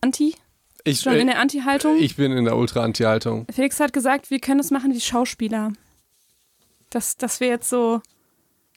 Anti? 0.00 0.34
Ich, 0.84 1.00
Schon 1.00 1.14
in 1.14 1.26
der 1.26 1.38
Anti-Haltung? 1.38 1.96
ich 1.98 2.16
bin 2.16 2.32
in 2.32 2.44
der 2.44 2.56
Ultra-Anti-Haltung. 2.56 3.46
Felix 3.52 3.78
hat 3.80 3.92
gesagt, 3.92 4.30
wir 4.30 4.38
können 4.38 4.58
das 4.58 4.70
machen 4.70 4.94
wie 4.94 5.00
Schauspieler. 5.00 5.72
Dass, 6.90 7.16
dass 7.16 7.40
wir 7.40 7.48
jetzt 7.48 7.68
so 7.68 8.00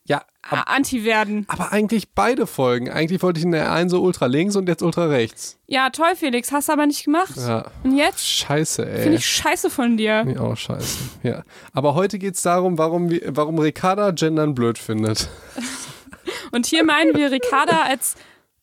Ja, 0.03 0.25
ab, 0.41 0.63
Anti 0.65 1.05
werden. 1.05 1.45
aber 1.47 1.71
eigentlich 1.71 2.11
beide 2.13 2.47
Folgen. 2.47 2.89
Eigentlich 2.89 3.21
wollte 3.21 3.39
ich 3.39 3.45
in 3.45 3.51
der 3.51 3.71
einen 3.71 3.89
so 3.89 4.01
ultra 4.01 4.25
links 4.25 4.57
und 4.57 4.67
jetzt 4.67 4.81
ultra 4.81 5.05
rechts. 5.05 5.57
Ja, 5.67 5.89
toll, 5.91 6.15
Felix, 6.17 6.51
hast 6.51 6.67
du 6.67 6.73
aber 6.73 6.85
nicht 6.87 7.05
gemacht. 7.05 7.37
Ja. 7.37 7.71
Und 7.83 7.95
jetzt 7.95 8.27
Scheiße, 8.27 8.85
ey. 8.89 9.03
finde 9.03 9.17
ich 9.19 9.25
scheiße 9.25 9.69
von 9.69 9.95
dir. 9.95 10.25
Ich 10.27 10.37
auch 10.39 10.57
scheiße. 10.57 10.97
Ja. 11.23 11.43
Aber 11.71 11.95
heute 11.95 12.19
geht 12.19 12.35
es 12.35 12.41
darum, 12.41 12.77
warum, 12.77 13.09
warum 13.27 13.57
Ricarda 13.59 14.11
Gendern 14.11 14.53
blöd 14.55 14.77
findet. 14.77 15.29
Und 16.51 16.65
hier 16.65 16.83
meinen 16.83 17.15
wir 17.15 17.31
Ricarda 17.31 17.83
als 17.83 18.15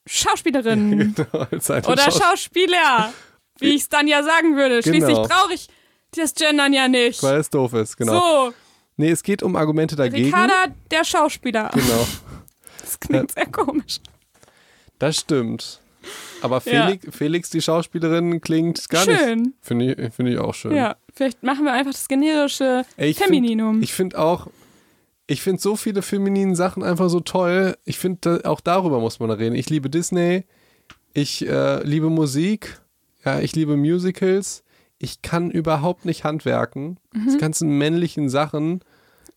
Schauspielerin 0.08 1.14
Genau, 1.16 1.46
oder 1.90 2.02
Schaus- 2.10 2.18
Schauspieler, 2.22 3.12
wie 3.58 3.70
ich 3.74 3.82
es 3.82 3.88
dann 3.88 4.06
ja 4.08 4.22
sagen 4.22 4.56
würde. 4.56 4.82
Schließlich 4.82 5.14
Genau. 5.16 5.28
brauche 5.28 5.54
ich 5.54 5.68
das 6.16 6.34
Gendern 6.34 6.72
ja 6.72 6.88
nicht. 6.88 7.22
Weil 7.22 7.38
es 7.40 7.50
doof 7.50 7.74
ist, 7.74 7.96
genau. 7.96 8.48
So, 8.48 8.54
Nee, 8.96 9.10
es 9.10 9.22
geht 9.22 9.42
um 9.44 9.54
Argumente 9.54 9.94
dagegen. 9.94 10.24
Ricarda, 10.26 10.74
der 10.90 11.04
Schauspieler. 11.04 11.70
Genau, 11.72 12.06
Das 12.80 12.98
klingt 12.98 13.30
sehr 13.32 13.46
komisch. 13.46 14.00
das 14.98 15.18
stimmt. 15.18 15.80
Aber 16.40 16.62
Ja. 16.64 16.86
Felix, 16.86 17.16
Felix, 17.16 17.50
die 17.50 17.60
Schauspielerin, 17.60 18.40
klingt 18.40 18.88
gar 18.88 19.04
nicht. 19.06 19.20
Schön. 19.20 19.54
Finde 19.60 19.92
ich, 19.94 20.14
finde 20.14 20.32
ich 20.32 20.38
auch 20.38 20.54
schön. 20.54 20.74
Ja, 20.74 20.96
vielleicht 21.14 21.42
machen 21.42 21.64
wir 21.64 21.72
einfach 21.72 21.92
das 21.92 22.08
generische 22.08 22.84
Ey, 22.96 23.10
ich 23.10 23.18
Femininum. 23.18 23.74
Find, 23.74 23.84
ich 23.84 23.92
finde 23.92 24.18
auch, 24.18 24.46
ich 25.28 25.42
finde 25.42 25.60
so 25.62 25.76
viele 25.76 26.02
femininen 26.02 26.56
Sachen 26.56 26.82
einfach 26.82 27.08
so 27.10 27.20
toll. 27.20 27.76
Ich 27.84 27.98
finde, 27.98 28.40
da- 28.40 28.48
auch 28.50 28.60
darüber 28.60 28.98
muss 28.98 29.20
man 29.20 29.30
reden. 29.30 29.54
Ich 29.54 29.70
liebe 29.70 29.88
Disney, 29.90 30.44
ich 31.12 31.46
äh, 31.46 31.82
liebe 31.84 32.10
Musik, 32.10 32.80
ja, 33.24 33.38
ich 33.38 33.54
liebe 33.54 33.76
Musicals. 33.76 34.64
Ich 34.98 35.22
kann 35.22 35.50
überhaupt 35.52 36.04
nicht 36.06 36.24
handwerken. 36.24 36.98
Mhm. 37.12 37.30
Die 37.30 37.38
ganzen 37.38 37.78
männlichen 37.78 38.28
Sachen, 38.28 38.80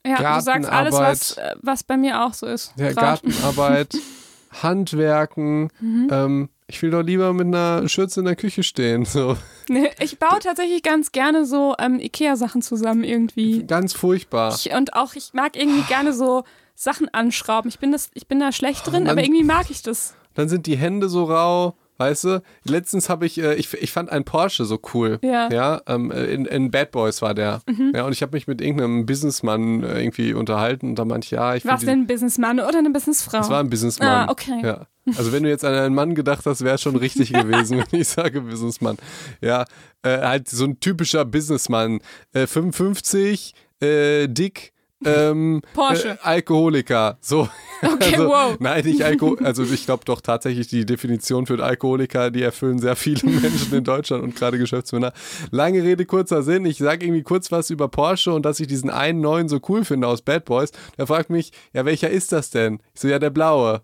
ja, 0.03 0.37
du 0.37 0.41
sagst 0.41 0.67
alles, 0.69 0.93
was, 0.95 1.37
äh, 1.37 1.55
was 1.61 1.83
bei 1.83 1.97
mir 1.97 2.23
auch 2.25 2.33
so 2.33 2.47
ist. 2.47 2.73
ja, 2.77 2.91
Grad. 2.93 3.21
Gartenarbeit, 3.23 3.95
Handwerken. 4.63 5.69
Mhm. 5.79 6.07
Ähm, 6.11 6.49
ich 6.71 6.81
will 6.81 6.89
doch 6.91 7.01
lieber 7.01 7.33
mit 7.33 7.47
einer 7.47 7.87
Schürze 7.89 8.21
in 8.21 8.25
der 8.25 8.37
Küche 8.37 8.63
stehen. 8.63 9.03
So. 9.05 9.37
Nee, 9.67 9.89
ich 9.99 10.19
baue 10.19 10.39
tatsächlich 10.39 10.83
ganz 10.83 11.11
gerne 11.13 11.45
so 11.45 11.75
ähm, 11.79 11.99
Ikea-Sachen 11.99 12.61
zusammen 12.61 13.03
irgendwie. 13.05 13.63
Ganz 13.65 13.93
furchtbar. 13.93 14.53
Ich, 14.53 14.73
und 14.73 14.93
auch, 14.93 15.13
ich 15.15 15.33
mag 15.33 15.55
irgendwie 15.55 15.83
gerne 15.83 16.11
so 16.11 16.43
Sachen 16.75 17.07
anschrauben. 17.13 17.69
Ich 17.69 17.79
bin, 17.79 17.91
das, 17.91 18.09
ich 18.13 18.27
bin 18.27 18.39
da 18.39 18.51
schlecht 18.51 18.85
drin, 18.87 19.03
Mann. 19.03 19.11
aber 19.11 19.23
irgendwie 19.23 19.43
mag 19.43 19.69
ich 19.69 19.81
das. 19.81 20.15
Dann 20.33 20.49
sind 20.49 20.65
die 20.65 20.77
Hände 20.77 21.07
so 21.09 21.25
rau. 21.25 21.75
Weißt 21.99 22.23
du, 22.23 22.41
letztens 22.63 23.09
habe 23.09 23.27
ich, 23.27 23.39
äh, 23.39 23.53
ich, 23.53 23.71
ich 23.75 23.91
fand 23.91 24.09
einen 24.09 24.25
Porsche 24.25 24.65
so 24.65 24.79
cool. 24.93 25.19
Ja. 25.21 25.45
Mhm. 25.47 25.53
Ja, 25.53 25.81
ähm, 25.85 26.11
in, 26.11 26.45
in 26.45 26.71
Bad 26.71 26.91
Boys 26.91 27.21
war 27.21 27.35
der. 27.35 27.61
Ja, 27.93 28.05
und 28.05 28.11
ich 28.11 28.23
habe 28.23 28.35
mich 28.35 28.47
mit 28.47 28.59
irgendeinem 28.59 29.05
Businessmann 29.05 29.83
äh, 29.83 30.01
irgendwie 30.01 30.33
unterhalten 30.33 30.89
und 30.89 30.95
da 30.99 31.05
meinte 31.05 31.25
ich, 31.25 31.31
ja, 31.31 31.53
ich 31.53 31.63
Was 31.63 31.81
finde. 31.81 31.85
denn 31.85 31.99
ein 32.01 32.07
Businessmann 32.07 32.59
oder 32.59 32.79
eine 32.79 32.89
Businessfrau? 32.89 33.37
Das 33.37 33.49
war 33.51 33.59
ein 33.59 33.69
Businessmann. 33.69 34.27
Ah, 34.27 34.31
okay. 34.31 34.59
Ja. 34.63 34.87
Also 35.15 35.31
wenn 35.31 35.43
du 35.43 35.49
jetzt 35.49 35.65
an 35.65 35.73
einen 35.73 35.95
Mann 35.95 36.15
gedacht 36.15 36.45
hast, 36.45 36.63
wäre 36.63 36.75
es 36.75 36.81
schon 36.81 36.95
richtig 36.95 37.33
gewesen, 37.33 37.79
wenn 37.79 37.99
ich 37.99 38.07
sage 38.07 38.41
Businessmann. 38.41 38.97
Ja, 39.41 39.65
äh, 40.03 40.19
halt 40.19 40.49
so 40.49 40.65
ein 40.65 40.79
typischer 40.79 41.25
Businessmann. 41.25 41.99
Äh, 42.33 42.47
55, 42.47 43.53
äh, 43.79 44.27
dick, 44.27 44.73
ähm, 45.05 45.61
Porsche. 45.73 46.09
Äh, 46.09 46.17
Alkoholiker. 46.21 47.17
So. 47.21 47.49
Okay, 47.83 48.13
also, 48.13 48.27
wow. 48.27 48.57
Nein, 48.59 48.85
nicht 48.85 49.01
Alkohol. 49.01 49.43
Also 49.43 49.63
ich 49.63 49.87
glaube 49.87 50.05
doch 50.05 50.21
tatsächlich 50.21 50.67
die 50.67 50.85
Definition 50.85 51.47
für 51.47 51.63
Alkoholiker, 51.63 52.29
die 52.29 52.43
erfüllen 52.43 52.77
sehr 52.77 52.95
viele 52.95 53.27
Menschen 53.27 53.73
in 53.73 53.83
Deutschland 53.83 54.23
und 54.23 54.35
gerade 54.35 54.59
Geschäftsmänner. 54.59 55.13
Lange 55.49 55.81
Rede, 55.81 56.05
kurzer 56.05 56.43
Sinn. 56.43 56.63
Ich 56.67 56.77
sage 56.77 57.07
irgendwie 57.07 57.23
kurz 57.23 57.51
was 57.51 57.71
über 57.71 57.87
Porsche 57.87 58.33
und 58.33 58.45
dass 58.45 58.59
ich 58.59 58.67
diesen 58.67 58.91
einen 58.91 59.19
neuen 59.19 59.49
so 59.49 59.59
cool 59.67 59.83
finde 59.83 60.05
aus 60.05 60.21
Bad 60.21 60.45
Boys. 60.45 60.69
Der 60.99 61.07
fragt 61.07 61.31
mich, 61.31 61.53
ja, 61.73 61.83
welcher 61.83 62.11
ist 62.11 62.31
das 62.33 62.51
denn? 62.51 62.81
Ich 62.93 63.01
so, 63.01 63.07
ja, 63.07 63.17
der 63.17 63.31
blaue. 63.31 63.81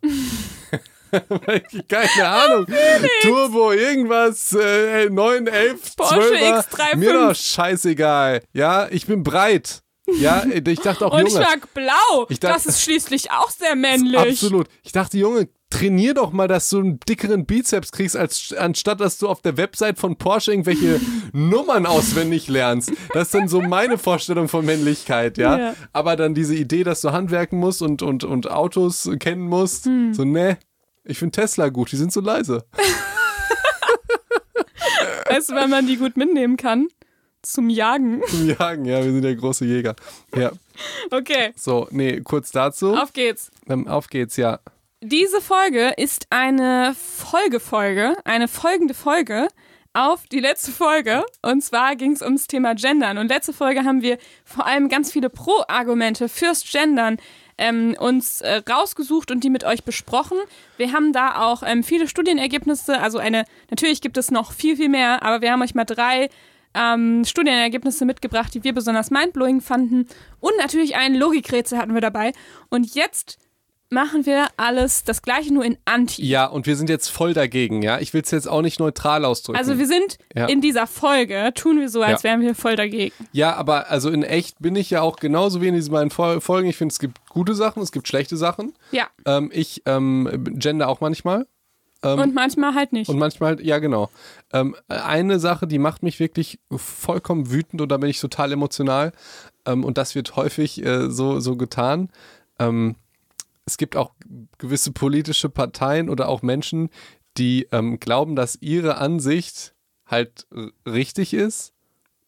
Keine 1.87 2.27
Ahnung. 2.27 2.65
Turbo, 3.21 3.71
irgendwas, 3.71 4.53
äh, 4.53 5.09
9, 5.09 5.47
11, 5.47 5.95
Porsche 5.95 6.15
12. 6.29 6.41
X35. 6.67 6.95
Mir 6.97 7.13
doch 7.13 7.35
scheißegal. 7.35 8.41
Ja, 8.53 8.87
ich 8.89 9.05
bin 9.05 9.23
breit. 9.23 9.81
Ja, 10.19 10.45
ich 10.45 10.79
dachte 10.79 11.05
auch, 11.05 11.13
Und 11.13 11.27
ich 11.27 11.33
Junge. 11.33 11.43
mag 11.45 11.73
blau. 11.73 12.25
Ich 12.29 12.39
dachte- 12.39 12.53
das 12.55 12.65
ist 12.65 12.81
schließlich 12.81 13.29
auch 13.31 13.49
sehr 13.49 13.75
männlich. 13.75 14.17
Absolut. 14.17 14.67
Ich 14.83 14.93
dachte, 14.93 15.17
Junge, 15.17 15.49
trainier 15.69 16.13
doch 16.13 16.31
mal, 16.31 16.47
dass 16.47 16.69
du 16.69 16.79
einen 16.79 16.99
dickeren 17.01 17.45
Bizeps 17.45 17.91
kriegst, 17.91 18.15
als, 18.15 18.53
anstatt 18.57 19.01
dass 19.01 19.17
du 19.17 19.27
auf 19.27 19.41
der 19.41 19.57
Website 19.57 19.99
von 19.99 20.15
Porsche 20.15 20.51
irgendwelche 20.51 21.01
Nummern 21.33 21.85
auswendig 21.85 22.47
lernst. 22.47 22.93
Das 23.13 23.23
ist 23.23 23.33
dann 23.33 23.49
so 23.49 23.59
meine 23.59 23.97
Vorstellung 23.97 24.47
von 24.47 24.65
Männlichkeit, 24.65 25.37
ja. 25.37 25.57
Ja. 25.59 25.75
Aber 25.91 26.15
dann 26.15 26.33
diese 26.33 26.55
Idee, 26.55 26.85
dass 26.85 27.01
du 27.01 27.11
handwerken 27.11 27.59
musst 27.59 27.81
und, 27.81 28.01
und, 28.01 28.23
und 28.23 28.49
Autos 28.49 29.09
kennen 29.19 29.41
musst, 29.49 29.87
Hm. 29.87 30.13
so, 30.13 30.23
ne. 30.23 30.57
Ich 31.07 31.17
finde 31.19 31.39
Tesla 31.39 31.69
gut, 31.69 31.91
die 31.91 31.95
sind 31.95 32.11
so 32.11 32.19
leise. 32.21 32.65
Weißt 35.29 35.49
du, 35.49 35.55
wenn 35.55 35.69
man 35.69 35.87
die 35.87 35.97
gut 35.97 36.17
mitnehmen 36.17 36.57
kann? 36.57 36.87
Zum 37.41 37.69
Jagen. 37.69 38.21
Zum 38.27 38.47
Jagen, 38.49 38.85
ja, 38.85 39.03
wir 39.03 39.11
sind 39.11 39.23
ja 39.23 39.33
große 39.33 39.65
Jäger. 39.65 39.95
Ja, 40.35 40.51
Okay, 41.11 41.53
so, 41.55 41.87
nee, 41.91 42.19
kurz 42.21 42.51
dazu. 42.51 42.93
auf 42.93 43.13
geht's. 43.13 43.51
Ähm, 43.67 43.87
auf 43.87 44.07
geht's, 44.09 44.37
ja. 44.37 44.59
Diese 45.01 45.41
Folge 45.41 45.93
ist 45.97 46.27
eine 46.29 46.95
Folgefolge, 46.95 48.15
eine 48.25 48.47
folgende 48.47 48.93
Folge 48.93 49.47
auf 49.93 50.25
die 50.27 50.39
letzte 50.39 50.71
Folge. 50.71 51.23
Und 51.41 51.63
zwar 51.63 51.95
ging 51.95 52.11
es 52.11 52.21
ums 52.21 52.47
Thema 52.47 52.75
Gendern. 52.75 53.17
Und 53.17 53.29
letzte 53.29 53.53
Folge 53.53 53.83
haben 53.83 54.01
wir 54.01 54.17
vor 54.43 54.65
allem 54.65 54.89
ganz 54.89 55.11
viele 55.11 55.29
Pro-Argumente 55.29 56.29
fürs 56.29 56.63
Gendern 56.69 57.17
ähm, 57.57 57.95
uns 57.99 58.41
äh, 58.41 58.61
rausgesucht 58.69 59.31
und 59.31 59.43
die 59.43 59.49
mit 59.49 59.63
euch 59.63 59.83
besprochen. 59.83 60.37
Wir 60.77 60.93
haben 60.93 61.13
da 61.13 61.41
auch 61.41 61.63
ähm, 61.65 61.83
viele 61.83 62.07
Studienergebnisse, 62.07 62.99
also 62.99 63.17
eine, 63.17 63.45
natürlich 63.69 64.01
gibt 64.01 64.17
es 64.17 64.31
noch 64.31 64.51
viel, 64.51 64.77
viel 64.77 64.89
mehr, 64.89 65.23
aber 65.23 65.41
wir 65.41 65.51
haben 65.51 65.61
euch 65.61 65.75
mal 65.75 65.85
drei 65.85 66.29
ähm, 66.73 67.25
Studienergebnisse 67.25 68.05
mitgebracht, 68.05 68.53
die 68.53 68.63
wir 68.63 68.73
besonders 68.73 69.09
mindblowing 69.09 69.61
fanden. 69.61 70.07
Und 70.39 70.53
natürlich 70.57 70.95
ein 70.95 71.15
Logikrätsel 71.15 71.77
hatten 71.77 71.93
wir 71.93 72.01
dabei. 72.01 72.33
Und 72.69 72.93
jetzt 72.93 73.39
machen 73.89 74.25
wir 74.25 74.47
alles 74.57 75.03
das 75.03 75.21
gleiche, 75.21 75.53
nur 75.53 75.63
in 75.63 75.77
Anti. 75.85 76.25
Ja, 76.25 76.45
und 76.45 76.65
wir 76.67 76.75
sind 76.75 76.89
jetzt 76.89 77.09
voll 77.09 77.33
dagegen, 77.33 77.81
ja. 77.81 77.99
Ich 77.99 78.13
will 78.13 78.21
es 78.21 78.31
jetzt 78.31 78.47
auch 78.47 78.61
nicht 78.61 78.79
neutral 78.79 79.23
ausdrücken. 79.25 79.57
Also 79.57 79.77
wir 79.79 79.87
sind 79.87 80.17
Ja. 80.35 80.45
in 80.47 80.61
dieser 80.61 80.87
Folge, 80.87 81.51
tun 81.55 81.79
wir 81.79 81.89
so, 81.89 82.01
als 82.01 82.23
Ja. 82.23 82.29
wären 82.31 82.41
wir 82.41 82.53
voll 82.55 82.75
dagegen. 82.75 83.13
Ja, 83.31 83.55
aber 83.55 83.89
also 83.89 84.09
in 84.09 84.23
echt 84.23 84.59
bin 84.59 84.75
ich 84.75 84.89
ja 84.89 85.01
auch 85.01 85.15
genauso 85.17 85.61
wie 85.61 85.67
in 85.67 85.73
diesen 85.75 85.91
beiden 85.91 86.11
Fol- 86.11 86.41
Folgen. 86.41 86.67
Ich 86.67 86.75
finde, 86.77 86.91
es 86.93 86.99
gibt 86.99 87.25
gute 87.29 87.55
Sachen, 87.55 87.81
es 87.81 87.91
gibt 87.91 88.07
schlechte 88.07 88.35
Sachen. 88.37 88.73
Ja. 88.91 89.07
Ähm, 89.25 89.49
ich 89.53 89.83
ähm, 89.85 90.29
gender 90.57 90.89
auch 90.89 90.99
manchmal. 91.01 91.47
Und 92.03 92.35
manchmal 92.35 92.75
halt 92.75 92.93
nicht. 92.93 93.09
Und 93.09 93.17
manchmal, 93.17 93.59
ja 93.65 93.79
genau. 93.79 94.09
Ähm, 94.53 94.75
eine 94.87 95.39
Sache, 95.39 95.65
die 95.65 95.79
macht 95.79 96.03
mich 96.03 96.19
wirklich 96.19 96.59
vollkommen 96.71 97.49
wütend 97.51 97.81
und 97.81 97.89
da 97.89 97.97
bin 97.97 98.09
ich 98.09 98.19
total 98.19 98.51
emotional. 98.51 99.13
Ähm, 99.65 99.83
und 99.83 99.97
das 99.97 100.13
wird 100.13 100.35
häufig 100.35 100.85
äh, 100.85 101.09
so, 101.09 101.39
so 101.39 101.55
getan. 101.55 102.09
Ähm, 102.59 102.95
es 103.67 103.77
gibt 103.77 103.95
auch 103.95 104.13
gewisse 104.57 104.91
politische 104.91 105.49
Parteien 105.49 106.09
oder 106.09 106.29
auch 106.29 106.41
Menschen, 106.41 106.89
die 107.37 107.67
ähm, 107.71 107.99
glauben, 107.99 108.35
dass 108.35 108.57
ihre 108.61 108.97
Ansicht 108.97 109.75
halt 110.05 110.47
richtig 110.87 111.33
ist. 111.33 111.73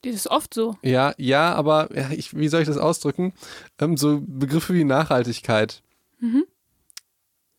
das 0.03 0.13
ist 0.13 0.27
oft 0.27 0.53
so. 0.53 0.77
Ja, 0.83 1.13
ja, 1.17 1.53
aber 1.55 1.95
ja, 1.95 2.11
ich, 2.11 2.35
wie 2.37 2.49
soll 2.49 2.61
ich 2.61 2.67
das 2.67 2.77
ausdrücken? 2.77 3.33
Ähm, 3.79 3.95
so 3.97 4.21
Begriffe 4.21 4.73
wie 4.73 4.83
Nachhaltigkeit. 4.83 5.81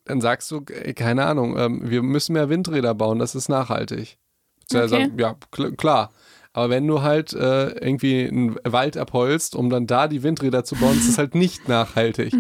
Dann 0.05 0.21
sagst 0.21 0.51
du, 0.51 0.63
äh, 0.69 0.93
keine 0.93 1.25
Ahnung, 1.25 1.57
ähm, 1.57 1.91
wir 1.91 2.03
müssen 2.03 2.35
mehr 2.35 2.51
Windräder 2.51 2.95
bauen, 2.95 3.19
das 3.19 3.35
ist 3.35 3.49
nachhaltig. 3.49 4.19
Okay. 4.71 4.89
Sagen, 4.89 5.19
ja, 5.19 5.37
kl 5.51 5.73
klar. 5.75 6.13
Aber 6.53 6.69
wenn 6.71 6.87
du 6.87 7.03
halt 7.03 7.33
äh, 7.33 7.69
irgendwie 7.79 8.27
einen 8.27 8.57
Wald 8.65 8.97
abholst, 8.97 9.55
um 9.55 9.71
dann 9.71 9.87
da 9.87 10.09
die 10.09 10.25
Windräder 10.25 10.65
zu 10.65 10.75
bauen, 10.75 10.99
ist 10.99 11.09
es 11.09 11.17
halt 11.17 11.35
nicht 11.37 11.69
nachhaltig. 11.69 12.35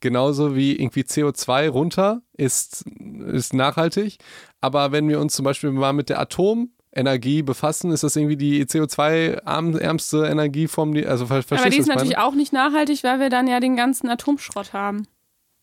Genauso 0.00 0.54
wie 0.54 0.76
irgendwie 0.76 1.00
CO2 1.00 1.70
runter 1.70 2.20
ist, 2.36 2.84
ist 3.32 3.54
nachhaltig. 3.54 4.18
Aber 4.60 4.92
wenn 4.92 5.08
wir 5.08 5.18
uns 5.18 5.34
zum 5.34 5.44
Beispiel 5.44 5.70
mal 5.70 5.94
mit 5.94 6.10
der 6.10 6.20
Atomenergie 6.20 7.42
befassen, 7.42 7.90
ist 7.90 8.04
das 8.04 8.16
irgendwie 8.16 8.36
die 8.36 8.66
CO2-ärmste 8.66 10.26
Energieform, 10.26 10.92
die, 10.92 11.06
also 11.06 11.24
ver 11.24 11.42
Aber 11.48 11.70
die 11.70 11.78
ist 11.78 11.88
meine? 11.88 11.96
natürlich 11.96 12.18
auch 12.18 12.34
nicht 12.34 12.52
nachhaltig, 12.52 13.02
weil 13.02 13.18
wir 13.18 13.30
dann 13.30 13.46
ja 13.46 13.60
den 13.60 13.76
ganzen 13.76 14.10
Atomschrott 14.10 14.74
haben. 14.74 15.06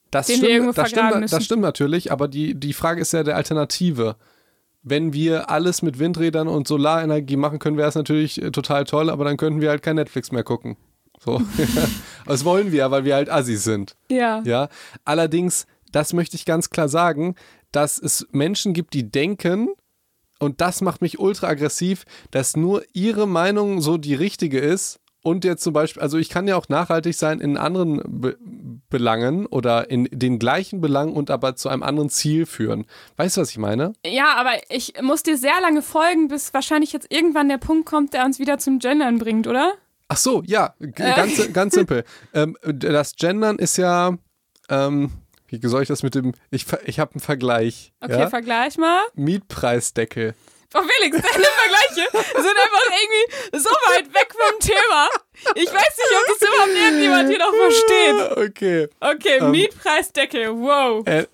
Das 0.10 0.28
den 0.28 0.42
wir 0.42 0.50
stimmt, 0.50 0.78
das, 0.78 0.90
stimmt, 0.90 1.20
müssen. 1.20 1.36
das 1.36 1.46
stimmt 1.46 1.62
natürlich, 1.62 2.12
aber 2.12 2.28
die, 2.28 2.60
die 2.60 2.74
Frage 2.74 3.00
ist 3.00 3.14
ja 3.14 3.24
der 3.24 3.38
Alternative. 3.38 4.18
Wenn 4.84 5.14
wir 5.14 5.50
alles 5.50 5.82
mit 5.82 6.00
Windrädern 6.00 6.48
und 6.48 6.68
Solarenergie 6.68 7.36
machen 7.36 7.60
können, 7.60 7.78
wäre 7.78 7.90
es 7.90 7.96
natürlich 7.96 8.42
äh, 8.42 8.52
total 8.52 8.86
toll, 8.86 9.10
aber 9.10 9.26
dann 9.26 9.38
könnten 9.38 9.62
wir 9.62 9.70
halt 9.70 9.84
kein 9.84 9.96
Netflix 9.96 10.32
mehr 10.32 10.44
gucken. 10.44 10.78
So. 11.20 11.42
das 12.26 12.46
wollen 12.46 12.72
wir 12.72 12.80
ja, 12.80 12.92
weil 12.92 13.06
wir 13.06 13.16
halt 13.16 13.30
Assis 13.30 13.64
sind. 13.64 13.96
Ja. 14.10 14.42
Ja. 14.44 14.70
Allerdings, 15.06 15.68
das 15.92 16.14
möchte 16.14 16.36
ich 16.36 16.46
ganz 16.46 16.72
klar 16.72 16.90
sagen, 16.90 17.36
dass 17.72 18.00
es 18.00 18.28
Menschen 18.32 18.74
gibt, 18.74 18.94
die 18.94 19.10
denken, 19.10 19.70
und 20.40 20.62
das 20.62 20.82
macht 20.82 21.02
mich 21.02 21.20
ultra 21.20 21.48
aggressiv, 21.48 22.06
dass 22.32 22.58
nur 22.58 22.84
ihre 22.94 23.28
Meinung 23.28 23.82
so 23.82 23.98
die 23.98 24.16
richtige 24.16 24.60
ist 24.60 25.00
und 25.24 25.46
jetzt 25.46 25.64
zum 25.64 25.74
Beispiel, 25.74 26.02
also 26.02 26.18
ich 26.18 26.30
kann 26.30 26.48
ja 26.48 26.56
auch 26.56 26.68
nachhaltig 26.70 27.16
sein 27.16 27.40
in 27.40 27.58
anderen 27.58 28.02
Be 28.06 28.38
Belangen 28.90 29.46
oder 29.46 29.90
in 29.90 30.10
den 30.12 30.38
gleichen 30.38 30.82
Belangen 30.82 31.14
und 31.14 31.32
aber 31.32 31.56
zu 31.56 31.70
einem 31.70 31.82
anderen 31.82 32.10
Ziel 32.10 32.46
führen. 32.46 32.86
Weißt 33.16 33.38
du, 33.38 33.42
was 33.42 33.50
ich 33.52 33.58
meine? 33.58 33.94
Ja, 34.06 34.36
aber 34.36 34.52
ich 34.68 35.02
muss 35.02 35.24
dir 35.24 35.38
sehr 35.38 35.62
lange 35.62 35.82
folgen, 35.82 36.28
bis 36.28 36.54
wahrscheinlich 36.54 36.92
jetzt 36.92 37.08
irgendwann 37.10 37.48
der 37.48 37.58
Punkt 37.58 37.86
kommt, 37.86 38.14
der 38.14 38.26
uns 38.26 38.38
wieder 38.38 38.58
zum 38.58 38.80
Gendern 38.80 39.18
bringt, 39.18 39.48
oder? 39.48 39.76
Ach 40.10 40.18
so, 40.18 40.44
ja, 40.46 40.74
ganz, 40.94 41.54
ganz 41.54 41.74
simpel. 41.74 42.04
Ähm, 42.34 42.58
das 42.66 43.16
Gendern 43.16 43.60
ist 43.60 43.78
ja, 43.78 44.18
ähm, 44.68 45.12
wie 45.48 45.66
soll 45.66 45.84
ich 45.84 45.88
das 45.88 46.04
mit 46.04 46.16
dem, 46.16 46.34
ich, 46.50 46.66
ich 46.86 47.00
habe 47.00 47.14
einen 47.14 47.22
Vergleich. 47.22 47.94
Okay, 48.02 48.20
ja? 48.20 48.30
vergleich 48.30 48.78
mal. 48.78 49.00
Mietpreisdeckel. 49.16 50.34
Oh, 50.74 50.82
Felix, 50.84 51.18
deine 51.18 51.46
Vergleiche 51.46 52.08
sind 52.12 52.58
einfach 52.58 52.86
irgendwie 53.02 53.60
so 53.60 53.70
weit 53.70 54.14
weg 54.14 54.32
vom 54.32 54.60
Thema. 54.60 55.10
Ich 55.56 55.68
weiß 55.68 55.74
nicht, 55.74 56.18
ob 56.18 56.40
das 56.40 56.48
überhaupt 56.48 56.76
irgendjemand 56.76 57.30
hier 57.30 57.40
noch 57.40 57.54
versteht. 57.54 58.50
Okay. 58.50 58.88
Okay, 59.02 59.38
ähm, 59.42 59.52
Mietpreisdeckel, 59.52 60.50
wow. 60.52 61.06
Äh, 61.06 61.26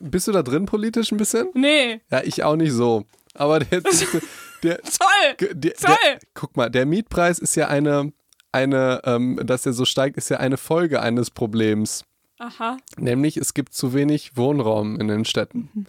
bist 0.00 0.26
du 0.26 0.32
da 0.32 0.42
drin 0.42 0.66
politisch 0.66 1.12
ein 1.12 1.18
bisschen? 1.18 1.50
Nee. 1.54 2.00
Ja, 2.10 2.22
ich 2.24 2.42
auch 2.42 2.56
nicht 2.56 2.72
so. 2.72 3.04
Aber 3.34 3.60
der, 3.60 3.80
der, 4.62 4.80
Toll! 4.82 5.36
Der, 5.38 5.74
Toll! 5.74 5.96
Der, 6.04 6.18
guck 6.34 6.56
mal, 6.56 6.68
der 6.68 6.84
Mietpreis 6.84 7.38
ist 7.38 7.54
ja 7.54 7.68
eine, 7.68 8.12
eine 8.50 9.02
ähm, 9.04 9.38
dass 9.44 9.66
er 9.66 9.72
so 9.72 9.84
steigt, 9.84 10.16
ist 10.16 10.30
ja 10.30 10.38
eine 10.38 10.56
Folge 10.56 11.00
eines 11.00 11.30
Problems. 11.30 12.04
Aha. 12.38 12.78
Nämlich, 12.96 13.36
es 13.36 13.54
gibt 13.54 13.72
zu 13.72 13.94
wenig 13.94 14.36
Wohnraum 14.36 14.98
in 14.98 15.06
den 15.06 15.24
Städten. 15.24 15.70
Mhm. 15.74 15.86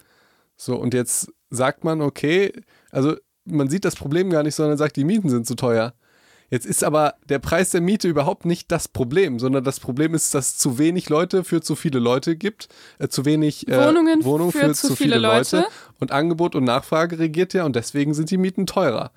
So, 0.56 0.76
und 0.76 0.94
jetzt 0.94 1.32
sagt 1.50 1.82
man, 1.82 2.00
okay, 2.02 2.52
also 2.92 3.16
man 3.44 3.68
sieht 3.68 3.84
das 3.84 3.96
Problem 3.96 4.30
gar 4.30 4.44
nicht, 4.44 4.54
sondern 4.54 4.78
sagt, 4.78 4.96
die 4.96 5.04
Mieten 5.04 5.28
sind 5.28 5.46
zu 5.46 5.56
teuer. 5.56 5.94
Jetzt 6.50 6.66
ist 6.66 6.84
aber 6.84 7.14
der 7.30 7.38
Preis 7.38 7.70
der 7.70 7.80
Miete 7.80 8.08
überhaupt 8.08 8.44
nicht 8.44 8.70
das 8.70 8.86
Problem, 8.86 9.38
sondern 9.38 9.64
das 9.64 9.80
Problem 9.80 10.14
ist, 10.14 10.34
dass 10.34 10.48
es 10.48 10.58
zu 10.58 10.76
wenig 10.76 11.08
Leute 11.08 11.44
für 11.44 11.62
zu 11.62 11.74
viele 11.74 11.98
Leute 11.98 12.36
gibt, 12.36 12.68
äh, 12.98 13.08
zu 13.08 13.24
wenig 13.24 13.68
äh, 13.68 13.86
Wohnungen, 13.88 14.22
Wohnungen 14.22 14.52
für, 14.52 14.58
für, 14.68 14.74
zu, 14.74 14.94
viele, 14.94 15.14
viele 15.14 15.18
Leute. 15.18 15.56
Leute 15.56 15.68
und 15.98 16.12
Angebot 16.12 16.54
und 16.54 16.64
Nachfrage 16.64 17.18
regiert 17.18 17.54
ja 17.54 17.64
und 17.64 17.74
deswegen 17.74 18.12
sind 18.12 18.30
die 18.30 18.36
Mieten 18.36 18.66
teurer. 18.66 19.12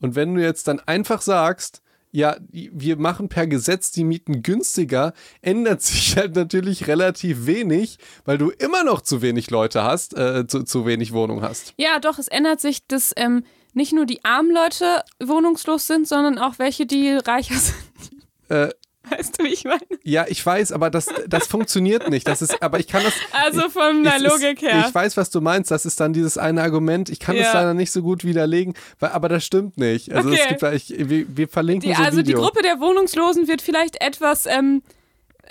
Und 0.00 0.16
wenn 0.16 0.34
du 0.34 0.42
jetzt 0.42 0.68
dann 0.68 0.80
einfach 0.80 1.22
sagst, 1.22 1.80
ja, 2.16 2.38
wir 2.50 2.96
machen 2.96 3.28
per 3.28 3.46
Gesetz 3.46 3.90
die 3.90 4.02
Mieten 4.02 4.42
günstiger, 4.42 5.12
ändert 5.42 5.82
sich 5.82 6.16
halt 6.16 6.34
natürlich 6.34 6.86
relativ 6.86 7.44
wenig, 7.44 7.98
weil 8.24 8.38
du 8.38 8.48
immer 8.48 8.84
noch 8.84 9.02
zu 9.02 9.20
wenig 9.20 9.50
Leute 9.50 9.82
hast, 9.82 10.16
äh, 10.16 10.46
zu, 10.46 10.62
zu 10.62 10.86
wenig 10.86 11.12
Wohnung 11.12 11.42
hast. 11.42 11.74
Ja, 11.76 11.98
doch, 11.98 12.18
es 12.18 12.28
ändert 12.28 12.60
sich, 12.62 12.86
dass 12.86 13.12
ähm, 13.16 13.44
nicht 13.74 13.92
nur 13.92 14.06
die 14.06 14.24
armen 14.24 14.50
Leute 14.50 15.04
wohnungslos 15.22 15.86
sind, 15.86 16.08
sondern 16.08 16.38
auch 16.38 16.58
welche, 16.58 16.86
die 16.86 17.10
reicher 17.10 17.54
sind. 17.58 18.26
Äh, 18.48 18.70
Weißt 19.16 19.38
du, 19.38 19.44
wie 19.44 19.48
ich 19.48 19.64
meine? 19.64 19.80
Ja, 20.04 20.26
ich 20.28 20.44
weiß, 20.44 20.72
aber 20.72 20.90
das, 20.90 21.06
das 21.28 21.46
funktioniert 21.46 22.08
nicht. 22.10 22.26
Das 22.28 22.42
ist, 22.42 22.62
aber 22.62 22.78
ich 22.78 22.86
kann 22.86 23.02
das. 23.02 23.14
Also 23.32 23.68
von 23.68 24.02
der 24.04 24.18
Logik 24.18 24.62
ist, 24.62 24.68
her. 24.68 24.84
Ich 24.88 24.94
weiß, 24.94 25.16
was 25.16 25.30
du 25.30 25.40
meinst. 25.40 25.70
Das 25.70 25.86
ist 25.86 26.00
dann 26.00 26.12
dieses 26.12 26.38
eine 26.38 26.62
Argument. 26.62 27.08
Ich 27.08 27.20
kann 27.20 27.36
es 27.36 27.42
ja. 27.42 27.52
leider 27.54 27.74
nicht 27.74 27.92
so 27.92 28.02
gut 28.02 28.24
widerlegen, 28.24 28.74
weil, 28.98 29.10
aber 29.10 29.28
das 29.28 29.44
stimmt 29.44 29.78
nicht. 29.78 30.12
Also 30.12 30.30
okay. 30.30 30.40
es 30.40 30.48
gibt, 30.48 30.62
ich, 30.74 31.08
wir, 31.08 31.26
wir 31.28 31.48
verlinken 31.48 31.88
die, 31.88 31.96
so 31.96 32.02
Also 32.02 32.18
Video. 32.18 32.36
die 32.36 32.42
Gruppe 32.42 32.62
der 32.62 32.80
Wohnungslosen 32.80 33.48
wird 33.48 33.62
vielleicht 33.62 34.00
etwas 34.02 34.46
ähm, 34.46 34.82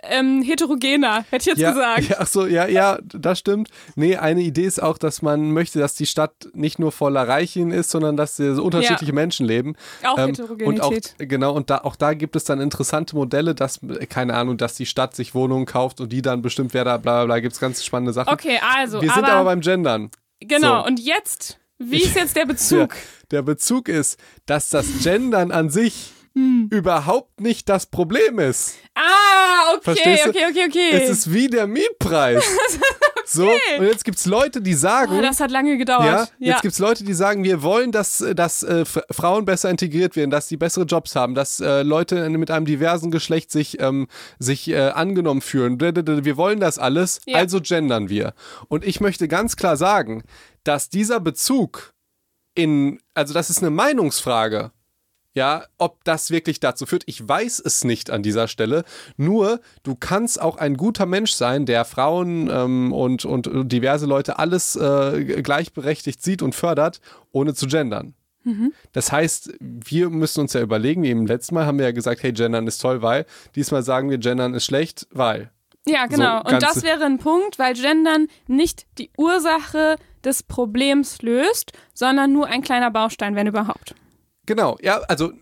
ähm, 0.04 0.42
heterogener, 0.42 1.26
hätte 1.30 1.42
ich 1.42 1.46
jetzt 1.46 1.60
ja, 1.60 1.72
gesagt. 1.72 2.10
Ja, 2.10 2.18
ach 2.20 2.28
so, 2.28 2.46
ja, 2.46 2.68
ja, 2.68 3.00
das 3.04 3.40
stimmt. 3.40 3.70
Nee, 3.96 4.18
eine 4.18 4.42
Idee 4.42 4.66
ist 4.66 4.82
auch, 4.82 4.98
dass 4.98 5.22
man 5.22 5.52
möchte, 5.52 5.80
dass 5.80 5.96
die 5.96 6.06
Stadt 6.06 6.34
nicht 6.54 6.80
nur 6.80 6.92
voller 6.92 7.28
Reichen 7.28 7.72
ist, 7.72 7.90
sondern 7.90 8.18
dass 8.18 8.38
so 8.38 8.64
unterschiedliche 8.64 9.12
ja. 9.12 9.16
Menschen 9.16 9.46
leben. 9.46 9.76
Auch 10.04 10.18
ähm, 10.18 10.28
Heterogenität. 10.28 10.66
Und 10.66 10.82
auch, 10.82 10.94
genau, 11.18 11.54
und 11.54 11.70
da, 11.70 11.80
auch 11.80 11.96
da 11.96 12.14
gibt 12.14 12.36
es 12.36 12.44
dann 12.44 12.62
interessante 12.62 13.16
Modelle, 13.16 13.56
dass, 13.56 13.80
keine 14.10 14.36
Ahnung, 14.36 14.58
dass 14.58 14.76
die 14.76 14.86
Stadt 14.86 15.16
sich 15.16 15.34
Wohnungen 15.36 15.66
kauft 15.66 16.02
und 16.02 16.12
die 16.12 16.22
dann 16.22 16.42
bestimmt, 16.42 16.74
wer 16.74 16.84
da, 16.84 16.98
bla, 16.98 17.18
bla, 17.18 17.26
bla, 17.26 17.40
gibt 17.40 17.54
es 17.54 17.60
ganz 17.60 17.84
spannende 17.84 18.14
Sachen. 18.14 18.32
Okay, 18.32 18.60
also. 18.76 19.02
Wir 19.02 19.12
sind 19.12 19.24
aber, 19.24 19.34
aber 19.34 19.46
beim 19.46 19.62
Gendern. 19.62 20.10
Genau, 20.40 20.82
so. 20.82 20.88
und 20.88 21.00
jetzt, 21.00 21.60
wie 21.78 22.02
ist 22.02 22.16
jetzt 22.16 22.36
der 22.36 22.46
Bezug? 22.46 22.94
Ja, 22.94 23.02
der 23.32 23.42
Bezug 23.42 23.90
ist, 23.90 24.20
dass 24.46 24.70
das 24.70 24.86
Gendern 25.04 25.52
an 25.52 25.70
sich 25.70 26.12
hm. 26.36 26.68
überhaupt 26.70 27.40
nicht 27.40 27.70
das 27.70 27.86
Problem 27.86 28.40
ist. 28.40 28.76
Ah, 28.94 29.74
okay, 29.74 29.82
Verstehst 29.84 30.28
okay, 30.28 30.46
okay, 30.50 30.66
okay. 30.68 30.90
Es 30.92 31.10
ist 31.10 31.34
wie 31.34 31.48
der 31.48 31.66
Mietpreis. 31.66 32.44
okay. 32.76 32.86
So, 33.26 33.50
und 33.80 33.86
jetzt 33.86 34.06
gibt 34.06 34.18
es 34.18 34.26
Leute, 34.26 34.62
die 34.62 34.74
sagen. 34.74 35.18
Oh, 35.18 35.22
das 35.22 35.40
hat 35.40 35.50
lange 35.50 35.78
gedauert. 35.78 36.06
Ja, 36.06 36.28
ja. 36.40 36.54
jetzt 36.54 36.62
gibt 36.62 36.74
es 36.74 36.80
Leute, 36.80 37.04
die 37.04 37.14
sagen, 37.14 37.44
wir 37.44 37.64
wollen, 37.64 37.92
dass, 37.92 38.24
dass 38.36 38.64
äh, 38.64 38.86
Frauen 38.86 39.46
besser 39.46 39.70
integriert 39.70 40.16
werden, 40.16 40.30
dass 40.30 40.48
sie 40.48 40.58
bessere 40.58 40.86
Jobs 40.86 41.16
haben, 41.16 41.36
dass 41.36 41.60
äh, 41.60 41.82
Leute 41.82 42.30
mit 42.30 42.52
einem 42.52 42.66
diversen 42.66 43.12
Geschlecht 43.12 43.52
sich, 43.52 43.80
ähm, 43.82 44.08
sich 44.38 44.70
äh, 44.70 44.90
angenommen 44.90 45.42
fühlen. 45.42 45.80
Wir 45.80 46.38
wollen 46.38 46.60
das 46.60 46.78
alles, 46.78 47.22
ja. 47.26 47.38
also 47.38 47.62
gendern 47.62 48.10
wir. 48.10 48.34
Und 48.68 48.86
ich 48.86 49.00
möchte 49.00 49.28
ganz 49.28 49.56
klar 49.56 49.78
sagen, 49.78 50.24
dass 50.64 50.90
dieser 50.90 51.20
Bezug 51.20 51.94
in, 52.56 53.00
also 53.14 53.34
das 53.34 53.50
ist 53.50 53.60
eine 53.60 53.70
Meinungsfrage. 53.70 54.72
Ja, 55.36 55.66
ob 55.78 56.04
das 56.06 56.32
wirklich 56.32 56.62
dazu 56.62 56.86
führt, 56.86 57.04
ich 57.08 57.28
weiß 57.28 57.62
es 57.64 57.84
nicht 57.84 58.10
an 58.10 58.24
dieser 58.24 58.48
Stelle. 58.48 58.86
Nur, 59.18 59.60
du 59.84 59.94
kannst 59.94 60.42
auch 60.42 60.56
ein 60.56 60.78
guter 60.78 61.06
Mensch 61.06 61.34
sein, 61.34 61.66
der 61.66 61.84
Frauen 61.84 62.50
ähm, 62.50 62.94
und, 62.94 63.26
und 63.26 63.50
diverse 63.70 64.06
Leute 64.06 64.40
alles 64.40 64.78
äh, 64.78 65.42
gleichberechtigt 65.44 66.24
sieht 66.24 66.42
und 66.42 66.56
fördert, 66.56 67.02
ohne 67.34 67.54
zu 67.54 67.68
gendern. 67.68 68.14
Mhm. 68.46 68.72
Das 68.94 69.12
heißt, 69.12 69.56
wir 69.60 70.10
müssen 70.10 70.40
uns 70.40 70.54
ja 70.54 70.62
überlegen, 70.62 71.04
wie 71.04 71.12
im 71.12 71.26
letzten 71.26 71.56
Mal 71.56 71.66
haben 71.66 71.80
wir 71.80 71.86
ja 71.86 71.92
gesagt, 71.92 72.24
hey, 72.24 72.32
gendern 72.32 72.66
ist 72.66 72.78
toll, 72.78 73.02
weil 73.02 73.26
diesmal 73.56 73.84
sagen 73.84 74.10
wir, 74.10 74.18
gendern 74.20 74.54
ist 74.54 74.64
schlecht, 74.64 75.06
weil. 75.12 75.52
Ja, 75.86 76.06
genau. 76.06 76.42
So, 76.46 76.54
und 76.54 76.64
das 76.64 76.84
wäre 76.84 77.04
ein 77.04 77.18
Punkt, 77.18 77.60
weil 77.60 77.74
gendern 77.74 78.28
nicht 78.48 78.86
die 78.98 79.12
Ursache 79.18 79.98
des 80.24 80.44
Problems 80.44 81.22
löst, 81.22 81.74
sondern 81.94 82.32
nur 82.32 82.48
ein 82.48 82.62
kleiner 82.62 82.90
Baustein, 82.90 83.36
wenn 83.36 83.48
überhaupt. 83.48 83.96
Genau, 84.46 84.78
ja, 84.82 85.00
also 85.08 85.34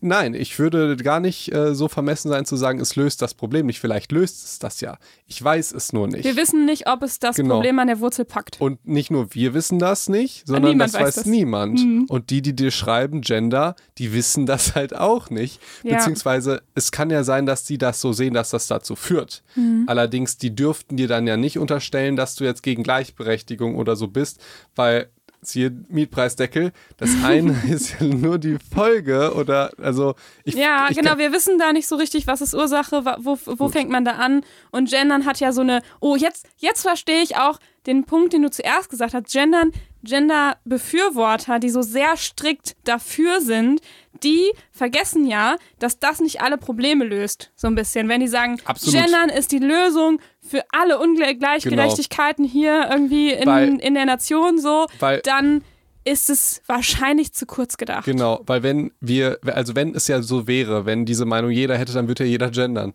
nein, 0.00 0.34
ich 0.34 0.58
würde 0.58 0.96
gar 0.96 1.20
nicht 1.20 1.52
äh, 1.52 1.74
so 1.74 1.88
vermessen 1.88 2.28
sein 2.28 2.44
zu 2.44 2.56
sagen, 2.56 2.80
es 2.80 2.96
löst 2.96 3.22
das 3.22 3.34
Problem 3.34 3.66
nicht. 3.66 3.80
Vielleicht 3.80 4.12
löst 4.12 4.44
es 4.44 4.58
das 4.58 4.80
ja. 4.80 4.98
Ich 5.26 5.42
weiß 5.42 5.72
es 5.72 5.92
nur 5.92 6.08
nicht. 6.08 6.24
Wir 6.24 6.36
wissen 6.36 6.66
nicht, 6.66 6.86
ob 6.88 7.02
es 7.02 7.18
das 7.18 7.36
genau. 7.36 7.56
Problem 7.56 7.78
an 7.78 7.86
der 7.86 8.00
Wurzel 8.00 8.24
packt. 8.24 8.60
Und 8.60 8.86
nicht 8.86 9.10
nur 9.10 9.34
wir 9.34 9.54
wissen 9.54 9.78
das 9.78 10.08
nicht, 10.08 10.46
sondern 10.46 10.78
das 10.78 10.94
weiß, 10.94 11.02
weiß 11.02 11.14
das. 11.16 11.26
niemand. 11.26 11.84
Mhm. 11.84 12.06
Und 12.08 12.30
die, 12.30 12.42
die 12.42 12.54
dir 12.54 12.70
schreiben, 12.70 13.20
Gender, 13.20 13.76
die 13.98 14.12
wissen 14.12 14.46
das 14.46 14.74
halt 14.74 14.94
auch 14.94 15.30
nicht. 15.30 15.60
Ja. 15.82 15.96
Beziehungsweise 15.96 16.62
es 16.74 16.92
kann 16.92 17.10
ja 17.10 17.24
sein, 17.24 17.46
dass 17.46 17.64
die 17.64 17.78
das 17.78 18.00
so 18.00 18.12
sehen, 18.12 18.34
dass 18.34 18.50
das 18.50 18.66
dazu 18.66 18.96
führt. 18.96 19.42
Mhm. 19.54 19.84
Allerdings, 19.86 20.36
die 20.36 20.54
dürften 20.54 20.96
dir 20.96 21.08
dann 21.08 21.26
ja 21.26 21.36
nicht 21.36 21.58
unterstellen, 21.58 22.16
dass 22.16 22.34
du 22.34 22.44
jetzt 22.44 22.62
gegen 22.62 22.82
Gleichberechtigung 22.82 23.76
oder 23.76 23.96
so 23.96 24.08
bist, 24.08 24.40
weil 24.74 25.08
siehe 25.46 25.70
Mietpreisdeckel. 25.88 26.72
Das 26.96 27.10
eine 27.22 27.52
ist 27.68 28.00
ja 28.00 28.06
nur 28.06 28.38
die 28.38 28.58
Folge 28.74 29.34
oder 29.34 29.70
also 29.78 30.14
ich, 30.44 30.54
Ja, 30.54 30.86
ich 30.90 30.96
genau, 30.96 31.18
wir 31.18 31.32
wissen 31.32 31.58
da 31.58 31.72
nicht 31.72 31.88
so 31.88 31.96
richtig, 31.96 32.26
was 32.26 32.40
ist 32.40 32.54
Ursache, 32.54 33.04
wo, 33.18 33.38
wo 33.44 33.68
fängt 33.68 33.90
man 33.90 34.04
da 34.04 34.12
an 34.12 34.42
und 34.70 34.90
Gendern 34.90 35.26
hat 35.26 35.40
ja 35.40 35.52
so 35.52 35.60
eine 35.60 35.82
Oh, 36.00 36.16
jetzt 36.16 36.46
jetzt 36.58 36.82
verstehe 36.82 37.22
ich 37.22 37.36
auch 37.36 37.58
den 37.86 38.04
Punkt, 38.04 38.32
den 38.32 38.42
du 38.42 38.50
zuerst 38.50 38.88
gesagt 38.88 39.14
hast. 39.14 39.32
Gendern 39.32 39.72
Gender-Befürworter, 40.04 41.58
die 41.58 41.70
so 41.70 41.82
sehr 41.82 42.16
strikt 42.16 42.76
dafür 42.84 43.40
sind, 43.40 43.80
die 44.22 44.52
vergessen 44.70 45.26
ja, 45.26 45.56
dass 45.78 45.98
das 45.98 46.20
nicht 46.20 46.40
alle 46.40 46.58
Probleme 46.58 47.04
löst. 47.04 47.50
So 47.56 47.66
ein 47.66 47.74
bisschen. 47.74 48.08
Wenn 48.08 48.20
die 48.20 48.28
sagen, 48.28 48.60
Absolut. 48.64 49.00
Gendern 49.00 49.28
ist 49.28 49.52
die 49.52 49.58
Lösung 49.58 50.20
für 50.40 50.62
alle 50.70 50.98
Ungleichgerechtigkeiten 50.98 52.44
genau. 52.44 52.52
hier 52.52 52.88
irgendwie 52.90 53.32
in, 53.32 53.46
weil, 53.46 53.80
in 53.80 53.94
der 53.94 54.06
Nation 54.06 54.58
so, 54.58 54.86
weil, 54.98 55.20
dann 55.20 55.62
ist 56.04 56.28
es 56.28 56.62
wahrscheinlich 56.66 57.32
zu 57.32 57.46
kurz 57.46 57.76
gedacht. 57.76 58.04
Genau, 58.04 58.42
weil 58.46 58.62
wenn 58.62 58.92
wir, 59.00 59.38
also 59.46 59.74
wenn 59.74 59.94
es 59.94 60.06
ja 60.06 60.22
so 60.22 60.46
wäre, 60.46 60.84
wenn 60.86 61.06
diese 61.06 61.24
Meinung 61.24 61.50
jeder 61.50 61.78
hätte, 61.78 61.92
dann 61.92 62.08
würde 62.08 62.24
ja 62.24 62.30
jeder 62.30 62.50
gendern. 62.50 62.92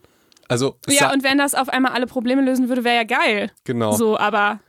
Also 0.47 0.77
ja, 0.87 1.11
und 1.13 1.23
wenn 1.23 1.37
das 1.37 1.53
auf 1.53 1.69
einmal 1.69 1.93
alle 1.93 2.07
Probleme 2.07 2.41
lösen 2.41 2.69
würde, 2.69 2.83
wäre 2.83 2.95
ja 2.95 3.03
geil. 3.03 3.51
Genau. 3.65 3.91
So, 3.91 4.17
aber 4.17 4.59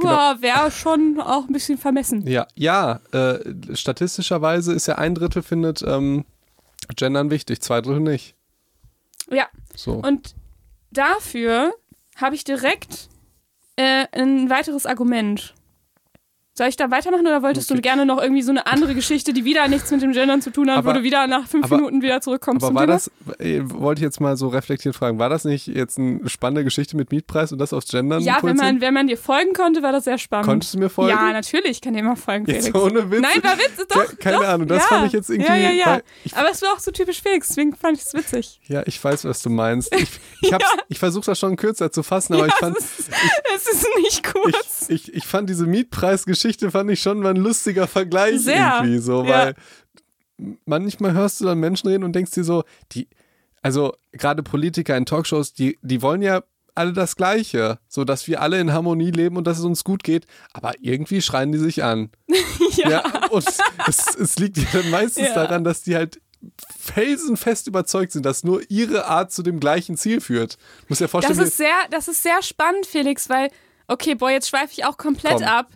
Genau. 0.00 0.34
Wäre 0.40 0.70
schon 0.70 1.20
auch 1.20 1.46
ein 1.46 1.52
bisschen 1.52 1.78
vermessen. 1.78 2.26
Ja, 2.26 2.46
ja 2.54 3.00
äh, 3.12 3.38
statistischerweise 3.74 4.72
ist 4.74 4.86
ja 4.86 4.96
ein 4.96 5.14
Drittel 5.14 5.42
findet 5.42 5.82
ähm, 5.82 6.24
Gendern 6.96 7.30
wichtig, 7.30 7.60
zwei 7.62 7.80
Drittel 7.80 8.00
nicht. 8.00 8.34
Ja. 9.30 9.46
So. 9.74 9.94
Und 9.94 10.34
dafür 10.90 11.72
habe 12.16 12.34
ich 12.34 12.44
direkt 12.44 13.08
äh, 13.76 14.06
ein 14.12 14.50
weiteres 14.50 14.86
Argument. 14.86 15.54
Soll 16.58 16.66
ich 16.66 16.76
da 16.76 16.90
weitermachen 16.90 17.20
oder 17.24 17.40
wolltest 17.42 17.70
du 17.70 17.80
gerne 17.80 18.04
noch 18.04 18.20
irgendwie 18.20 18.42
so 18.42 18.50
eine 18.50 18.66
andere 18.66 18.94
Geschichte, 18.96 19.32
die 19.32 19.44
wieder 19.44 19.68
nichts 19.68 19.92
mit 19.92 20.02
dem 20.02 20.10
Gendern 20.10 20.42
zu 20.42 20.50
tun 20.50 20.68
hat, 20.68 20.78
Aber- 20.78 20.90
wo 20.90 20.94
du 20.94 21.02
wieder 21.04 21.28
nach 21.28 21.46
fünf 21.46 21.64
aber- 21.66 21.76
Minuten 21.76 22.02
wieder 22.02 22.20
zurückkommst 22.20 22.64
Aber 22.66 22.74
war 22.74 22.82
Thema? 22.82 22.94
das, 22.94 23.10
äh, 23.38 23.60
wollte 23.62 24.00
ich 24.00 24.02
jetzt 24.02 24.20
mal 24.20 24.36
so 24.36 24.48
reflektiert 24.48 24.96
fragen, 24.96 25.20
war 25.20 25.28
das 25.28 25.44
nicht 25.44 25.68
jetzt 25.68 25.98
eine 25.98 26.28
spannende 26.28 26.64
Geschichte 26.64 26.96
mit 26.96 27.12
Mietpreis 27.12 27.52
und 27.52 27.58
das 27.60 27.72
aufs 27.72 27.86
Gendern? 27.88 28.22
ja, 28.22 28.38
wenn 28.42 28.56
man, 28.56 28.80
wenn 28.80 28.92
man 28.92 29.06
dir 29.06 29.16
folgen 29.16 29.52
konnte, 29.52 29.84
war 29.84 29.92
das 29.92 30.02
sehr 30.02 30.18
spannend. 30.18 30.46
Konntest 30.48 30.74
du 30.74 30.78
mir 30.80 30.90
folgen? 30.90 31.10
Ja, 31.16 31.32
natürlich, 31.32 31.70
ich 31.70 31.80
kann 31.80 31.92
dir 31.94 32.00
immer 32.00 32.16
folgen, 32.16 32.44
Felix. 32.46 32.66
Jetzt 32.66 32.74
ohne 32.74 33.08
Witz. 33.08 33.20
Nein, 33.20 33.40
war 33.44 33.56
Witz, 33.56 33.86
doch. 33.88 34.06
Ke- 34.08 34.16
keine 34.16 34.36
doch, 34.38 34.48
Ahnung, 34.48 34.66
das 34.66 34.82
ja. 34.82 34.88
fand 34.88 35.06
ich 35.06 35.12
jetzt 35.12 35.30
irgendwie- 35.30 35.48
Ja, 35.48 35.56
ja, 35.56 35.70
ja. 35.70 36.00
ich- 36.24 36.36
Aber 36.36 36.50
es 36.50 36.60
war 36.62 36.72
auch 36.72 36.80
so 36.80 36.90
typisch 36.90 37.22
Felix, 37.22 37.46
deswegen 37.46 37.76
fand 37.76 37.98
ich 37.98 38.02
es 38.04 38.14
witzig. 38.14 38.58
Ja, 38.66 38.82
ich 38.84 39.02
weiß, 39.02 39.24
was 39.26 39.42
du 39.42 39.50
meinst. 39.50 39.94
Ich, 39.94 40.08
ich, 40.42 40.52
hab's- 40.52 40.64
ich 40.88 40.98
versuche 40.98 41.26
das 41.26 41.38
schon 41.38 41.54
kürzer 41.54 41.92
zu 41.92 42.02
fassen, 42.02 42.34
aber 42.34 42.48
ich 42.48 42.54
fand, 42.54 42.76
es, 42.76 42.98
ist, 42.98 43.10
es 43.54 43.66
ist 43.74 43.86
nicht 44.02 44.24
kurz. 44.24 44.86
ich 44.88 45.24
fand 45.24 45.48
diese 45.48 45.66
Mietpreisgeschichte 45.66 46.47
fand 46.70 46.90
ich 46.90 47.00
schon 47.00 47.20
mal 47.20 47.30
ein 47.30 47.36
lustiger 47.36 47.86
Vergleich 47.86 48.40
Sehr, 48.40 48.80
irgendwie 48.82 48.98
so, 48.98 49.24
ja. 49.24 49.28
weil 49.28 49.54
manchmal 50.66 51.12
hörst 51.12 51.40
du 51.40 51.44
dann 51.44 51.58
Menschen 51.58 51.88
reden 51.88 52.04
und 52.04 52.12
denkst 52.14 52.32
dir 52.32 52.44
so, 52.44 52.64
die, 52.92 53.08
also 53.62 53.94
gerade 54.12 54.42
Politiker 54.42 54.96
in 54.96 55.06
Talkshows, 55.06 55.52
die, 55.52 55.78
die 55.82 56.02
wollen 56.02 56.22
ja 56.22 56.42
alle 56.74 56.92
das 56.92 57.16
Gleiche, 57.16 57.78
so 57.88 58.04
dass 58.04 58.28
wir 58.28 58.40
alle 58.40 58.60
in 58.60 58.72
Harmonie 58.72 59.10
leben 59.10 59.36
und 59.36 59.46
dass 59.48 59.58
es 59.58 59.64
uns 59.64 59.82
gut 59.82 60.04
geht, 60.04 60.26
aber 60.52 60.74
irgendwie 60.80 61.20
schreien 61.20 61.50
die 61.50 61.58
sich 61.58 61.82
an. 61.82 62.10
ja. 62.76 63.02
und 63.30 63.44
es, 63.88 64.14
es 64.14 64.38
liegt 64.38 64.58
ja 64.58 64.64
dann 64.72 64.90
meistens 64.90 65.28
Ja. 65.28 65.34
daran, 65.34 65.64
dass 65.64 65.82
die 65.82 65.96
halt 65.96 66.20
felsenfest 66.78 67.66
überzeugt 67.66 68.12
sind, 68.12 68.24
dass 68.24 68.44
nur 68.44 68.62
ihre 68.70 69.06
Art 69.06 69.32
zu 69.32 69.42
dem 69.42 69.58
gleichen 69.58 69.96
Ziel 69.96 70.20
führt. 70.20 70.54
Du 70.54 70.86
musst 70.90 71.00
dir 71.00 71.06
Das 71.06 71.10
vorstellen, 71.10 71.40
ist 71.40 71.56
sehr, 71.56 71.74
das 71.90 72.06
ist 72.06 72.22
sehr 72.22 72.40
spannend, 72.42 72.86
Felix, 72.86 73.28
weil, 73.28 73.50
okay, 73.88 74.14
boah, 74.14 74.30
jetzt 74.30 74.48
schweife 74.48 74.72
ich 74.72 74.84
auch 74.84 74.96
komplett 74.96 75.34
Komm. 75.38 75.42
ab. 75.42 75.66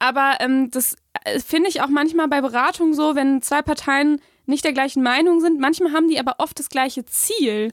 Aber 0.00 0.38
ähm, 0.40 0.70
das 0.72 0.96
äh, 1.24 1.38
finde 1.38 1.68
ich 1.68 1.80
auch 1.82 1.88
manchmal 1.88 2.26
bei 2.26 2.40
Beratungen 2.40 2.94
so, 2.94 3.14
wenn 3.14 3.42
zwei 3.42 3.62
Parteien 3.62 4.20
nicht 4.46 4.64
der 4.64 4.72
gleichen 4.72 5.02
Meinung 5.02 5.40
sind. 5.40 5.60
Manchmal 5.60 5.92
haben 5.92 6.08
die 6.08 6.18
aber 6.18 6.36
oft 6.38 6.58
das 6.58 6.68
gleiche 6.68 7.04
Ziel. 7.04 7.70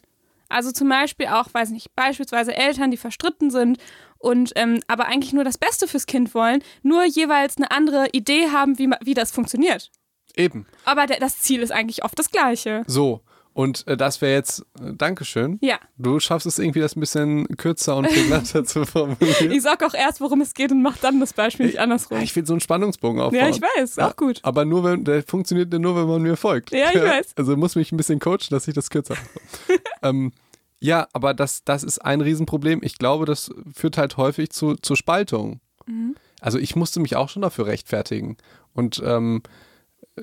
Also 0.50 0.72
zum 0.72 0.88
Beispiel 0.88 1.28
auch, 1.28 1.48
weiß 1.52 1.72
nicht, 1.72 1.96
beispielsweise 1.96 2.56
Eltern, 2.56 2.92
die 2.92 2.98
verstritten 2.98 3.50
sind 3.50 3.80
und 4.20 4.52
ähm, 4.56 4.80
aber 4.88 5.06
eigentlich 5.06 5.34
nur 5.34 5.44
das 5.44 5.58
Beste 5.58 5.88
fürs 5.88 6.06
Kind 6.06 6.34
wollen, 6.34 6.64
nur 6.84 7.04
jeweils 7.06 7.58
eine 7.58 7.72
andere 7.72 8.10
Idee 8.12 8.50
haben, 8.52 8.78
wie, 8.78 8.90
wie 9.02 9.14
das 9.14 9.32
funktioniert. 9.32 9.92
eben 10.36 10.66
Aber 10.86 11.06
das 11.08 11.40
Ziel 11.40 11.62
ist 11.62 11.72
eigentlich 11.72 12.04
oft 12.04 12.18
das 12.20 12.30
gleiche. 12.30 12.84
so. 12.88 13.22
Und 13.58 13.88
äh, 13.88 13.98
das 13.98 14.22
wäre 14.22 14.34
jetzt, 14.34 14.60
äh, 14.80 14.94
Dankeschön. 14.94 15.58
Ja. 15.64 15.80
Du 15.98 16.20
schaffst 16.20 16.46
es 16.46 16.60
irgendwie, 16.60 16.80
das 16.80 16.96
ein 16.96 17.00
bisschen 17.00 17.48
kürzer 17.58 17.98
und 17.98 18.08
prägnanter 18.08 18.64
zu 18.64 18.86
formulieren. 18.86 19.52
Ich 19.52 19.64
sag 19.64 19.82
auch 19.82 19.96
erst, 19.96 20.22
worum 20.22 20.42
es 20.42 20.54
geht 20.54 20.72
und 20.72 20.84
mach 20.84 20.98
dann 20.98 21.20
das 21.20 21.34
Beispiel 21.34 21.66
nicht 21.66 21.80
andersrum. 21.80 22.18
Ja, 22.18 22.24
ich 22.24 22.36
will 22.36 22.46
so 22.46 22.54
einen 22.54 22.60
Spannungsbogen 22.60 23.20
aufbauen. 23.20 23.40
Ja, 23.40 23.50
ich 23.50 23.60
weiß, 23.60 23.98
auch 23.98 24.16
gut. 24.16 24.42
Aber 24.44 24.64
nur 24.64 24.84
wenn, 24.84 25.04
der 25.06 25.24
funktioniert 25.24 25.74
nur, 25.74 25.96
wenn 25.96 26.08
man 26.08 26.22
mir 26.22 26.38
folgt. 26.38 26.70
Ja, 26.70 26.92
ich 26.94 27.02
weiß. 27.02 27.34
Also 27.36 27.58
muss 27.58 27.76
mich 27.76 27.92
ein 27.92 27.98
bisschen 27.98 28.20
coachen, 28.20 28.52
dass 28.52 28.68
ich 28.68 28.76
das 28.76 28.92
kürzer 28.92 29.16
mache. 29.16 29.80
ähm, 30.04 30.34
ja, 30.80 31.08
aber 31.14 31.34
das, 31.34 31.64
das 31.64 31.84
ist 31.84 31.98
ein 31.98 32.22
Riesenproblem. 32.22 32.82
Ich 32.84 33.00
glaube, 33.00 33.26
das 33.26 33.50
führt 33.74 33.98
halt 33.98 34.18
häufig 34.18 34.52
zu, 34.52 34.76
zu 34.76 34.96
Spaltung. 34.96 35.62
Mhm. 35.88 36.16
Also 36.42 36.60
ich 36.60 36.76
musste 36.76 37.00
mich 37.00 37.16
auch 37.16 37.30
schon 37.30 37.42
dafür 37.42 37.66
rechtfertigen. 37.66 38.38
Und 38.76 39.02
ähm, 39.04 39.42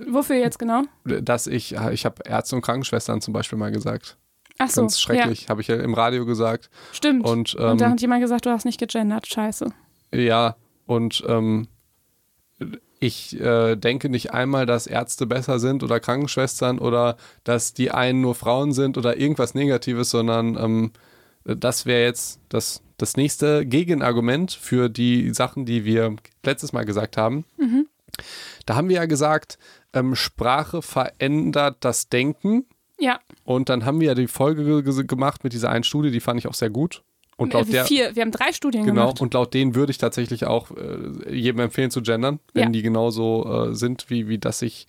Wofür 0.08 0.36
jetzt 0.36 0.58
genau? 0.58 0.82
dass 1.04 1.46
ich, 1.46 1.74
ich 1.92 2.04
habe 2.04 2.22
Ärzte 2.24 2.56
und 2.56 2.62
Krankenschwestern 2.62 3.20
zum 3.20 3.32
Beispiel 3.32 3.58
mal 3.58 3.70
gesagt. 3.70 4.16
Ach 4.58 4.68
so. 4.68 4.82
Ganz 4.82 5.00
schrecklich, 5.00 5.48
habe 5.48 5.60
ich 5.60 5.68
ja 5.68 5.76
im 5.76 5.94
Radio 5.94 6.26
gesagt. 6.26 6.70
Ja, 6.72 6.94
stimmt. 6.94 7.26
Und, 7.26 7.54
Und 7.54 7.80
da 7.80 7.86
ähm, 7.86 7.92
hat 7.92 8.00
jemand 8.00 8.22
gesagt, 8.22 8.46
du 8.46 8.50
hast 8.50 8.64
nicht 8.64 8.78
gegendert. 8.78 9.26
Scheiße. 9.26 9.72
Ja, 10.12 10.56
und 10.86 11.24
ähm, 11.26 11.68
ich 13.00 13.38
äh, 13.40 13.76
denke 13.76 14.08
nicht 14.08 14.32
einmal, 14.32 14.66
dass 14.66 14.86
Ärzte 14.86 15.26
besser 15.26 15.58
sind 15.58 15.82
oder 15.82 16.00
Krankenschwestern 16.00 16.78
oder 16.78 17.16
dass 17.42 17.74
die 17.74 17.90
einen 17.90 18.20
nur 18.20 18.34
Frauen 18.34 18.72
sind 18.72 18.96
oder 18.96 19.16
irgendwas 19.16 19.54
Negatives, 19.54 20.10
sondern 20.10 20.56
ähm, 20.56 20.92
das 21.44 21.84
wäre 21.84 22.04
jetzt 22.04 22.40
das, 22.48 22.82
das 22.96 23.16
nächste 23.16 23.66
Gegenargument 23.66 24.52
für 24.52 24.88
die 24.88 25.34
Sachen, 25.34 25.66
die 25.66 25.84
wir 25.84 26.16
letztes 26.44 26.72
Mal 26.72 26.84
gesagt 26.84 27.16
haben. 27.16 27.44
Da 28.66 28.76
haben 28.76 28.88
wir 28.88 28.96
ja 28.96 29.06
gesagt, 29.06 29.58
ähm, 29.94 30.14
Sprache 30.14 30.82
verändert 30.82 31.78
das 31.80 32.08
Denken. 32.08 32.66
Ja. 32.98 33.18
Und 33.44 33.68
dann 33.68 33.84
haben 33.84 34.00
wir 34.00 34.08
ja 34.08 34.14
die 34.14 34.28
Folge 34.28 34.64
ge- 34.64 34.82
ge- 34.82 35.04
gemacht 35.04 35.44
mit 35.44 35.52
dieser 35.52 35.70
einen 35.70 35.84
Studie, 35.84 36.10
die 36.10 36.20
fand 36.20 36.38
ich 36.38 36.46
auch 36.46 36.54
sehr 36.54 36.70
gut. 36.70 37.02
Und 37.36 37.52
laut 37.52 37.68
Äh, 37.68 37.72
der, 37.72 37.84
vier. 37.86 38.14
Wir 38.14 38.22
haben 38.22 38.30
drei 38.30 38.52
Studien 38.52 38.84
Genau, 38.84 39.02
gemacht. 39.06 39.20
und 39.20 39.34
laut 39.34 39.52
denen 39.54 39.74
würde 39.74 39.90
ich 39.90 39.98
tatsächlich 39.98 40.44
auch 40.46 40.70
äh, 40.70 41.34
jedem 41.36 41.58
empfehlen 41.60 41.90
zu 41.90 42.00
gendern, 42.02 42.38
wenn 42.52 42.62
Ja. 42.64 42.68
die 42.70 42.82
genauso 42.82 43.70
äh, 43.70 43.74
sind, 43.74 44.08
wie, 44.08 44.28
wie 44.28 44.38
das 44.38 44.62
ich, 44.62 44.86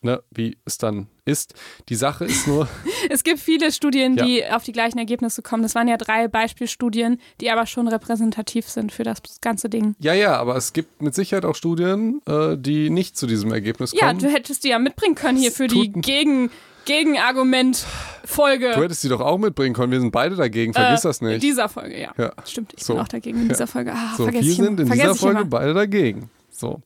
ne, 0.00 0.22
wie 0.30 0.56
es 0.64 0.78
dann 0.78 1.08
ist. 1.24 1.54
Die 1.88 1.94
Sache 1.94 2.24
ist 2.24 2.46
nur, 2.46 2.68
Es 3.10 3.24
gibt 3.24 3.40
viele 3.40 3.70
Studien, 3.72 4.16
Ja. 4.16 4.24
die 4.24 4.44
auf 4.46 4.64
die 4.64 4.72
gleichen 4.72 4.98
Ergebnisse 4.98 5.42
kommen. 5.42 5.62
Das 5.62 5.74
waren 5.74 5.88
ja 5.88 5.96
drei 5.96 6.28
Beispielstudien, 6.28 7.20
die 7.40 7.50
aber 7.50 7.66
schon 7.66 7.88
repräsentativ 7.88 8.68
sind 8.68 8.92
für 8.92 9.02
das 9.04 9.18
ganze 9.40 9.68
Ding. 9.68 9.94
ja, 9.98 10.14
ja, 10.14 10.36
aber 10.36 10.56
es 10.56 10.72
gibt 10.72 11.02
mit 11.02 11.14
Sicherheit 11.14 11.44
auch 11.44 11.54
Studien, 11.54 12.20
äh, 12.26 12.56
die 12.56 12.90
nicht 12.90 13.16
zu 13.16 13.26
diesem 13.26 13.52
Ergebnis 13.52 13.92
Ja, 13.92 14.08
kommen. 14.08 14.20
du 14.20 14.28
hättest 14.28 14.64
die 14.64 14.68
ja 14.68 14.78
mitbringen 14.78 15.14
können 15.14 15.38
hier 15.38 15.50
Es 15.50 15.56
für 15.56 15.66
die 15.68 15.92
Gegen, 15.92 16.50
Gegenargument-Folge. 16.86 18.72
Du 18.74 18.82
hättest 18.82 19.02
die 19.04 19.08
doch 19.08 19.20
auch 19.20 19.38
mitbringen 19.38 19.74
können, 19.74 19.92
wir 19.92 20.00
sind 20.00 20.10
beide 20.12 20.36
dagegen, 20.36 20.72
vergiss 20.72 21.02
das 21.02 21.20
In 21.20 21.28
nicht. 21.28 21.42
dieser 21.42 21.68
Folge, 21.68 22.00
ja. 22.00 22.12
Ja. 22.16 22.32
Stimmt, 22.44 22.72
ich 22.76 22.84
So. 22.84 22.94
bin 22.94 23.02
auch 23.02 23.08
dagegen 23.08 23.42
in 23.42 23.48
dieser 23.48 23.66
Folge. 23.66 23.92
Ah, 23.94 24.14
so, 24.16 24.30
wir 24.32 24.42
sind 24.42 24.80
in 24.80 24.90
dieser 24.90 25.14
Folge 25.14 25.40
immer. 25.40 25.50
beide 25.50 25.74
dagegen. 25.74 26.30
So. 26.50 26.80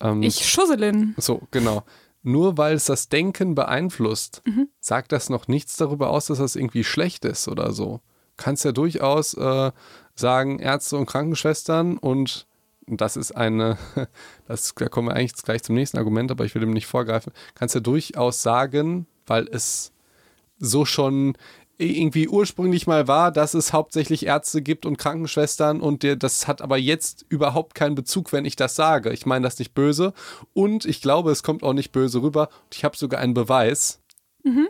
Ähm, 0.00 0.22
Ich 0.22 0.46
Schusselin. 0.48 1.14
So, 1.18 1.42
genau. 1.50 1.82
Nur 2.22 2.58
weil 2.58 2.74
es 2.74 2.84
das 2.84 3.08
Denken 3.08 3.54
beeinflusst, 3.54 4.42
Mhm. 4.44 4.68
sagt 4.80 5.12
das 5.12 5.30
noch 5.30 5.48
nichts 5.48 5.76
darüber 5.76 6.10
aus, 6.10 6.26
dass 6.26 6.38
das 6.38 6.56
irgendwie 6.56 6.84
schlecht 6.84 7.24
ist 7.24 7.48
oder 7.48 7.72
so. 7.72 8.00
Kannst 8.36 8.64
ja 8.64 8.72
durchaus 8.72 9.34
äh, 9.34 9.72
sagen, 10.14 10.58
Ärzte 10.58 10.96
und 10.96 11.06
Krankenschwestern 11.06 11.96
und 11.98 12.46
das 12.86 13.16
ist 13.16 13.32
eine, 13.32 13.78
das, 14.46 14.74
da 14.74 14.88
kommen 14.88 15.08
wir 15.08 15.14
eigentlich 15.14 15.34
gleich 15.42 15.62
zum 15.62 15.74
nächsten 15.76 15.98
Argument, 15.98 16.30
aber 16.30 16.44
ich 16.44 16.54
will 16.54 16.60
dem 16.60 16.72
nicht 16.72 16.86
vorgreifen, 16.86 17.32
kannst 17.54 17.74
ja 17.74 17.80
durchaus 17.80 18.42
sagen, 18.42 19.06
weil 19.26 19.48
es 19.50 19.92
so 20.58 20.84
schon 20.84 21.36
irgendwie 21.80 22.28
ursprünglich 22.28 22.86
mal 22.86 23.08
war, 23.08 23.32
dass 23.32 23.54
es 23.54 23.72
hauptsächlich 23.72 24.26
Ärzte 24.26 24.62
gibt 24.62 24.86
und 24.86 24.98
Krankenschwestern 24.98 25.80
und 25.80 26.02
der, 26.02 26.16
das 26.16 26.46
hat 26.46 26.62
aber 26.62 26.76
jetzt 26.76 27.24
überhaupt 27.28 27.74
keinen 27.74 27.94
Bezug, 27.94 28.32
wenn 28.32 28.44
ich 28.44 28.56
das 28.56 28.76
sage. 28.76 29.12
Ich 29.12 29.26
meine 29.26 29.44
das 29.44 29.58
nicht 29.58 29.74
böse 29.74 30.12
und 30.52 30.84
ich 30.84 31.00
glaube, 31.00 31.30
es 31.30 31.42
kommt 31.42 31.62
auch 31.62 31.72
nicht 31.72 31.92
böse 31.92 32.22
rüber. 32.22 32.48
Und 32.64 32.74
ich 32.74 32.84
habe 32.84 32.96
sogar 32.96 33.20
einen 33.20 33.34
Beweis. 33.34 34.00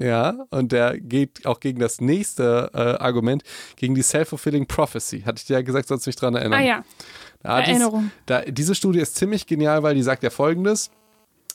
Ja, 0.01 0.47
und 0.51 0.73
der 0.73 0.99
geht 0.99 1.47
auch 1.47 1.61
gegen 1.61 1.79
das 1.79 2.01
nächste 2.01 2.71
äh, 2.75 3.03
Argument, 3.03 3.43
gegen 3.77 3.95
die 3.95 4.03
Self-Fulfilling 4.03 4.67
Prophecy. 4.67 5.23
Hatte 5.23 5.39
ich 5.39 5.47
dir 5.47 5.55
ja 5.55 5.63
gesagt, 5.63 5.89
sollst 5.89 6.07
du 6.07 6.09
mich 6.09 6.17
dran 6.17 6.35
erinnern. 6.35 6.61
Ah 6.61 6.65
ja. 6.65 6.85
Da, 7.43 7.61
dies, 7.61 7.69
Erinnerung. 7.69 8.11
da, 8.27 8.43
diese 8.43 8.75
Studie 8.75 8.99
ist 8.99 9.15
ziemlich 9.17 9.47
genial, 9.47 9.83
weil 9.83 9.95
die 9.95 10.03
sagt 10.03 10.23
ja 10.23 10.31
folgendes. 10.31 10.91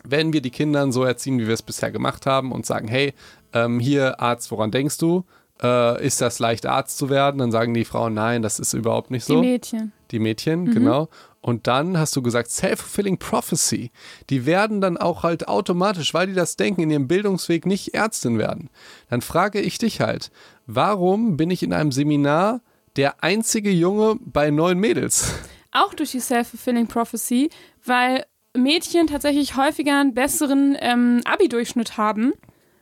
Wenn 0.04 0.34
wir 0.34 0.42
die 0.42 0.52
Kinder 0.52 0.92
so 0.92 1.04
erziehen, 1.04 1.40
wie 1.40 1.48
wir 1.48 1.54
es 1.54 1.62
bisher 1.62 1.92
gemacht 1.92 2.26
haben 2.26 2.52
und 2.52 2.66
sagen, 2.66 2.88
hey, 2.88 3.14
ähm, 3.54 3.80
hier 3.80 4.20
Arzt, 4.20 4.50
woran 4.52 4.72
denkst 4.72 4.98
du? 4.98 5.26
Äh, 5.62 6.06
ist 6.06 6.22
das 6.22 6.40
leicht, 6.40 6.66
Arzt 6.66 6.98
zu 6.98 7.10
werden? 7.10 7.38
Dann 7.38 7.52
sagen 7.52 7.74
die 7.74 7.86
Frauen, 7.86 8.14
nein, 8.14 8.42
das 8.42 8.60
ist 8.60 8.74
überhaupt 8.74 9.12
nicht 9.12 9.28
Die 9.28 9.34
so. 9.34 9.40
Mädchen. 9.42 9.92
Die 10.12 10.20
Mädchen, 10.20 10.66
genau. 10.72 11.10
Und 11.42 11.68
dann 11.68 11.98
hast 11.98 12.16
du 12.16 12.22
gesagt, 12.22 12.50
Self-Fulfilling 12.50 13.20
Prophecy. 13.20 13.92
Die 14.30 14.46
werden 14.48 14.82
dann 14.82 14.98
auch 14.98 15.24
halt 15.24 15.48
automatisch, 15.48 16.14
weil 16.14 16.28
die 16.28 16.34
das 16.34 16.56
denken, 16.56 16.82
in 16.82 16.90
ihrem 16.90 17.08
Bildungsweg 17.08 17.66
nicht 17.68 17.94
Ärztin 17.94 18.40
werden. 18.40 18.70
Dann 19.10 19.22
frage 19.22 19.62
ich 19.62 19.78
dich 19.78 20.02
halt, 20.02 20.32
warum 20.66 21.38
bin 21.38 21.52
ich 21.52 21.62
in 21.62 21.72
einem 21.72 21.92
Seminar 21.92 22.62
der 22.96 23.24
einzige 23.24 23.70
Junge 23.70 24.18
bei 24.22 24.50
neun 24.50 24.80
Mädels? 24.80 25.34
Auch 25.72 25.94
durch 25.94 26.12
die 26.12 26.20
Self-Fulfilling 26.20 26.88
Prophecy, 26.88 27.50
weil 27.84 28.26
Mädchen 28.56 29.08
tatsächlich 29.08 29.56
häufiger 29.56 30.00
einen 30.00 30.14
besseren 30.14 30.76
ähm, 30.80 31.22
Abi-Durchschnitt 31.26 31.98
haben. 31.98 32.34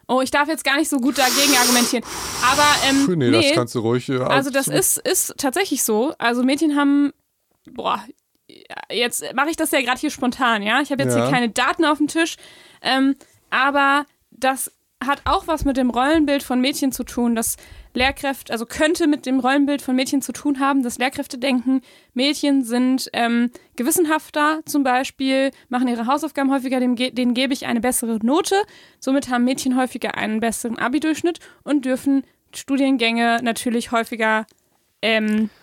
Oh, 0.07 0.21
ich 0.21 0.31
darf 0.31 0.47
jetzt 0.49 0.63
gar 0.63 0.77
nicht 0.77 0.89
so 0.89 0.97
gut 0.99 1.17
dagegen 1.17 1.55
argumentieren. 1.57 2.03
Aber 2.51 2.65
ähm, 2.89 3.17
Nee, 3.19 3.31
das 3.31 3.51
kannst 3.53 3.75
du 3.75 3.79
ruhig. 3.79 4.09
äh, 4.09 4.17
Also 4.19 4.49
das 4.49 4.67
ist, 4.67 4.97
ist 4.97 5.33
tatsächlich 5.37 5.83
so. 5.83 6.13
Also 6.17 6.43
Mädchen 6.43 6.75
haben, 6.75 7.13
boah, 7.71 8.03
jetzt 8.91 9.23
mache 9.33 9.49
ich 9.49 9.55
das 9.55 9.71
ja 9.71 9.81
gerade 9.81 9.99
hier 9.99 10.11
spontan, 10.11 10.61
ja. 10.61 10.81
Ich 10.81 10.91
habe 10.91 11.03
jetzt 11.03 11.15
Ja. 11.15 11.23
hier 11.23 11.31
keine 11.33 11.49
Daten 11.49 11.85
auf 11.85 11.97
dem 11.99 12.07
Tisch, 12.07 12.35
ähm, 12.81 13.15
aber 13.49 14.05
das 14.31 14.71
hat 15.03 15.21
auch 15.25 15.47
was 15.47 15.65
mit 15.65 15.77
dem 15.77 15.89
Rollenbild 15.89 16.43
von 16.43 16.59
Mädchen 16.61 16.91
zu 16.91 17.03
tun, 17.03 17.35
dass 17.35 17.55
Lehrkräfte, 17.93 18.51
also 18.51 18.65
könnte 18.65 19.07
mit 19.07 19.25
dem 19.25 19.39
Rollenbild 19.39 19.81
von 19.81 19.95
Mädchen 19.95 20.21
zu 20.21 20.33
tun 20.33 20.59
haben, 20.59 20.83
dass 20.83 20.97
Lehrkräfte 20.97 21.37
denken, 21.37 21.81
Mädchen 22.13 22.63
sind 22.63 23.09
ähm, 23.13 23.51
gewissenhafter 23.75 24.61
zum 24.65 24.83
Beispiel, 24.83 25.51
machen 25.69 25.87
ihre 25.87 26.07
Hausaufgaben 26.07 26.51
häufiger, 26.51 26.79
ge- 26.79 27.11
denen 27.11 27.33
gebe 27.33 27.53
ich 27.53 27.65
eine 27.65 27.81
bessere 27.81 28.19
Note. 28.23 28.55
Somit 28.99 29.29
haben 29.29 29.43
Mädchen 29.43 29.77
häufiger 29.77 30.17
einen 30.17 30.39
besseren 30.39 30.77
Abi-Durchschnitt 30.77 31.39
und 31.63 31.85
dürfen 31.85 32.23
Studiengänge 32.53 33.39
natürlich 33.43 33.91
häufiger 33.91 34.45
ähm, 35.01 35.45
äh, 35.45 35.62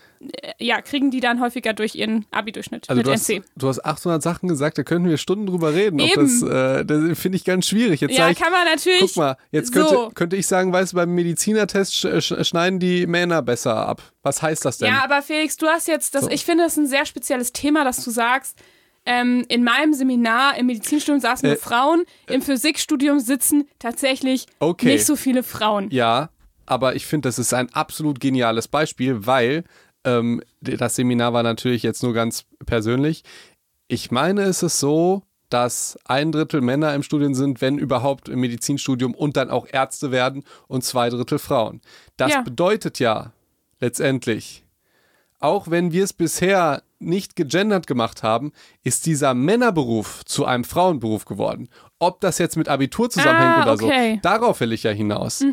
ja, 0.58 0.82
kriegen 0.82 1.10
die 1.10 1.20
dann 1.20 1.40
häufiger 1.40 1.72
durch 1.72 1.94
ihren 1.94 2.26
Abi-Durchschnitt 2.30 2.90
Also 2.90 2.98
mit 2.98 3.06
du 3.06 3.12
hast, 3.12 3.28
NC. 3.30 3.42
du 3.56 3.68
hast 3.68 3.82
800 3.84 4.22
Sachen 4.22 4.48
gesagt, 4.50 4.76
da 4.76 4.82
könnten 4.82 5.08
wir 5.08 5.16
Stunden 5.16 5.46
drüber 5.46 5.72
reden. 5.72 5.98
Eben. 5.98 6.12
das 6.14 6.42
äh, 6.42 6.84
das 6.84 7.18
finde 7.18 7.36
ich 7.36 7.44
ganz 7.44 7.66
schwierig. 7.66 8.02
Jetzt 8.02 8.18
Ja, 8.18 8.28
ich, 8.28 8.38
kann 8.38 8.52
man 8.52 8.64
natürlich. 8.66 9.00
guck 9.00 9.16
mal, 9.16 9.36
jetzt 9.50 9.72
könnte, 9.72 9.88
so. 9.94 10.10
könnte 10.14 10.36
ich 10.36 10.46
sagen, 10.46 10.72
weißt 10.72 10.92
du, 10.92 10.96
beim 10.96 11.14
Medizinertest 11.14 11.94
sch 11.94 12.06
sch 12.22 12.46
schneiden 12.46 12.78
die 12.80 13.06
Männer 13.06 13.40
besser 13.40 13.74
ab. 13.74 14.02
Was 14.22 14.42
heißt 14.42 14.64
das 14.66 14.76
denn? 14.78 14.88
Ja, 14.88 15.02
aber 15.04 15.22
Felix, 15.22 15.56
du 15.56 15.66
hast 15.66 15.88
jetzt, 15.88 16.14
das, 16.14 16.24
So. 16.24 16.30
ich 16.30 16.44
finde 16.44 16.64
das 16.64 16.76
ein 16.76 16.86
sehr 16.86 17.06
spezielles 17.06 17.52
Thema, 17.54 17.84
dass 17.84 18.04
du 18.04 18.10
sagst, 18.10 18.58
ähm, 19.06 19.46
in 19.48 19.64
meinem 19.64 19.94
Seminar 19.94 20.58
im 20.58 20.66
Medizinstudium 20.66 21.20
saßen 21.20 21.48
nur 21.48 21.56
Äh, 21.56 21.60
Frauen, 21.60 22.04
im 22.28 22.42
Physikstudium 22.42 23.18
sitzen 23.20 23.66
tatsächlich 23.78 24.44
Okay. 24.58 24.88
nicht 24.92 25.06
so 25.06 25.16
viele 25.16 25.42
Frauen. 25.42 25.88
Ja, 25.90 26.28
aber 26.66 26.94
ich 26.94 27.06
finde, 27.06 27.28
das 27.30 27.38
ist 27.38 27.54
ein 27.54 27.72
absolut 27.72 28.20
geniales 28.20 28.68
Beispiel, 28.68 29.26
weil 29.26 29.64
ähm, 30.04 30.42
das 30.60 30.96
Seminar 30.96 31.32
war 31.32 31.42
natürlich 31.42 31.82
jetzt 31.82 32.02
nur 32.02 32.12
ganz 32.14 32.44
persönlich. 32.66 33.22
Ich 33.88 34.10
meine, 34.10 34.42
es 34.42 34.62
ist 34.62 34.78
so, 34.80 35.22
dass 35.48 35.98
ein 36.04 36.30
Drittel 36.30 36.60
Männer 36.60 36.94
im 36.94 37.02
Studium 37.02 37.34
sind, 37.34 37.60
wenn 37.60 37.76
überhaupt 37.78 38.28
im 38.28 38.40
Medizinstudium 38.40 39.14
und 39.14 39.36
dann 39.36 39.50
auch 39.50 39.66
Ärzte 39.70 40.10
werden 40.12 40.44
und 40.68 40.84
zwei 40.84 41.10
Drittel 41.10 41.38
Frauen. 41.40 41.80
Das 42.16 42.30
Ja. 42.32 42.42
bedeutet 42.42 43.00
ja 43.00 43.32
letztendlich, 43.80 44.64
auch 45.40 45.68
wenn 45.70 45.90
wir 45.92 46.04
es 46.04 46.12
bisher 46.12 46.82
nicht 47.00 47.34
gegendert 47.34 47.86
gemacht 47.86 48.22
haben, 48.22 48.52
ist 48.84 49.06
dieser 49.06 49.34
Männerberuf 49.34 50.24
zu 50.24 50.44
einem 50.44 50.64
Frauenberuf 50.64 51.24
geworden. 51.24 51.68
Ob 51.98 52.20
das 52.20 52.38
jetzt 52.38 52.56
mit 52.56 52.68
Abitur 52.68 53.10
zusammenhängt 53.10 53.56
Ah, 53.56 53.62
oder 53.62 53.72
okay. 53.72 54.12
Mhm, 54.12 54.14
so, 54.16 54.20
darauf 54.22 54.60
will 54.60 54.72
ich 54.72 54.82
ja 54.84 54.90
hinaus. 54.90 55.44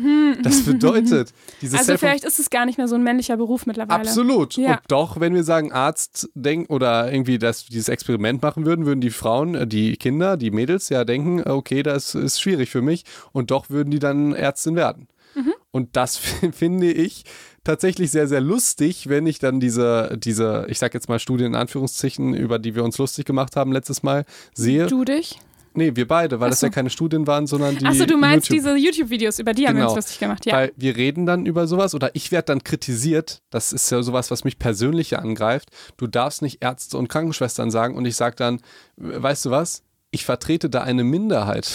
Das 0.42 0.62
bedeutet, 0.62 1.32
dieses 1.60 1.78
Also 1.78 1.96
vielleicht 1.96 2.24
ist 2.24 2.38
es 2.38 2.50
gar 2.50 2.66
nicht 2.66 2.78
mehr 2.78 2.88
so 2.88 2.94
ein 2.94 3.02
männlicher 3.02 3.36
Beruf 3.36 3.66
mittlerweile. 3.66 4.00
Absolut. 4.00 4.56
Ja. 4.56 4.72
Und 4.72 4.80
doch, 4.88 5.20
wenn 5.20 5.34
wir 5.34 5.44
sagen 5.44 5.72
Arzt 5.72 6.28
denken 6.34 6.72
oder 6.72 7.10
irgendwie 7.12 7.38
das, 7.38 7.66
dieses 7.66 7.88
Experiment 7.88 8.42
machen 8.42 8.64
würden, 8.64 8.86
würden 8.86 9.00
die 9.00 9.10
Frauen, 9.10 9.54
äh, 9.54 9.66
die 9.66 9.96
Kinder, 9.96 10.36
die 10.36 10.50
Mädels 10.50 10.88
ja 10.88 11.04
denken, 11.04 11.42
okay, 11.48 11.82
das 11.82 12.14
ist 12.14 12.40
schwierig 12.40 12.70
für 12.70 12.82
mich. 12.82 13.04
Und 13.32 13.50
doch 13.50 13.70
würden 13.70 13.90
die 13.90 13.98
dann 13.98 14.32
Ärztin 14.32 14.76
werden. 14.76 15.08
Mhm. 15.34 15.54
Und 15.70 15.96
das 15.96 16.16
finde 16.52 16.92
ich 16.92 17.24
tatsächlich 17.68 18.10
sehr, 18.10 18.26
sehr 18.26 18.40
lustig, 18.40 19.10
wenn 19.10 19.26
ich 19.26 19.38
dann 19.38 19.60
diese, 19.60 20.16
diese, 20.18 20.64
ich 20.68 20.78
sag 20.78 20.94
jetzt 20.94 21.08
mal 21.10 21.18
Studien 21.18 21.48
in 21.48 21.54
Anführungszeichen, 21.54 22.32
über 22.32 22.58
die 22.58 22.74
wir 22.74 22.82
uns 22.82 22.96
lustig 22.96 23.26
gemacht 23.26 23.56
haben 23.56 23.72
letztes 23.72 24.02
Mal, 24.02 24.24
sehe. 24.54 24.86
Du 24.86 25.04
dich? 25.04 25.38
Nee, 25.74 25.94
wir 25.94 26.08
beide, 26.08 26.40
weil 26.40 26.46
Ach 26.46 26.50
das 26.52 26.62
ja 26.62 26.70
keine 26.70 26.88
Studien 26.88 27.26
waren, 27.26 27.46
sondern 27.46 27.76
die. 27.76 27.84
Achso, 27.84 28.06
du 28.06 28.16
meinst 28.16 28.48
YouTube 28.48 28.64
diese 28.64 28.76
YouTube-Videos, 28.76 29.38
über 29.38 29.52
die 29.52 29.68
haben 29.68 29.76
wir 29.76 29.82
Genau. 29.82 29.92
uns 29.92 29.96
lustig 30.06 30.18
gemacht, 30.18 30.46
ja. 30.46 30.54
weil 30.54 30.72
wir 30.76 30.96
reden 30.96 31.26
dann 31.26 31.44
über 31.44 31.66
sowas 31.66 31.94
oder 31.94 32.10
ich 32.14 32.32
werde 32.32 32.46
dann 32.46 32.64
kritisiert. 32.64 33.42
Das 33.50 33.74
ist 33.74 33.90
ja 33.90 34.02
sowas, 34.02 34.30
was 34.30 34.44
mich 34.44 34.58
persönlich 34.58 35.18
angreift. 35.18 35.68
Du 35.98 36.06
darfst 36.06 36.40
nicht 36.40 36.64
Ärzte 36.64 36.96
und 36.96 37.08
Krankenschwestern 37.08 37.70
sagen 37.70 37.96
und 37.96 38.06
ich 38.06 38.16
sage 38.16 38.34
dann, 38.36 38.60
weißt 38.96 39.44
du 39.44 39.50
was? 39.50 39.82
Ich 40.10 40.24
vertrete 40.24 40.70
da 40.70 40.82
eine 40.82 41.04
Minderheit. 41.04 41.70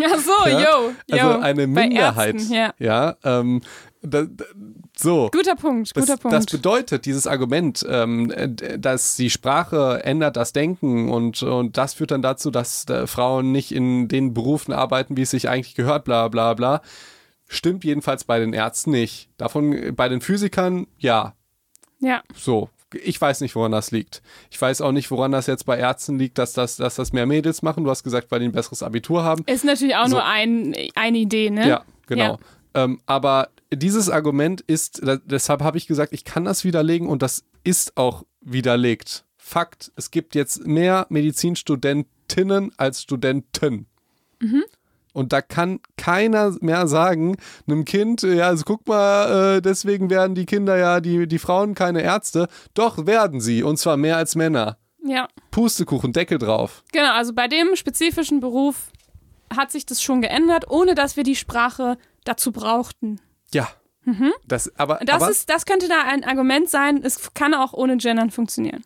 Ja, 0.00 0.18
so, 0.18 0.48
Ja? 0.48 0.60
yo, 0.60 0.92
yo. 1.06 1.26
Also 1.28 1.40
eine 1.40 1.66
Minderheit. 1.66 2.34
Ärzten, 2.34 2.52
ja. 2.52 2.74
ja 2.78 3.16
ähm, 3.22 3.60
da, 4.06 4.22
da, 4.24 4.44
so. 4.96 5.28
Guter 5.32 5.56
Punkt, 5.56 5.90
Das, 5.94 6.06
guter 6.06 6.16
Punkt. 6.18 6.36
das 6.36 6.46
bedeutet, 6.46 7.04
dieses 7.06 7.26
Argument, 7.26 7.84
ähm, 7.88 8.30
äh, 8.30 8.78
dass 8.78 9.16
die 9.16 9.30
Sprache 9.30 10.02
ändert 10.04 10.36
das 10.36 10.52
Denken 10.52 11.08
und, 11.10 11.42
und 11.42 11.76
das 11.76 11.94
führt 11.94 12.10
dann 12.10 12.22
dazu, 12.22 12.50
dass 12.50 12.88
äh, 12.88 13.06
Frauen 13.06 13.52
nicht 13.52 13.72
in 13.72 14.08
den 14.08 14.32
Berufen 14.34 14.72
arbeiten, 14.72 15.16
wie 15.16 15.22
es 15.22 15.30
sich 15.30 15.48
eigentlich 15.48 15.74
gehört, 15.74 16.04
bla 16.04 16.28
bla 16.28 16.54
bla, 16.54 16.80
stimmt 17.48 17.84
jedenfalls 17.84 18.24
bei 18.24 18.38
den 18.38 18.52
Ärzten 18.52 18.90
nicht. 18.92 19.28
Davon 19.36 19.94
bei 19.94 20.08
den 20.08 20.20
Physikern, 20.20 20.86
ja, 20.98 21.34
ja. 22.00 22.22
so. 22.34 22.70
Ich 23.02 23.20
weiß 23.20 23.40
nicht, 23.40 23.56
woran 23.56 23.72
das 23.72 23.90
liegt. 23.90 24.22
Ich 24.48 24.62
weiß 24.62 24.80
auch 24.80 24.92
nicht, 24.92 25.10
woran 25.10 25.32
das 25.32 25.48
jetzt 25.48 25.66
bei 25.66 25.76
Ärzten 25.76 26.18
liegt, 26.20 26.38
dass 26.38 26.52
das, 26.52 26.76
dass 26.76 26.94
das 26.94 27.12
mehr 27.12 27.26
Mädels 27.26 27.60
machen. 27.62 27.82
Du 27.82 27.90
hast 27.90 28.04
gesagt, 28.04 28.30
weil 28.30 28.38
die 28.38 28.46
ein 28.46 28.52
besseres 28.52 28.82
Abitur 28.84 29.24
haben. 29.24 29.42
Ist 29.46 29.64
natürlich 29.64 29.96
auch 29.96 30.06
So. 30.06 30.12
nur 30.12 30.24
ein, 30.24 30.74
eine 30.94 31.18
Idee, 31.18 31.50
ne? 31.50 31.68
Ja, 31.68 31.84
genau. 32.06 32.38
Ähm, 32.76 33.00
aber 33.06 33.48
dieses 33.72 34.08
Argument 34.10 34.60
ist, 34.60 35.02
deshalb 35.24 35.62
habe 35.62 35.78
ich 35.78 35.88
gesagt, 35.88 36.12
ich 36.12 36.24
kann 36.24 36.44
das 36.44 36.64
widerlegen 36.64 37.08
und 37.08 37.22
das 37.22 37.44
ist 37.64 37.96
auch 37.96 38.24
widerlegt. 38.40 39.24
Fakt, 39.36 39.90
es 39.96 40.10
gibt 40.10 40.34
jetzt 40.34 40.66
mehr 40.66 41.06
Medizinstudentinnen 41.08 42.72
als 42.76 43.02
Studenten. 43.02 43.86
Und 45.12 45.32
da 45.32 45.40
kann 45.40 45.80
keiner 45.96 46.54
mehr 46.60 46.86
sagen, 46.86 47.38
einem 47.66 47.86
Kind, 47.86 48.22
ja, 48.22 48.48
also 48.48 48.64
guck 48.66 48.86
mal, 48.86 49.56
äh, 49.56 49.62
deswegen 49.62 50.10
werden 50.10 50.34
die 50.34 50.44
Kinder 50.44 50.76
ja, 50.76 51.00
die, 51.00 51.26
die 51.26 51.38
Frauen 51.38 51.74
keine 51.74 52.02
Ärzte. 52.02 52.48
Doch 52.74 53.06
werden 53.06 53.40
sie, 53.40 53.62
und 53.62 53.78
zwar 53.78 53.96
mehr 53.96 54.18
als 54.18 54.34
Männer. 54.34 54.76
Ja. 55.02 55.28
Pustekuchen, 55.50 56.12
Deckel 56.12 56.36
drauf. 56.36 56.84
Genau, 56.92 57.12
also 57.12 57.32
bei 57.32 57.48
dem 57.48 57.76
spezifischen 57.76 58.40
Beruf 58.40 58.90
hat 59.56 59.72
sich 59.72 59.86
das 59.86 60.02
schon 60.02 60.20
geändert, 60.20 60.68
ohne 60.68 60.94
dass 60.94 61.16
wir 61.16 61.24
die 61.24 61.36
Sprache 61.36 61.96
dazu 62.28 62.52
brauchten. 62.52 63.20
Ja. 63.52 63.68
Das, 64.46 64.70
aber, 64.78 65.00
Das, 65.04 65.22
aber, 65.22 65.30
ist, 65.30 65.50
das 65.50 65.66
könnte 65.66 65.88
da 65.88 66.02
ein 66.02 66.22
Argument 66.22 66.70
sein. 66.70 67.00
Es 67.02 67.34
kann 67.34 67.54
auch 67.54 67.72
ohne 67.72 67.96
Gendern 67.96 68.30
funktionieren. 68.30 68.84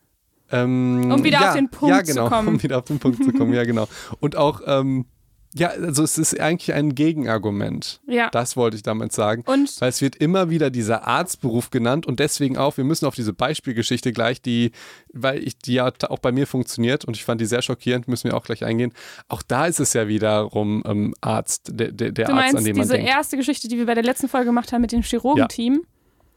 Ähm, 0.51 1.13
Um 1.13 1.23
wieder 1.23 1.41
ja, 1.41 1.49
auf 1.51 1.55
den 1.57 1.69
Punkt 1.69 1.95
ja, 1.95 2.03
zu 2.03 2.15
genau, 2.15 2.29
kommen. 2.31 2.49
Um 2.49 2.63
wieder 2.63 2.79
auf 2.79 2.85
den 2.85 2.99
Punkt 2.99 3.23
zu 3.23 3.33
kommen, 3.33 3.53
ja, 3.53 3.65
genau. 3.65 3.87
Und 4.21 4.37
auch, 4.37 4.63
ähm, 4.67 5.05
ja, 5.53 5.69
also 5.69 6.05
es 6.05 6.17
ist 6.17 6.39
eigentlich 6.39 6.75
ein 6.75 6.95
Gegenargument. 6.95 8.01
Ja. 8.07 8.31
Das 8.31 8.57
wollte 8.57 8.77
ich 8.77 8.85
damit 8.85 9.13
sagen. 9.13 9.43
Und 9.47 9.81
Weil 9.81 9.89
es 9.89 10.01
wird 10.01 10.17
immer 10.17 10.49
wieder 10.49 10.71
dieser 10.71 11.07
Arztberuf 11.09 11.71
genannt 11.71 12.07
und 12.07 12.21
deswegen 12.21 12.57
auch, 12.57 12.77
wir 12.77 12.85
müssen 12.85 13.07
auf 13.07 13.17
diese 13.17 13.33
Beispielgeschichte 13.33 14.13
gleich, 14.13 14.41
die, 14.41 14.71
weil 15.13 15.43
ich, 15.43 15.59
die 15.59 15.75
ja 15.75 15.91
auch 16.09 16.19
bei 16.21 16.31
mir 16.31 16.47
funktioniert 16.47 17.05
und 17.05 17.17
ich 17.17 17.25
fand 17.25 17.41
die 17.41 17.47
sehr 17.47 17.63
schockierend, 17.63 18.07
müssen 18.07 18.31
wir 18.31 18.37
auch 18.37 18.45
gleich 18.45 18.65
eingehen. 18.65 18.93
Auch 19.29 19.43
da 19.43 19.67
ist 19.67 19.81
es 19.81 19.93
ja 19.93 20.07
wiederum 20.07 20.85
ähm, 20.87 21.15
Arzt, 21.21 21.71
der, 21.73 21.91
der, 21.91 22.13
der 22.13 22.27
du 22.27 22.33
Arzt, 22.33 22.43
meinst 22.43 22.57
an 22.59 22.65
den 22.65 22.77
man 22.77 22.83
diese 22.83 22.95
denkt. 22.95 23.11
erste 23.11 23.37
Geschichte, 23.37 23.67
die 23.67 23.77
wir 23.77 23.87
bei 23.87 23.95
der 23.95 24.05
letzten 24.05 24.29
Folge 24.29 24.47
gemacht 24.47 24.73
haben 24.73 24.83
mit 24.83 24.93
dem 24.93 25.03
Chirurgenteam, 25.03 25.83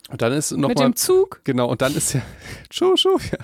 Und 0.09 0.21
dann 0.21 0.33
ist 0.33 0.51
mit 0.51 0.59
nochmal. 0.59 0.75
dem 0.89 0.95
Zug. 0.95 1.41
Genau, 1.43 1.69
und 1.69 1.81
dann 1.81 1.95
ist 1.95 2.13
ja, 2.13 2.21
schuh, 2.71 2.95
schuh, 2.97 3.17
ja. 3.31 3.37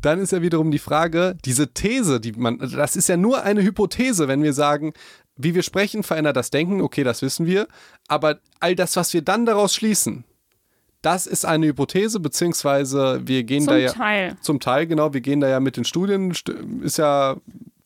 Dann 0.00 0.20
ist 0.20 0.32
ja 0.32 0.40
wiederum 0.40 0.70
die 0.70 0.78
Frage, 0.78 1.36
diese 1.44 1.68
These, 1.74 2.20
die 2.20 2.32
man, 2.32 2.58
das 2.58 2.96
ist 2.96 3.08
ja 3.08 3.16
nur 3.16 3.42
eine 3.42 3.62
Hypothese, 3.62 4.28
wenn 4.28 4.42
wir 4.42 4.52
sagen, 4.52 4.92
wie 5.36 5.54
wir 5.54 5.62
sprechen, 5.62 6.02
verändert 6.02 6.36
das 6.36 6.50
Denken, 6.50 6.80
okay, 6.80 7.04
das 7.04 7.20
wissen 7.22 7.44
wir, 7.44 7.66
aber 8.08 8.38
all 8.60 8.74
das, 8.74 8.96
was 8.96 9.12
wir 9.12 9.22
dann 9.22 9.44
daraus 9.46 9.74
schließen, 9.74 10.24
das 11.02 11.26
ist 11.26 11.44
eine 11.44 11.66
Hypothese, 11.66 12.20
beziehungsweise 12.20 13.20
wir 13.26 13.44
gehen 13.44 13.64
Zum 13.64 13.72
da 13.74 13.76
ja 13.76 13.92
Teil. 13.92 14.36
zum 14.40 14.60
Teil, 14.60 14.86
genau, 14.86 15.12
wir 15.12 15.20
gehen 15.20 15.40
da 15.40 15.48
ja 15.48 15.60
mit 15.60 15.76
den 15.76 15.84
Studien, 15.84 16.32
st- 16.32 16.82
ist 16.82 16.96
ja, 16.98 17.36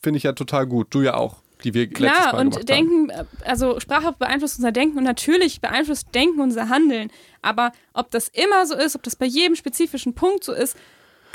finde 0.02 0.18
ich 0.18 0.22
ja 0.22 0.32
total 0.32 0.66
gut, 0.66 0.88
du 0.94 1.02
ja 1.02 1.14
auch, 1.14 1.36
die 1.64 1.74
wir 1.74 1.88
Klar, 1.88 2.32
Mal 2.34 2.40
und 2.40 2.56
haben. 2.56 2.66
Denken, 2.66 3.10
äh, 3.10 3.24
also 3.44 3.80
Sprache 3.80 4.14
beeinflusst 4.18 4.58
unser 4.58 4.72
Denken 4.72 4.98
und 4.98 5.04
natürlich 5.04 5.60
beeinflusst 5.60 6.14
Denken 6.14 6.40
unser 6.40 6.68
Handeln. 6.68 7.10
Aber 7.42 7.72
ob 7.94 8.10
das 8.10 8.28
immer 8.28 8.66
so 8.66 8.74
ist, 8.74 8.96
ob 8.96 9.02
das 9.02 9.16
bei 9.16 9.26
jedem 9.26 9.56
spezifischen 9.56 10.14
Punkt 10.14 10.44
so 10.44 10.52
ist, 10.52 10.76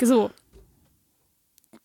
so. 0.00 0.30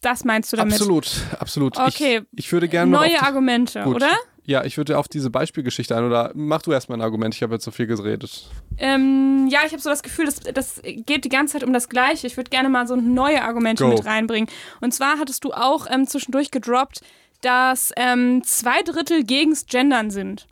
Das 0.01 0.23
meinst 0.25 0.51
du 0.51 0.57
damit? 0.57 0.73
Absolut, 0.73 1.11
absolut. 1.39 1.77
Okay. 1.77 2.21
Ich, 2.31 2.45
ich 2.45 2.51
würde 2.51 2.67
gerne 2.67 2.91
Neue 2.91 3.09
die- 3.09 3.17
Argumente, 3.17 3.83
Gut. 3.83 3.97
oder? 3.97 4.09
Ja, 4.43 4.63
ich 4.65 4.75
würde 4.77 4.97
auf 4.97 5.07
diese 5.07 5.29
Beispielgeschichte 5.29 5.95
ein 5.95 6.03
oder 6.03 6.31
mach 6.33 6.63
du 6.63 6.71
erstmal 6.71 6.97
ein 6.97 7.03
Argument, 7.03 7.35
ich 7.35 7.43
habe 7.43 7.53
jetzt 7.53 7.63
so 7.63 7.69
viel 7.69 7.85
geredet. 7.85 8.49
Ähm, 8.79 9.47
ja, 9.51 9.59
ich 9.67 9.71
habe 9.71 9.81
so 9.81 9.89
das 9.91 10.01
Gefühl, 10.01 10.25
das, 10.25 10.39
das 10.39 10.81
geht 10.83 11.23
die 11.25 11.29
ganze 11.29 11.53
Zeit 11.53 11.63
um 11.63 11.71
das 11.73 11.89
Gleiche. 11.89 12.25
Ich 12.25 12.37
würde 12.37 12.49
gerne 12.49 12.67
mal 12.67 12.87
so 12.87 12.95
neue 12.95 13.43
Argumente 13.43 13.83
Go. 13.83 13.91
mit 13.91 14.03
reinbringen. 14.03 14.49
Und 14.81 14.95
zwar 14.95 15.19
hattest 15.19 15.43
du 15.43 15.53
auch 15.53 15.85
ähm, 15.91 16.07
zwischendurch 16.07 16.49
gedroppt, 16.49 17.01
dass 17.41 17.91
ähm, 17.97 18.43
zwei 18.43 18.81
Drittel 18.81 19.23
gegens 19.23 19.65
Gendern 19.65 20.11
sind. 20.11 20.47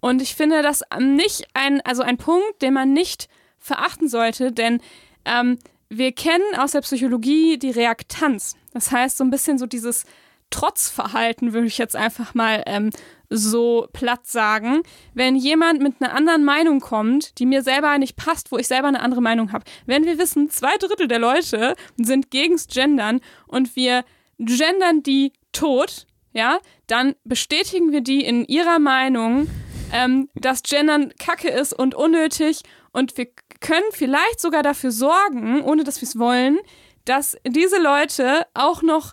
Und 0.00 0.20
ich 0.20 0.34
finde 0.34 0.62
das 0.62 0.82
nicht 0.98 1.46
ein, 1.54 1.80
also 1.82 2.02
ein 2.02 2.16
Punkt, 2.16 2.60
den 2.60 2.74
man 2.74 2.92
nicht 2.92 3.28
verachten 3.58 4.08
sollte, 4.08 4.50
denn 4.50 4.80
ähm, 5.24 5.58
wir 5.88 6.12
kennen 6.12 6.56
aus 6.56 6.72
der 6.72 6.80
Psychologie 6.80 7.58
die 7.58 7.70
Reaktanz. 7.70 8.56
Das 8.72 8.90
heißt, 8.90 9.18
so 9.18 9.24
ein 9.24 9.30
bisschen 9.30 9.58
so 9.58 9.66
dieses 9.66 10.04
Trotzverhalten, 10.50 11.52
würde 11.52 11.66
ich 11.66 11.78
jetzt 11.78 11.96
einfach 11.96 12.34
mal 12.34 12.62
ähm, 12.66 12.90
so 13.30 13.88
platt 13.92 14.26
sagen. 14.26 14.82
Wenn 15.14 15.36
jemand 15.36 15.82
mit 15.82 15.96
einer 16.00 16.14
anderen 16.14 16.44
Meinung 16.44 16.80
kommt, 16.80 17.38
die 17.38 17.46
mir 17.46 17.62
selber 17.62 17.96
nicht 17.98 18.16
passt, 18.16 18.52
wo 18.52 18.58
ich 18.58 18.68
selber 18.68 18.88
eine 18.88 19.00
andere 19.00 19.22
Meinung 19.22 19.52
habe. 19.52 19.64
Wenn 19.86 20.04
wir 20.04 20.18
wissen, 20.18 20.50
zwei 20.50 20.76
Drittel 20.76 21.08
der 21.08 21.18
Leute 21.18 21.74
sind 21.96 22.30
gegens 22.30 22.68
Gendern 22.68 23.20
und 23.46 23.76
wir 23.76 24.04
gendern 24.38 25.02
die 25.02 25.32
tot, 25.52 26.06
ja, 26.32 26.58
dann 26.86 27.14
bestätigen 27.24 27.92
wir 27.92 28.00
die 28.00 28.24
in 28.24 28.44
ihrer 28.44 28.78
Meinung, 28.78 29.48
ähm, 29.92 30.28
dass 30.34 30.62
Gendern 30.62 31.12
kacke 31.18 31.48
ist 31.48 31.72
und 31.72 31.94
unnötig 31.94 32.62
und 32.92 33.16
wir 33.16 33.26
können 33.60 33.84
vielleicht 33.92 34.40
sogar 34.40 34.62
dafür 34.62 34.90
sorgen, 34.90 35.62
ohne 35.62 35.84
dass 35.84 36.00
wir 36.00 36.08
es 36.08 36.18
wollen, 36.18 36.58
dass 37.04 37.36
diese 37.46 37.80
Leute 37.80 38.46
auch 38.54 38.82
noch 38.82 39.12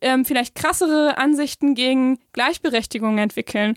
ähm, 0.00 0.24
vielleicht 0.24 0.54
krassere 0.54 1.18
Ansichten 1.18 1.74
gegen 1.74 2.18
Gleichberechtigung 2.32 3.18
entwickeln. 3.18 3.74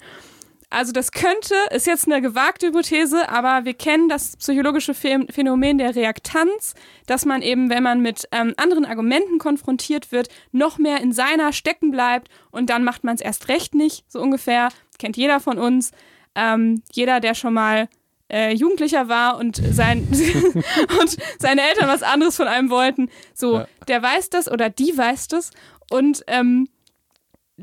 Also 0.71 0.93
das 0.93 1.11
könnte, 1.11 1.53
ist 1.71 1.85
jetzt 1.85 2.07
eine 2.07 2.21
gewagte 2.21 2.67
Hypothese, 2.67 3.27
aber 3.29 3.65
wir 3.65 3.73
kennen 3.73 4.07
das 4.07 4.37
psychologische 4.37 4.93
Phänomen 4.93 5.77
der 5.77 5.95
Reaktanz, 5.95 6.75
dass 7.05 7.25
man 7.25 7.41
eben, 7.41 7.69
wenn 7.69 7.83
man 7.83 8.01
mit 8.01 8.27
ähm, 8.31 8.53
anderen 8.55 8.85
Argumenten 8.85 9.37
konfrontiert 9.37 10.13
wird, 10.13 10.29
noch 10.53 10.77
mehr 10.77 11.01
in 11.01 11.11
seiner 11.11 11.51
stecken 11.51 11.91
bleibt 11.91 12.29
und 12.51 12.69
dann 12.69 12.85
macht 12.85 13.03
man 13.03 13.15
es 13.15 13.21
erst 13.21 13.49
recht 13.49 13.75
nicht, 13.75 14.05
so 14.09 14.21
ungefähr. 14.21 14.69
Kennt 14.97 15.17
jeder 15.17 15.41
von 15.41 15.59
uns. 15.59 15.91
Ähm, 16.35 16.81
jeder, 16.93 17.19
der 17.19 17.35
schon 17.35 17.53
mal 17.53 17.89
äh, 18.31 18.53
Jugendlicher 18.53 19.09
war 19.09 19.37
und, 19.37 19.57
sein, 19.57 20.07
und 21.01 21.17
seine 21.37 21.61
Eltern 21.63 21.89
was 21.89 22.01
anderes 22.01 22.37
von 22.37 22.47
einem 22.47 22.69
wollten, 22.69 23.09
so, 23.33 23.65
der 23.89 24.01
weiß 24.01 24.29
das 24.29 24.49
oder 24.49 24.69
die 24.69 24.97
weiß 24.97 25.27
das 25.27 25.51
und 25.89 26.23
ähm, 26.27 26.69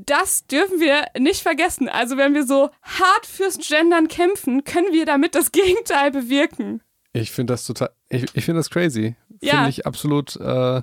das 0.06 0.46
dürfen 0.46 0.80
wir 0.80 1.06
nicht 1.18 1.42
vergessen. 1.42 1.88
Also 1.88 2.16
wenn 2.16 2.34
wir 2.34 2.46
so 2.46 2.70
hart 2.82 3.26
fürs 3.26 3.58
Gendern 3.58 4.08
kämpfen, 4.08 4.64
können 4.64 4.92
wir 4.92 5.06
damit 5.06 5.34
das 5.34 5.52
Gegenteil 5.52 6.11
bewirken. 6.11 6.82
Ich 7.12 7.30
finde 7.30 7.54
das 7.54 7.66
total, 7.66 7.90
ich, 8.08 8.26
ich 8.34 8.44
finde 8.44 8.61
das 8.61 8.70
crazy. 8.70 9.16
Ja. 9.40 9.54
Finde 9.54 9.70
ich 9.70 9.87
absolut, 9.87 10.37
äh, 10.37 10.82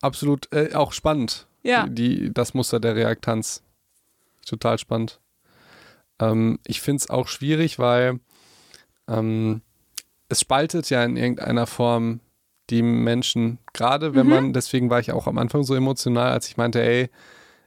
absolut 0.00 0.52
äh, 0.52 0.74
auch 0.74 0.92
spannend. 0.92 1.46
Ja. 1.62 1.86
Die, 1.86 2.32
das 2.32 2.54
Muster 2.54 2.80
der 2.80 2.96
Reaktanz. 2.96 3.62
Total 4.46 4.78
spannend. 4.78 5.20
Ähm, 6.20 6.58
ich 6.66 6.80
finde 6.80 7.02
es 7.02 7.10
auch 7.10 7.28
schwierig, 7.28 7.78
weil 7.78 8.20
ähm, 9.08 9.62
es 10.28 10.40
spaltet 10.40 10.90
ja 10.90 11.04
in 11.04 11.16
irgendeiner 11.16 11.66
Form 11.66 12.20
die 12.70 12.82
Menschen, 12.82 13.58
gerade 13.72 14.14
wenn 14.14 14.26
mhm. 14.26 14.32
man, 14.32 14.52
deswegen 14.52 14.90
war 14.90 15.00
ich 15.00 15.12
auch 15.12 15.26
am 15.26 15.38
Anfang 15.38 15.62
so 15.62 15.74
emotional, 15.74 16.32
als 16.32 16.48
ich 16.48 16.56
meinte, 16.56 16.82
ey, 16.82 17.10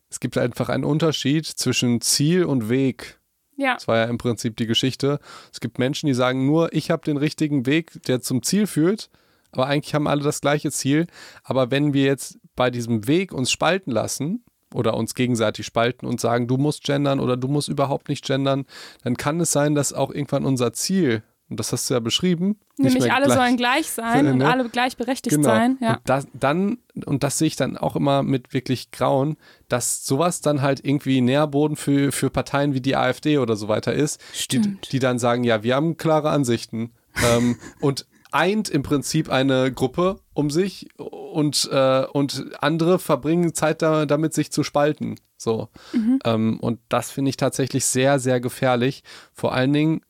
es 0.10 0.19
gibt 0.19 0.38
einfach 0.38 0.69
einen 0.69 0.84
Unterschied 0.84 1.45
zwischen 1.45 2.02
Ziel 2.02 2.45
und 2.45 2.69
Weg. 2.69 3.19
Ja. 3.56 3.74
Das 3.74 3.88
war 3.88 3.98
ja 3.98 4.06
im 4.06 4.17
Prinzip 4.17 4.56
die 4.58 4.67
Geschichte. 4.67 5.19
Es 5.52 5.60
gibt 5.60 5.80
Menschen, 5.80 6.08
die 6.08 6.13
sagen 6.13 6.45
nur, 6.45 6.74
ich 6.74 6.91
habe 6.91 7.04
den 7.04 7.17
richtigen 7.17 7.65
Weg, 7.65 8.02
der 8.04 8.22
zum 8.22 8.41
Ziel 8.41 8.67
führt, 8.67 9.10
aber 9.52 9.67
eigentlich 9.67 9.93
haben 9.93 10.08
alle 10.08 10.24
das 10.24 10.41
gleiche 10.41 10.72
Ziel. 10.72 11.08
Aber 11.43 11.69
wenn 11.69 11.93
wir 11.93 12.06
jetzt 12.06 12.39
bei 12.56 12.72
diesem 12.72 13.08
Weg 13.08 13.34
uns 13.34 13.52
spalten 13.52 13.91
lassen 13.91 14.43
oder 14.74 14.95
uns 14.95 15.13
gegenseitig 15.13 15.65
spalten 15.65 16.06
und 16.06 16.22
sagen, 16.22 16.48
du 16.48 16.58
musst 16.58 16.84
gendern 16.84 17.19
oder 17.19 17.36
du 17.36 17.48
musst 17.48 17.67
überhaupt 17.67 18.10
nicht 18.10 18.26
gendern, 18.26 18.65
dann 19.04 19.17
kann 19.17 19.39
es 19.41 19.52
sein, 19.52 19.76
dass 19.76 19.93
auch 19.93 20.12
irgendwann 20.12 20.45
unser 20.45 20.74
Ziel 20.74 21.24
und 21.50 21.60
das 21.60 21.72
hast 21.72 21.90
du 21.90 21.96
ja 21.96 22.00
beschrieben. 22.00 22.60
Nämlich 22.78 23.12
alle 23.12 23.26
gleich, 23.26 23.38
sollen 23.38 23.58
gleich 23.58 23.90
sein 23.90 24.26
ne? 24.26 24.34
und 24.34 24.42
alle 24.44 24.70
gleichberechtigt 24.70 25.36
genau. 25.36 25.50
sein. 25.50 25.78
Ja. 25.82 25.96
Und 25.96 26.02
das, 26.06 26.28
dann, 26.34 26.78
und 27.06 27.24
das 27.24 27.40
sehe 27.40 27.48
ich 27.48 27.56
dann 27.56 27.76
auch 27.76 27.96
immer 27.96 28.22
mit 28.24 28.54
wirklich 28.54 28.92
Grauen, 28.92 29.38
dass 29.68 30.06
sowas 30.06 30.42
dann 30.42 30.62
halt 30.62 30.86
irgendwie 30.86 31.22
Nährboden 31.22 31.76
für, 31.76 32.12
für 32.12 32.30
Parteien 32.30 32.74
wie 32.74 32.82
die 32.82 32.96
AfD 32.96 33.40
oder 33.40 33.56
so 33.56 33.68
weiter 33.68 33.94
ist, 33.94 34.22
die, 34.52 34.62
die, 34.92 35.00
dann 35.00 35.18
sagen, 35.18 35.44
ja, 35.44 35.64
wir 35.64 35.76
haben 35.76 35.98
klare 35.98 36.30
Ansichten 36.30 36.92
ähm, 37.24 37.58
und 37.80 38.06
eint 38.32 38.70
im 38.70 38.84
Prinzip 38.84 39.30
eine 39.30 39.72
Gruppe 39.72 40.20
um 40.34 40.52
sich 40.52 40.88
und, 40.98 41.68
äh, 41.72 42.06
und 42.06 42.46
andere 42.62 43.00
verbringen 43.00 43.54
Zeit 43.54 43.82
da, 43.82 44.06
damit, 44.06 44.34
sich 44.34 44.52
zu 44.52 44.64
spalten. 44.64 45.16
So. 45.38 45.70
Mhm. 45.94 46.20
Ähm, 46.26 46.60
und 46.60 46.80
das 46.90 47.12
finde 47.12 47.30
ich 47.30 47.38
tatsächlich 47.38 47.86
sehr, 47.86 48.20
sehr 48.20 48.40
gefährlich. 48.40 49.04
Vor 49.34 49.54
allen 49.54 49.74
Dingen, 49.74 50.02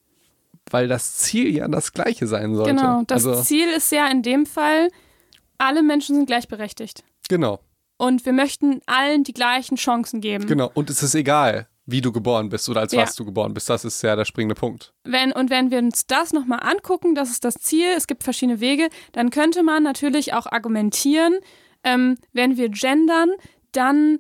weil 0.72 0.88
das 0.88 1.18
Ziel 1.18 1.56
ja 1.56 1.68
das 1.68 1.94
gleiche 1.94 2.28
sein 2.28 2.56
sollte. 2.56 2.76
Genau, 2.76 3.04
das 3.08 3.26
also, 3.26 3.42
Ziel 3.44 3.68
ist 3.70 3.92
ja 3.92 4.08
in 4.08 4.22
dem 4.22 4.46
Fall, 4.46 4.90
alle 5.58 5.84
Menschen 5.84 6.16
sind 6.16 6.26
gleichberechtigt. 6.26 7.04
Genau. 7.30 7.60
Und 7.98 8.26
wir 8.26 8.34
möchten 8.34 8.82
allen 8.86 9.24
die 9.24 9.34
gleichen 9.34 9.76
Chancen 9.76 10.22
geben. 10.22 10.48
Genau, 10.48 10.72
und 10.74 10.90
es 10.90 11.04
ist 11.04 11.16
egal, 11.16 11.68
wie 11.86 12.02
du 12.02 12.12
geboren 12.12 12.50
bist 12.50 12.70
oder 12.70 12.82
als 12.82 12.94
ja. 12.94 13.02
was 13.02 13.16
du 13.16 13.26
geboren 13.26 13.54
bist. 13.54 13.70
Das 13.70 13.84
ist 13.84 14.02
ja 14.02 14.16
der 14.16 14.26
springende 14.26 14.56
Punkt. 14.56 14.94
Wenn, 15.04 15.32
und 15.32 15.50
wenn 15.50 15.72
wir 15.72 15.80
uns 15.80 16.08
das 16.08 16.34
nochmal 16.34 16.60
angucken, 16.62 17.16
das 17.16 17.30
ist 17.30 17.44
das 17.44 17.56
Ziel, 17.56 17.88
es 17.98 18.08
gibt 18.08 18.24
verschiedene 18.24 18.60
Wege, 18.60 18.90
dann 19.12 19.32
könnte 19.32 19.64
man 19.64 19.84
natürlich 19.84 20.34
auch 20.34 20.46
argumentieren, 20.46 21.40
ähm, 21.84 22.18
wenn 22.34 22.58
wir 22.58 22.70
gendern, 22.70 23.32
dann 23.72 24.20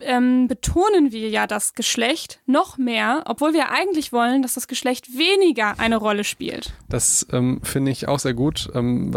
ähm, 0.00 0.48
betonen 0.48 1.12
wir 1.12 1.28
ja 1.28 1.46
das 1.46 1.74
Geschlecht 1.74 2.40
noch 2.46 2.78
mehr, 2.78 3.24
obwohl 3.26 3.52
wir 3.52 3.70
eigentlich 3.70 4.12
wollen, 4.12 4.42
dass 4.42 4.54
das 4.54 4.68
Geschlecht 4.68 5.16
weniger 5.16 5.78
eine 5.78 5.96
Rolle 5.96 6.24
spielt. 6.24 6.72
Das 6.88 7.26
ähm, 7.32 7.60
finde 7.62 7.90
ich 7.90 8.08
auch 8.08 8.18
sehr 8.18 8.34
gut. 8.34 8.70
Ähm, 8.74 9.16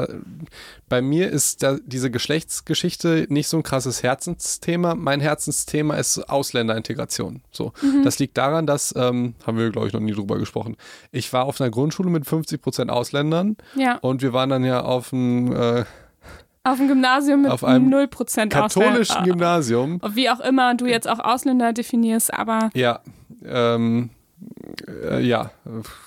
bei 0.89 1.01
mir 1.01 1.29
ist 1.29 1.63
da 1.63 1.77
diese 1.85 2.11
Geschlechtsgeschichte 2.11 3.27
nicht 3.29 3.47
so 3.47 3.57
ein 3.57 3.63
krasses 3.63 4.03
Herzensthema. 4.03 4.95
Mein 4.95 5.21
Herzensthema 5.21 5.95
ist 5.95 6.29
Ausländerintegration. 6.29 7.41
So, 7.51 7.73
mhm. 7.81 8.03
das 8.03 8.19
liegt 8.19 8.37
daran, 8.37 8.65
dass 8.65 8.93
ähm, 8.95 9.35
haben 9.45 9.57
wir 9.57 9.69
glaube 9.69 9.87
ich 9.87 9.93
noch 9.93 9.99
nie 9.99 10.13
drüber 10.13 10.39
gesprochen. 10.39 10.77
Ich 11.11 11.31
war 11.31 11.45
auf 11.45 11.61
einer 11.61 11.69
Grundschule 11.69 12.09
mit 12.09 12.25
50 12.25 12.61
Prozent 12.61 12.91
Ausländern 12.91 13.57
ja. 13.75 13.97
und 13.99 14.21
wir 14.21 14.33
waren 14.33 14.49
dann 14.49 14.63
ja 14.63 14.81
auf 14.81 15.13
einem 15.13 15.53
äh, 15.53 15.85
auf 16.63 16.77
dem 16.77 16.87
Gymnasium 16.87 17.43
mit 17.43 17.51
auf 17.51 17.63
einem 17.63 17.89
0% 17.89 18.49
katholischen 18.49 19.17
Ausländer. 19.17 19.23
Gymnasium. 19.23 20.01
Wie 20.13 20.29
auch 20.29 20.39
immer 20.39 20.75
du 20.75 20.85
jetzt 20.85 21.09
auch 21.09 21.19
Ausländer 21.19 21.73
definierst, 21.73 22.33
aber. 22.33 22.69
Ja, 22.73 22.99
ähm, 23.45 24.09
äh, 24.87 25.21
ja, 25.21 25.51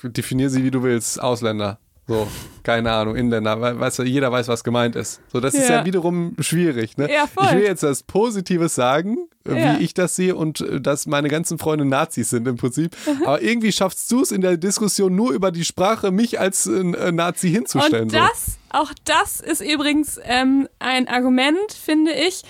definier 0.03 0.51
sie 0.51 0.65
wie 0.65 0.71
du 0.71 0.83
willst, 0.83 1.21
Ausländer. 1.21 1.79
So, 2.07 2.29
keine 2.63 2.93
Ahnung, 2.93 3.17
Inländer, 3.17 3.79
weißt 3.81 4.01
du, 4.01 4.03
jeder 4.03 4.31
weiß, 4.31 4.49
was 4.49 4.63
gemeint 4.63 4.95
ist. 4.95 5.23
So, 5.33 5.41
das 5.41 5.55
ja. 5.55 5.61
ist 5.61 5.69
ja 5.71 5.85
wiederum 5.87 6.37
schwierig, 6.39 6.99
ne? 6.99 7.11
Ja, 7.11 7.27
voll. 7.27 7.47
Ich 7.47 7.53
will 7.53 7.63
jetzt 7.63 7.83
das 7.83 8.03
Positives 8.03 8.75
sagen, 8.75 9.17
ja. 9.47 9.79
wie 9.79 9.85
ich 9.85 9.95
das 9.95 10.15
sehe 10.15 10.37
und 10.37 10.61
äh, 10.61 10.83
dass 10.83 11.07
meine 11.07 11.29
ganzen 11.29 11.59
Freunde 11.59 11.87
Nazis 11.87 12.29
sind 12.29 12.47
im 12.47 12.57
Prinzip. 12.57 12.95
Aber 13.25 13.41
irgendwie 13.41 13.73
schaffst 13.73 14.11
du 14.13 14.21
es 14.21 14.33
in 14.33 14.43
der 14.43 14.59
Diskussion 14.59 15.15
nur 15.15 15.33
über 15.33 15.51
die 15.51 15.65
Sprache, 15.65 16.11
mich 16.11 16.39
als 16.39 16.67
äh, 16.67 16.83
Nazi 17.11 17.51
hinzustellen. 17.51 18.05
Und 18.05 18.15
das, 18.15 18.47
so. 18.47 18.53
auch 18.71 18.93
das 19.05 19.41
ist 19.41 19.63
übrigens 19.63 20.21
ähm, 20.25 20.69
ein 20.79 21.09
Argument, 21.09 21.73
finde 21.73 22.13
ich, 22.13 22.43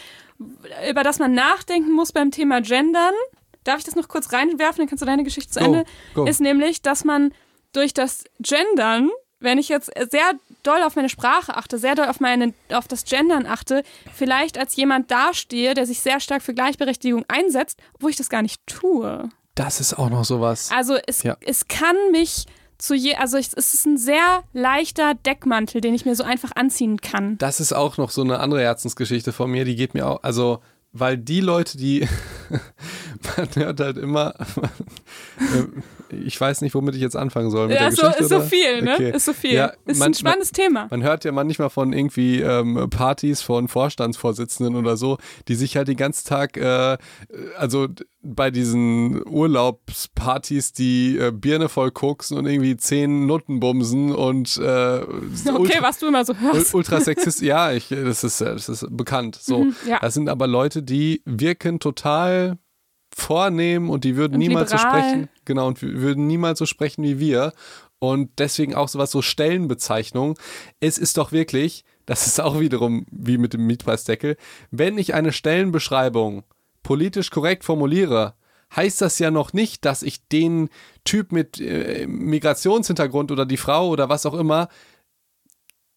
über 0.90 1.04
das 1.04 1.20
man 1.20 1.32
nachdenken 1.32 1.92
muss 1.92 2.10
beim 2.10 2.32
Thema 2.32 2.60
Gendern. 2.60 3.14
Darf 3.62 3.78
ich 3.78 3.84
das 3.84 3.94
noch 3.94 4.08
kurz 4.08 4.32
reinwerfen, 4.32 4.78
dann 4.78 4.88
kannst 4.88 5.02
du 5.02 5.06
deine 5.06 5.22
Geschichte 5.22 5.52
zu 5.52 5.60
Ende. 5.60 5.84
Go. 6.14 6.24
Ist 6.24 6.40
nämlich, 6.40 6.82
dass 6.82 7.04
man 7.04 7.32
durch 7.72 7.94
das 7.94 8.24
Gendern 8.40 9.10
wenn 9.44 9.58
ich 9.58 9.68
jetzt 9.68 9.90
sehr 10.10 10.32
doll 10.62 10.82
auf 10.82 10.96
meine 10.96 11.08
Sprache 11.08 11.56
achte, 11.56 11.78
sehr 11.78 11.94
doll 11.94 12.08
auf, 12.08 12.20
meine, 12.20 12.54
auf 12.72 12.88
das 12.88 13.04
Gendern 13.04 13.46
achte, 13.46 13.82
vielleicht 14.14 14.58
als 14.58 14.76
jemand 14.76 15.10
dastehe, 15.10 15.74
der 15.74 15.86
sich 15.86 16.00
sehr 16.00 16.20
stark 16.20 16.42
für 16.42 16.54
Gleichberechtigung 16.54 17.24
einsetzt, 17.28 17.80
wo 18.00 18.08
ich 18.08 18.16
das 18.16 18.28
gar 18.28 18.42
nicht 18.42 18.66
tue. 18.66 19.28
Das 19.54 19.80
ist 19.80 19.94
auch 19.94 20.10
noch 20.10 20.24
sowas. 20.24 20.70
Also 20.74 20.96
es, 21.06 21.22
ja. 21.22 21.36
es 21.40 21.68
kann 21.68 21.96
mich 22.10 22.46
zu 22.78 22.94
je, 22.94 23.14
also 23.14 23.36
es 23.36 23.52
ist 23.54 23.86
ein 23.86 23.96
sehr 23.96 24.42
leichter 24.52 25.14
Deckmantel, 25.14 25.80
den 25.80 25.94
ich 25.94 26.04
mir 26.04 26.16
so 26.16 26.24
einfach 26.24 26.52
anziehen 26.56 27.00
kann. 27.00 27.38
Das 27.38 27.60
ist 27.60 27.72
auch 27.72 27.96
noch 27.98 28.10
so 28.10 28.22
eine 28.22 28.40
andere 28.40 28.62
Herzensgeschichte 28.62 29.32
von 29.32 29.50
mir, 29.50 29.64
die 29.64 29.76
geht 29.76 29.94
mir 29.94 30.08
auch, 30.08 30.22
also 30.22 30.60
weil 30.92 31.18
die 31.18 31.40
Leute, 31.40 31.76
die 31.76 32.08
man 33.36 33.48
hört 33.54 33.80
halt 33.80 33.96
immer, 33.96 34.34
ich 36.10 36.40
weiß 36.40 36.60
nicht, 36.60 36.74
womit 36.74 36.94
ich 36.94 37.00
jetzt 37.00 37.16
anfangen 37.16 37.50
soll. 37.50 37.68
Mit 37.68 37.76
ja, 37.76 37.84
der 37.84 37.92
so, 37.92 38.02
Geschichte, 38.02 38.22
ist 38.22 38.28
so 38.30 38.40
viel, 38.40 38.82
ne? 38.82 38.94
Okay. 38.94 39.10
Ist 39.16 39.24
so 39.24 39.32
viel. 39.32 39.54
Ja, 39.54 39.72
ist 39.84 39.98
man, 39.98 40.10
ein 40.10 40.14
spannendes 40.14 40.52
man, 40.52 40.66
Thema. 40.66 40.86
Man 40.90 41.02
hört 41.02 41.24
ja 41.24 41.32
manchmal 41.32 41.70
von 41.70 41.92
irgendwie 41.92 42.40
ähm, 42.40 42.88
Partys 42.90 43.42
von 43.42 43.68
Vorstandsvorsitzenden 43.68 44.76
oder 44.76 44.96
so, 44.96 45.18
die 45.48 45.54
sich 45.54 45.76
halt 45.76 45.88
den 45.88 45.96
ganzen 45.96 46.28
Tag, 46.28 46.56
äh, 46.56 46.98
also 47.56 47.88
bei 48.22 48.50
diesen 48.50 49.26
Urlaubspartys 49.26 50.72
die 50.72 51.18
äh, 51.18 51.30
Birne 51.30 51.68
voll 51.68 51.90
koksen 51.90 52.38
und 52.38 52.46
irgendwie 52.46 52.76
zehn 52.76 53.26
Nutten 53.26 53.60
bumsen 53.60 54.12
und 54.12 54.56
äh, 54.56 55.00
Okay, 55.02 55.50
ultra, 55.58 55.82
was 55.82 55.98
du 55.98 56.06
immer 56.08 56.24
so 56.24 56.34
hörst. 56.34 56.74
Ultra 56.74 57.00
sexist, 57.00 57.42
ja, 57.42 57.72
ich, 57.72 57.88
das, 57.88 58.24
ist, 58.24 58.40
das 58.40 58.68
ist 58.68 58.86
bekannt. 58.90 59.38
So, 59.40 59.64
mhm, 59.64 59.76
ja. 59.86 59.98
Das 60.00 60.14
sind 60.14 60.28
aber 60.28 60.46
Leute, 60.46 60.82
die 60.82 61.22
wirken 61.26 61.80
total 61.80 62.58
vornehmen 63.16 63.90
und 63.90 64.04
die 64.04 64.16
würden 64.16 64.34
und 64.34 64.38
niemals 64.40 64.72
liberal. 64.72 64.92
so 64.92 64.98
sprechen, 64.98 65.28
genau, 65.44 65.68
und 65.68 65.82
würden 65.82 66.26
niemals 66.26 66.58
so 66.58 66.66
sprechen 66.66 67.04
wie 67.04 67.18
wir. 67.18 67.52
Und 67.98 68.30
deswegen 68.38 68.74
auch 68.74 68.88
sowas 68.88 69.10
so 69.10 69.22
Stellenbezeichnung. 69.22 70.38
Es 70.80 70.98
ist 70.98 71.16
doch 71.16 71.32
wirklich, 71.32 71.84
das 72.06 72.26
ist 72.26 72.40
auch 72.40 72.60
wiederum 72.60 73.06
wie 73.10 73.38
mit 73.38 73.54
dem 73.54 73.66
Mietpreisdeckel, 73.66 74.36
wenn 74.70 74.98
ich 74.98 75.14
eine 75.14 75.32
Stellenbeschreibung 75.32 76.44
politisch 76.82 77.30
korrekt 77.30 77.64
formuliere, 77.64 78.34
heißt 78.74 79.00
das 79.00 79.18
ja 79.18 79.30
noch 79.30 79.52
nicht, 79.52 79.84
dass 79.84 80.02
ich 80.02 80.26
den 80.28 80.68
Typ 81.04 81.32
mit 81.32 81.60
äh, 81.60 82.06
Migrationshintergrund 82.06 83.32
oder 83.32 83.46
die 83.46 83.56
Frau 83.56 83.88
oder 83.88 84.08
was 84.08 84.26
auch 84.26 84.34
immer 84.34 84.68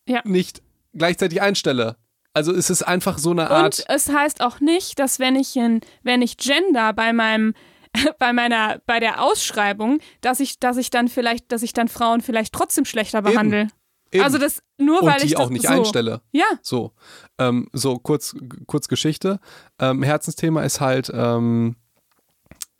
ja. 0.08 0.22
nicht 0.24 0.62
gleichzeitig 0.94 1.42
einstelle. 1.42 1.98
Also 2.38 2.54
ist 2.54 2.70
es 2.70 2.84
einfach 2.84 3.18
so 3.18 3.32
eine 3.32 3.50
Art. 3.50 3.80
Und 3.80 3.86
es 3.90 4.10
heißt 4.10 4.42
auch 4.42 4.60
nicht, 4.60 5.00
dass 5.00 5.18
wenn 5.20 5.36
ich 5.36 5.56
in, 5.56 5.82
wenn 6.04 6.22
ich 6.22 6.38
Gender 6.38 6.94
bei 6.94 7.12
meinem 7.12 7.56
bei 8.20 8.32
meiner 8.32 8.80
bei 8.86 9.00
der 9.00 9.24
Ausschreibung, 9.24 9.98
dass 10.22 10.40
ich 10.40 10.60
dass 10.60 10.78
ich 10.78 10.92
dann 10.92 11.08
vielleicht, 11.08 11.52
dass 11.52 11.64
ich 11.64 11.74
dann 11.74 11.88
Frauen 11.88 12.22
vielleicht 12.22 12.54
trotzdem 12.54 12.86
schlechter 12.86 13.24
behandle. 13.24 13.62
Eben. 13.62 13.72
Eben. 14.12 14.24
Also 14.24 14.38
das 14.38 14.62
nur 14.78 15.02
weil 15.02 15.14
und 15.16 15.24
die 15.24 15.26
ich 15.28 15.38
auch 15.38 15.50
nicht 15.50 15.66
so. 15.66 15.74
einstelle. 15.74 16.22
Ja. 16.32 16.46
So, 16.62 16.94
ähm, 17.40 17.68
so 17.74 17.98
kurz 17.98 18.36
kurz 18.68 18.88
Geschichte. 18.88 19.40
Ähm, 19.80 20.04
Herzensthema 20.04 20.62
ist 20.64 20.80
halt 20.80 21.12
ähm, 21.14 21.76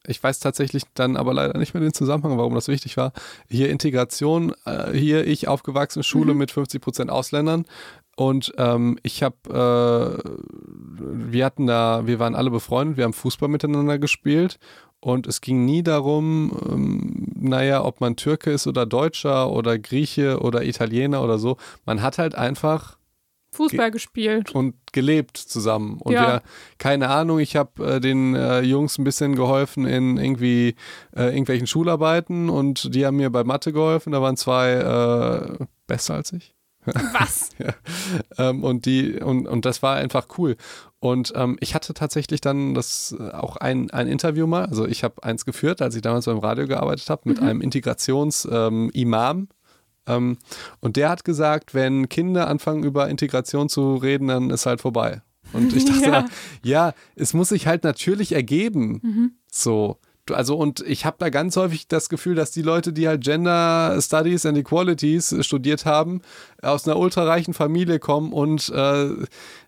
ich 0.10 0.24
weiß 0.24 0.40
tatsächlich 0.40 0.84
dann 0.94 1.18
aber 1.18 1.34
leider 1.34 1.58
nicht 1.60 1.74
mehr 1.74 1.82
den 1.82 1.94
Zusammenhang, 1.94 2.38
warum 2.38 2.56
das 2.56 2.70
wichtig 2.70 2.96
war. 2.96 3.12
Hier 3.50 3.70
Integration, 3.70 4.54
äh, 4.66 4.94
hier 4.94 5.28
ich 5.28 5.48
aufgewachsene 5.50 6.04
Schule 6.04 6.34
Mhm. 6.34 6.40
mit 6.40 6.52
50 6.52 6.82
Prozent 6.82 7.12
Ausländern. 7.12 7.66
Und 8.18 8.52
ähm, 8.58 8.98
ich 9.04 9.22
habe, 9.22 9.36
äh, 9.48 10.30
wir 11.00 11.46
hatten 11.46 11.68
da, 11.68 12.08
wir 12.08 12.18
waren 12.18 12.34
alle 12.34 12.50
befreundet, 12.50 12.98
wir 12.98 13.04
haben 13.04 13.14
Fußball 13.14 13.48
miteinander 13.48 14.00
gespielt 14.00 14.58
und 15.00 15.28
es 15.28 15.40
ging 15.40 15.66
nie 15.66 15.84
darum, 15.84 16.52
ähm, 16.68 17.28
naja, 17.40 17.86
ob 17.86 18.02
man 18.02 18.16
Türke 18.16 18.50
ist 18.50 18.66
oder 18.66 18.88
Deutscher 18.88 19.52
oder 19.52 19.78
Grieche 19.78 20.40
oder 20.40 20.64
Italiener 20.66 21.24
oder 21.24 21.38
so. 21.38 21.58
Man 21.86 22.02
hat 22.02 22.18
halt 22.18 22.34
einfach 22.34 22.98
Fußball 23.52 23.92
gespielt. 23.92 24.56
und 24.56 24.74
gelebt 24.94 25.38
zusammen. 25.38 26.00
Und 26.02 26.14
Ja. 26.14 26.24
ja, 26.28 26.42
keine 26.80 27.10
Ahnung, 27.10 27.38
ich 27.38 27.56
habe 27.56 27.86
äh, 27.86 28.00
den 28.00 28.34
äh, 28.34 28.62
Jungs 28.62 28.98
ein 28.98 29.04
bisschen 29.04 29.36
geholfen 29.36 29.86
in 29.86 30.18
irgendwie 30.18 30.74
äh, 31.16 31.26
irgendwelchen 31.26 31.68
Schularbeiten 31.68 32.50
und 32.50 32.96
die 32.96 33.06
haben 33.06 33.18
mir 33.18 33.30
bei 33.30 33.44
Mathe 33.44 33.72
geholfen. 33.74 34.12
Da 34.12 34.24
waren 34.24 34.38
zwei 34.38 34.72
äh, 34.72 35.66
besser 35.86 36.16
als 36.16 36.34
ich. 36.34 36.57
Was? 37.14 37.50
Ähm, 38.38 38.64
und 38.64 38.86
die, 38.86 39.20
und, 39.20 39.48
und 39.48 39.66
das 39.66 39.82
war 39.84 39.96
einfach 39.98 40.28
cool. 40.38 40.56
Und 41.00 41.34
ähm, 41.36 41.58
ich 41.60 41.76
hatte 41.76 41.94
tatsächlich 41.94 42.40
dann 42.40 42.74
das 42.74 43.16
äh, 43.20 43.32
auch 43.32 43.58
ein, 43.58 43.90
ein 43.92 44.08
Interview 44.08 44.48
mal, 44.48 44.66
also 44.66 44.86
ich 44.88 45.04
habe 45.04 45.24
eins 45.24 45.44
geführt, 45.46 45.82
als 45.82 45.96
ich 45.96 46.02
damals 46.02 46.26
beim 46.26 46.38
Radio 46.38 46.68
gearbeitet 46.68 47.10
habe, 47.10 47.24
mit 47.26 47.40
einem 47.42 47.62
Integrations-Imam. 47.62 49.48
Ähm, 50.08 50.38
und 50.80 50.96
der 50.96 51.10
hat 51.10 51.24
gesagt, 51.26 51.74
wenn 51.74 52.10
Kinder 52.10 52.48
anfangen 52.48 52.84
über 52.84 53.10
Integration 53.10 53.70
zu 53.70 53.96
reden, 53.96 54.28
dann 54.28 54.50
ist 54.50 54.66
halt 54.66 54.82
vorbei. 54.82 55.22
Und 55.54 55.76
ich 55.76 55.86
dachte, 56.02 56.10
Ja. 56.10 56.26
ja, 56.64 56.94
es 57.16 57.34
muss 57.34 57.50
sich 57.50 57.68
halt 57.68 57.84
natürlich 57.84 58.32
ergeben. 58.34 59.34
So. 59.52 59.98
Also, 60.32 60.56
und 60.56 60.82
ich 60.82 61.06
habe 61.06 61.18
da 61.20 61.30
ganz 61.30 61.56
häufig 61.58 61.88
das 61.88 62.10
Gefühl, 62.10 62.36
dass 62.36 62.52
die 62.52 62.62
Leute, 62.62 62.94
die 62.94 63.08
halt 63.08 63.24
Gender 63.24 63.98
Studies 64.02 64.46
and 64.46 64.58
Equalities 64.58 65.36
studiert 65.42 65.86
haben, 65.86 66.22
aus 66.62 66.88
einer 66.88 66.98
ultrareichen 66.98 67.54
Familie 67.54 68.00
kommen 68.00 68.34
und 68.34 68.70
äh, 68.70 69.10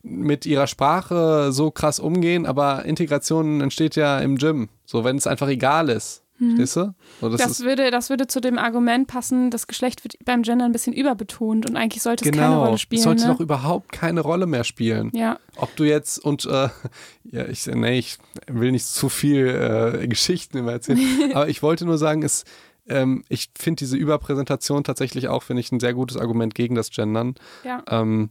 mit 0.04 0.46
ihrer 0.46 0.68
Sprache 0.68 1.52
so 1.52 1.72
krass 1.72 2.00
umgehen, 2.00 2.46
aber 2.46 2.86
Integration 2.86 3.62
entsteht 3.62 3.96
ja 3.96 4.20
im 4.20 4.38
Gym. 4.38 4.70
So, 4.86 5.04
wenn 5.04 5.18
es 5.18 5.28
einfach 5.28 5.48
egal 5.48 5.90
ist. 5.90 6.24
Verstehst 6.40 6.76
du? 6.78 6.96
So, 7.20 7.30
das, 7.30 7.42
Das 7.42 7.60
würde, 7.62 7.92
das 7.92 8.10
würde 8.10 8.28
zu 8.28 8.40
dem 8.40 8.58
Argument 8.58 9.08
passen, 9.08 9.52
das 9.52 9.68
Geschlecht 9.68 10.04
wird 10.06 10.16
beim 10.24 10.42
Gender 10.44 10.66
ein 10.66 10.72
bisschen 10.72 10.94
überbetont 10.94 11.70
und 11.70 11.76
eigentlich 11.76 12.02
sollte 12.02 12.24
es 12.24 12.32
keine 12.32 12.48
genau. 12.48 12.64
Rolle 12.64 12.76
Es 12.76 12.82
spielen. 12.82 13.02
sollte 13.02 13.24
ne? 13.24 13.34
doch 13.34 13.40
überhaupt 13.42 13.92
keine 13.92 14.22
Rolle 14.22 14.46
mehr 14.46 14.64
spielen. 14.64 15.12
ja, 15.14 15.38
Ob 15.58 15.76
du 15.76 15.84
jetzt 15.84 16.18
und 16.18 16.46
äh, 16.46 16.70
ja, 17.26 17.46
ich, 17.48 17.68
nee, 17.68 18.00
ich 18.00 18.18
will 18.48 18.72
nicht 18.72 18.86
zu 18.86 19.10
viel 19.10 19.48
äh, 19.48 20.08
Geschichten 20.08 20.58
immer 20.58 20.72
erzählen, 20.72 21.00
aber 21.34 21.50
ich 21.50 21.62
wollte 21.62 21.86
nur 21.86 21.98
sagen, 21.98 22.24
es, 22.24 22.46
ähm, 22.88 23.24
ich 23.28 23.52
finde 23.58 23.80
diese 23.80 23.98
Überpräsentation 23.98 24.84
tatsächlich 24.86 25.28
auch, 25.28 25.44
finde 25.44 25.60
ich, 25.60 25.72
ein 25.72 25.82
sehr 25.82 25.94
gutes 25.94 26.16
Argument 26.16 26.56
gegen 26.56 26.76
das 26.76 26.90
Gendern, 26.90 27.36
ja. 27.66 27.84
ähm, 27.90 28.30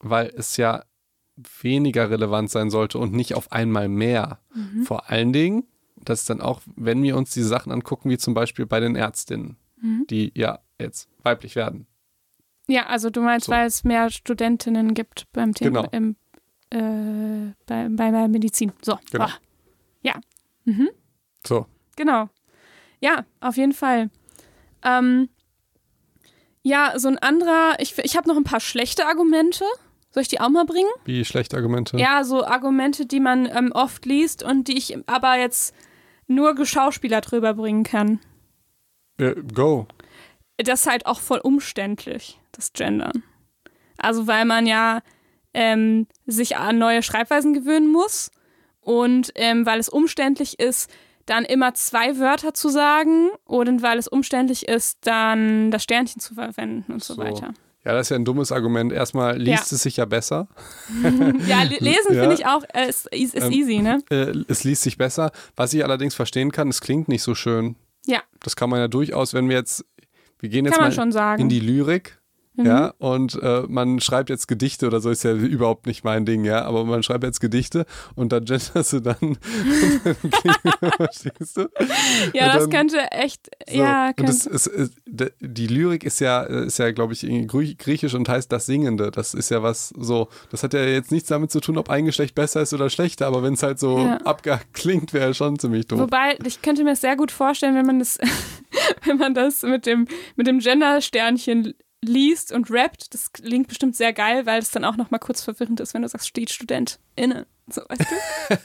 weil 0.00 0.32
es 0.36 0.56
ja 0.56 0.84
weniger 1.60 2.08
relevant 2.08 2.50
sein 2.50 2.70
sollte 2.70 2.98
und 2.98 3.12
nicht 3.12 3.34
auf 3.34 3.52
einmal 3.52 3.88
mehr. 3.88 4.38
Mhm. 4.54 4.84
Vor 4.84 5.10
allen 5.10 5.32
Dingen, 5.34 5.64
das 6.08 6.20
ist 6.20 6.30
dann 6.30 6.40
auch, 6.40 6.60
wenn 6.76 7.02
wir 7.02 7.16
uns 7.16 7.30
diese 7.30 7.48
Sachen 7.48 7.70
angucken, 7.72 8.08
wie 8.10 8.18
zum 8.18 8.34
Beispiel 8.34 8.66
bei 8.66 8.80
den 8.80 8.96
Ärztinnen, 8.96 9.56
Mhm. 9.80 10.06
die 10.08 10.32
ja 10.34 10.60
jetzt 10.80 11.08
weiblich 11.22 11.54
werden. 11.56 11.86
Ja, 12.68 12.86
also 12.86 13.10
du 13.10 13.20
meinst, 13.20 13.46
So. 13.46 13.52
weil 13.52 13.66
es 13.66 13.84
mehr 13.84 14.10
Studentinnen 14.10 14.94
gibt 14.94 15.26
beim 15.32 15.54
Thema 15.54 15.82
Genau. 15.82 15.90
im, 15.92 16.16
äh, 16.70 17.52
bei, 17.66 17.88
bei 17.90 18.10
der 18.10 18.28
Medizin. 18.28 18.72
So. 18.82 18.98
Genau. 19.10 19.26
Ah. 19.26 19.32
Ja. 20.02 20.14
Mhm. 20.64 20.88
So. 21.46 21.66
Genau. 21.96 22.28
Ja, 23.00 23.24
auf 23.40 23.56
jeden 23.56 23.72
Fall. 23.72 24.10
Ähm, 24.82 25.28
ja, 26.62 26.94
so 26.98 27.08
ein 27.08 27.18
anderer, 27.18 27.76
ich, 27.78 27.96
ich 27.98 28.16
habe 28.16 28.28
noch 28.28 28.36
ein 28.36 28.44
paar 28.44 28.60
schlechte 28.60 29.06
Argumente. 29.06 29.64
Soll 30.10 30.22
ich 30.22 30.28
die 30.28 30.40
auch 30.40 30.48
mal 30.48 30.64
bringen? 30.64 30.88
Wie 31.04 31.24
schlechte 31.24 31.56
Argumente. 31.56 31.98
Ja, 31.98 32.24
so 32.24 32.44
Argumente, 32.44 33.06
die 33.06 33.20
man 33.20 33.46
ähm, 33.46 33.70
oft 33.72 34.06
liest 34.06 34.42
und 34.42 34.66
die 34.68 34.76
ich 34.78 34.96
aber 35.06 35.38
jetzt 35.38 35.74
nur 36.26 36.54
Geschauspieler 36.54 37.20
drüber 37.20 37.54
bringen 37.54 37.84
kann. 37.84 38.20
Ja, 39.18 39.32
go. 39.34 39.86
Das 40.58 40.80
ist 40.82 40.90
halt 40.90 41.06
auch 41.06 41.20
voll 41.20 41.38
umständlich, 41.38 42.40
das 42.52 42.72
Gendern. 42.72 43.22
Also 43.98 44.26
weil 44.26 44.44
man 44.44 44.66
ja 44.66 45.00
ähm, 45.54 46.06
sich 46.26 46.56
an 46.56 46.78
neue 46.78 47.02
Schreibweisen 47.02 47.54
gewöhnen 47.54 47.90
muss 47.90 48.30
und 48.80 49.32
ähm, 49.34 49.64
weil 49.66 49.80
es 49.80 49.88
umständlich 49.88 50.58
ist, 50.58 50.90
dann 51.24 51.44
immer 51.44 51.74
zwei 51.74 52.18
Wörter 52.18 52.54
zu 52.54 52.68
sagen 52.68 53.30
und 53.44 53.82
weil 53.82 53.98
es 53.98 54.06
umständlich 54.06 54.68
ist, 54.68 54.98
dann 55.06 55.70
das 55.70 55.82
Sternchen 55.82 56.20
zu 56.20 56.34
verwenden 56.34 56.92
und 56.92 57.02
so, 57.02 57.14
So. 57.14 57.22
weiter. 57.22 57.52
Ja, 57.86 57.92
das 57.94 58.06
ist 58.06 58.10
ja 58.10 58.16
ein 58.16 58.24
dummes 58.24 58.50
Argument. 58.50 58.92
Erstmal 58.92 59.38
liest 59.38 59.70
Ja. 59.70 59.76
es 59.76 59.82
sich 59.84 59.96
ja 59.96 60.04
besser. 60.06 60.48
Ja, 61.46 61.62
le- 61.62 61.78
lesen 61.78 62.12
Ja. 62.14 62.20
finde 62.22 62.34
ich 62.34 62.44
auch, 62.46 62.64
äh, 62.74 62.88
ist, 62.88 63.06
ist 63.12 63.36
Ähm, 63.36 63.52
easy, 63.52 63.78
ne? 63.78 64.02
Äh, 64.10 64.32
es 64.48 64.64
liest 64.64 64.82
sich 64.82 64.98
besser. 64.98 65.30
Was 65.54 65.72
ich 65.72 65.84
allerdings 65.84 66.14
verstehen 66.16 66.50
kann, 66.50 66.68
es 66.68 66.80
klingt 66.80 67.06
nicht 67.06 67.22
so 67.22 67.34
schön. 67.36 67.76
Ja, 68.06 68.22
Das 68.42 68.56
kann 68.56 68.70
man 68.70 68.80
ja 68.80 68.88
durchaus, 68.88 69.34
wenn 69.34 69.48
wir 69.48 69.56
jetzt, 69.56 69.84
wir 70.40 70.48
gehen 70.48 70.64
jetzt 70.64 70.78
mal 70.80 70.90
schon 70.92 71.12
sagen. 71.12 71.42
in 71.42 71.48
die 71.48 71.60
Lyrik. 71.60 72.18
Mhm. 72.56 72.66
Ja, 72.66 72.94
und 72.98 73.38
äh, 73.42 73.62
man 73.68 74.00
schreibt 74.00 74.30
jetzt 74.30 74.48
Gedichte 74.48 74.86
oder 74.86 75.00
so, 75.00 75.10
ist 75.10 75.24
ja 75.24 75.32
überhaupt 75.34 75.86
nicht 75.86 76.04
mein 76.04 76.24
Ding, 76.24 76.44
ja, 76.44 76.64
aber 76.64 76.84
man 76.84 77.02
schreibt 77.02 77.22
jetzt 77.24 77.40
Gedichte 77.40 77.84
und 78.14 78.32
dann 78.32 78.44
genderst 78.46 78.92
du 78.94 79.00
dann, 79.00 79.16
verstehst 80.96 81.56
du? 81.56 81.68
ja, 82.32 82.46
und 82.46 82.54
das 82.54 82.62
dann- 82.64 82.70
könnte 82.70 83.12
echt, 83.12 83.48
So. 83.68 83.76
ja, 83.78 84.08
und 84.08 84.16
könnte, 84.16 84.32
das 84.32 84.46
ist, 84.46 84.66
ist, 84.66 84.94
d- 85.06 85.30
die 85.40 85.66
Lyrik 85.66 86.04
ist 86.04 86.20
ja, 86.20 86.42
ist 86.42 86.78
ja, 86.78 86.90
glaube 86.92 87.12
ich, 87.12 87.20
griechisch 87.48 88.14
und 88.14 88.28
heißt 88.28 88.50
das 88.50 88.66
Singende. 88.66 89.10
Das 89.10 89.34
ist 89.34 89.50
ja 89.50 89.62
was 89.62 89.88
so, 89.90 90.28
das 90.50 90.62
hat 90.62 90.74
ja 90.74 90.82
jetzt 90.84 91.12
nichts 91.12 91.28
damit 91.28 91.50
zu 91.50 91.60
tun, 91.60 91.76
ob 91.78 91.90
ein 91.90 92.04
Geschlecht 92.06 92.34
besser 92.34 92.62
ist 92.62 92.72
oder 92.72 92.90
schlechter, 92.90 93.26
aber 93.26 93.42
wenn 93.42 93.54
es 93.54 93.62
halt 93.62 93.78
so 93.78 93.98
Ja. 93.98 94.16
abgeklingt 94.18 95.12
wäre, 95.12 95.34
schon 95.34 95.58
ziemlich 95.58 95.86
doof. 95.86 96.00
Wobei, 96.00 96.38
ich 96.44 96.62
könnte 96.62 96.84
mir 96.84 96.90
das 96.90 97.00
sehr 97.00 97.16
gut 97.16 97.30
vorstellen, 97.32 97.74
wenn 97.74 97.86
man 97.86 97.98
das, 97.98 98.18
wenn 99.04 99.18
man 99.18 99.34
das 99.34 99.62
mit 99.62 99.86
dem, 99.86 100.06
mit 100.36 100.46
dem 100.46 100.58
Gender-Sternchen 100.60 101.74
liest 102.08 102.52
und 102.52 102.70
rappt. 102.70 103.12
Das 103.14 103.32
klingt 103.32 103.68
bestimmt 103.68 103.96
sehr 103.96 104.12
geil, 104.12 104.46
weil 104.46 104.60
es 104.60 104.70
dann 104.70 104.84
auch 104.84 104.96
nochmal 104.96 105.20
kurz 105.20 105.42
verwirrend 105.42 105.80
ist, 105.80 105.94
wenn 105.94 106.02
du 106.02 106.08
sagst, 106.08 106.28
steht 106.28 106.50
StudentInnen. 106.50 107.46
So, 107.68 107.82
weißt 107.88 108.00
du? 108.00 108.56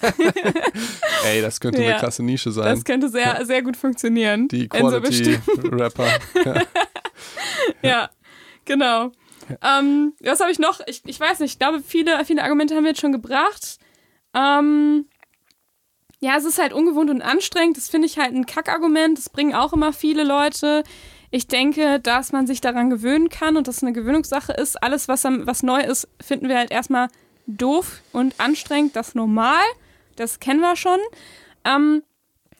Ey, 1.25 1.41
das 1.41 1.59
könnte 1.59 1.81
Ja. 1.81 1.89
eine 1.91 1.99
klasse 1.99 2.23
Nische 2.23 2.51
sein. 2.51 2.65
Das 2.75 2.83
könnte 2.85 3.09
sehr, 3.09 3.45
sehr 3.45 3.61
gut 3.63 3.75
funktionieren. 3.77 4.47
die 4.47 4.67
Quality-Rapper. 4.69 6.07
ja. 6.45 6.61
Ja, 7.81 8.09
genau. 8.65 9.11
Ähm, 9.63 10.13
was 10.21 10.39
habe 10.39 10.51
ich 10.51 10.59
noch? 10.59 10.81
Ich, 10.87 11.01
ich 11.05 11.19
weiß 11.19 11.39
nicht, 11.39 11.53
ich 11.53 11.59
glaube, 11.59 11.81
viele, 11.85 12.23
viele 12.25 12.43
Argumente 12.43 12.75
haben 12.75 12.83
wir 12.83 12.91
jetzt 12.91 13.01
schon 13.01 13.11
gebracht. 13.11 13.79
Ähm, 14.33 15.07
ja, 16.19 16.37
es 16.37 16.45
ist 16.45 16.59
halt 16.59 16.71
ungewohnt 16.73 17.09
und 17.09 17.21
anstrengend. 17.21 17.77
Das 17.77 17.89
finde 17.89 18.05
ich 18.07 18.17
halt 18.19 18.33
ein 18.33 18.45
Kackargument. 18.45 19.17
Das 19.17 19.29
bringen 19.29 19.55
auch 19.55 19.73
immer 19.73 19.91
viele 19.93 20.23
Leute. 20.23 20.83
Ich 21.31 21.47
denke, 21.47 21.99
dass 22.01 22.33
man 22.33 22.45
sich 22.45 22.59
daran 22.59 22.89
gewöhnen 22.89 23.29
kann 23.29 23.55
und 23.55 23.67
das 23.67 23.81
eine 23.81 23.93
Gewöhnungssache 23.93 24.51
ist. 24.51 24.81
Alles, 24.83 25.07
was, 25.07 25.23
was 25.23 25.63
neu 25.63 25.81
ist, 25.81 26.07
finden 26.21 26.49
wir 26.49 26.57
halt 26.57 26.71
erstmal 26.71 27.07
doof 27.47 28.01
und 28.11 28.37
anstrengend. 28.37 28.95
Das 28.97 29.15
normal. 29.15 29.63
Das 30.17 30.41
kennen 30.41 30.59
wir 30.59 30.75
schon. 30.75 30.99
Ähm, 31.63 32.03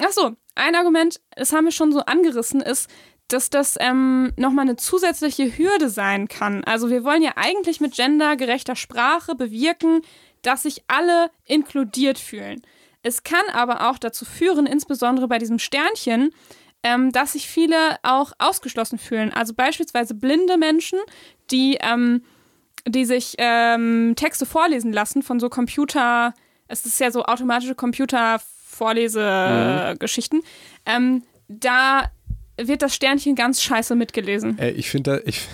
ach 0.02 0.12
so, 0.12 0.32
ein 0.56 0.76
Argument, 0.76 1.20
das 1.36 1.52
haben 1.52 1.66
wir 1.66 1.72
schon 1.72 1.92
so 1.92 2.00
angerissen, 2.00 2.62
ist, 2.62 2.90
dass 3.28 3.50
das 3.50 3.76
ähm, 3.80 4.32
nochmal 4.38 4.66
eine 4.66 4.78
zusätzliche 4.78 5.58
Hürde 5.58 5.90
sein 5.90 6.28
kann. 6.28 6.64
Also 6.64 6.90
wir 6.90 7.04
wollen 7.04 7.22
ja 7.22 7.34
eigentlich 7.36 7.82
mit 7.82 7.96
gendergerechter 7.96 8.76
Sprache 8.76 9.36
bewirken, 9.36 10.02
dass 10.42 10.64
sich 10.64 10.84
alle 10.88 11.30
inkludiert 11.46 12.20
fühlen. 12.20 12.62
Es 13.04 13.24
kann 13.24 13.44
aber 13.54 13.90
auch 13.90 13.98
dazu 13.98 14.26
führen, 14.26 14.66
insbesondere 14.66 15.28
bei 15.28 15.40
diesem 15.40 15.60
Sternchen, 15.60 16.34
ähm, 16.84 17.12
dass 17.12 17.34
sich 17.34 17.48
viele 17.48 17.98
auch 18.04 18.32
ausgeschlossen 18.39 18.98
fühlen. 18.98 19.34
Also 19.34 19.54
beispielsweise 19.54 20.13
blinde 20.13 20.58
Menschen, 20.58 21.00
die, 21.52 21.78
ähm, 21.82 22.24
die 22.88 23.04
sich 23.06 23.36
ähm, 23.38 24.13
Texte 24.15 24.46
vorlesen 24.46 24.94
lassen 24.94 25.24
von 25.24 25.39
so 25.39 25.50
Computer, 25.50 26.34
es 26.67 26.86
ist 26.86 27.00
ja 27.00 27.12
so 27.12 27.26
automatische 27.26 27.76
Computervorlesegeschichten. 27.76 30.41
Ähm, 30.86 31.24
da 31.48 32.12
wird 32.58 32.82
das 32.82 32.96
Sternchen 32.96 33.36
ganz 33.36 33.62
scheiße 33.62 33.96
mitgelesen. 33.96 34.58
Ey, 34.58 34.72
ich 34.72 34.89
finde 34.89 35.12
da, 35.12 35.20
ich, 35.26 35.48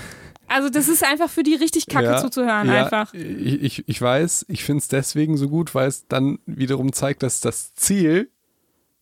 Also 0.47 0.69
das 0.69 0.87
ist 0.87 1.03
einfach 1.03 1.29
für 1.29 1.43
die 1.43 1.55
richtig 1.55 1.87
kacke 1.87 2.05
ja, 2.05 2.17
zuzuhören 2.17 2.67
ja, 2.67 2.83
einfach. 2.83 3.13
Ich, 3.13 3.61
ich, 3.61 3.87
ich 3.87 4.01
weiß, 4.01 4.45
ich 4.47 4.63
finde 4.63 4.79
es 4.79 4.87
deswegen 4.87 5.37
so 5.37 5.49
gut, 5.49 5.75
weil 5.75 5.87
es 5.87 6.07
dann 6.07 6.39
wiederum 6.45 6.93
zeigt, 6.93 7.23
dass 7.23 7.41
das 7.41 7.73
Ziel 7.75 8.31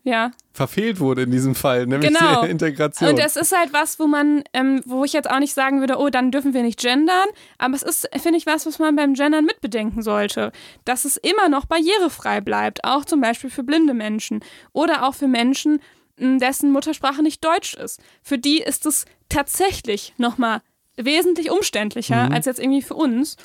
Ja. 0.06 0.32
verfehlt 0.54 1.00
wurde 1.02 1.24
in 1.24 1.32
diesem 1.32 1.54
Fall, 1.56 1.86
nämlich 1.88 2.14
Genau. 2.14 2.44
die 2.46 2.50
Integration. 2.52 3.10
Und 3.10 3.20
es 3.20 3.36
ist 3.36 3.58
halt 3.58 3.74
was, 3.74 4.00
wo 4.00 4.06
man, 4.08 4.44
ähm, 4.54 4.82
wo 4.86 5.04
ich 5.04 5.12
jetzt 5.12 5.30
auch 5.30 5.40
nicht 5.40 5.54
sagen 5.54 5.82
würde, 5.82 5.98
oh, 5.98 6.10
dann 6.10 6.32
dürfen 6.32 6.54
wir 6.54 6.62
nicht 6.64 6.80
gendern. 6.80 7.28
Aber 7.58 7.74
es 7.76 7.82
ist, 7.84 8.08
finde 8.22 8.38
ich, 8.38 8.46
was, 8.46 8.66
was 8.66 8.80
man 8.80 8.96
beim 8.96 9.16
Gendern 9.16 9.44
mitbedenken 9.46 10.02
sollte. 10.04 10.52
Dass 10.86 11.04
es 11.04 11.18
immer 11.18 11.50
noch 11.50 11.66
barrierefrei 11.66 12.40
bleibt. 12.40 12.86
Auch 12.86 13.04
zum 13.04 13.20
Beispiel 13.20 13.50
für 13.50 13.64
blinde 13.64 13.94
Menschen. 13.96 14.40
Oder 14.72 15.06
auch 15.08 15.16
für 15.16 15.28
Menschen, 15.28 15.82
dessen 16.18 16.72
Muttersprache 16.72 17.22
nicht 17.24 17.44
Deutsch 17.44 17.74
ist. 17.74 18.00
Für 18.24 18.38
die 18.38 18.60
ist 18.62 18.86
es 18.86 19.04
tatsächlich 19.28 20.14
nochmal 20.18 20.62
wesentlich 20.96 21.52
umständlicher 21.52 22.28
Mhm. 22.28 22.32
als 22.32 22.46
jetzt 22.46 22.60
irgendwie 22.62 22.82
für 22.84 22.94
uns. 22.94 23.36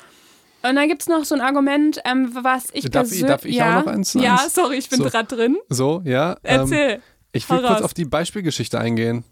Und 0.63 0.75
dann 0.75 0.87
gibt 0.87 1.01
es 1.01 1.07
noch 1.07 1.23
so 1.25 1.33
ein 1.35 1.41
Argument, 1.41 1.99
ähm, 2.05 2.29
was 2.43 2.65
ich 2.73 2.89
Darf 2.89 3.11
ich- 3.11 3.21
darf 3.25 3.45
ich 3.45 3.55
auch 3.61 3.65
ja, 3.65 3.79
noch 3.81 3.87
eins- 3.87 4.13
Ja, 4.13 4.35
eins? 4.35 4.53
sorry, 4.53 4.77
ich 4.77 4.89
bin 4.89 4.99
So. 4.99 5.05
gerade 5.05 5.35
drin. 5.35 5.57
so, 5.69 6.01
ja. 6.05 6.33
ähm, 6.43 6.61
Erzähl. 6.61 7.01
Ich 7.33 7.49
will 7.49 7.59
kurz 7.61 7.81
auf 7.81 7.93
die 7.93 8.05
Beispielgeschichte 8.05 8.77
eingehen. 8.79 9.23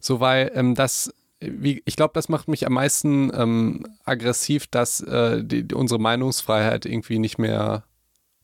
So, 0.00 0.20
weil 0.20 0.52
ähm, 0.54 0.74
das, 0.76 1.12
wie, 1.40 1.82
ich 1.84 1.96
glaube, 1.96 2.12
das 2.14 2.28
macht 2.28 2.46
mich 2.48 2.64
am 2.66 2.74
meisten 2.74 3.30
ähm, 3.34 3.84
aggressiv, 4.04 4.68
dass 4.68 5.00
äh, 5.00 5.42
die, 5.44 5.66
unsere 5.74 6.00
Meinungsfreiheit 6.00 6.86
irgendwie 6.86 7.18
nicht 7.18 7.38
mehr 7.38 7.82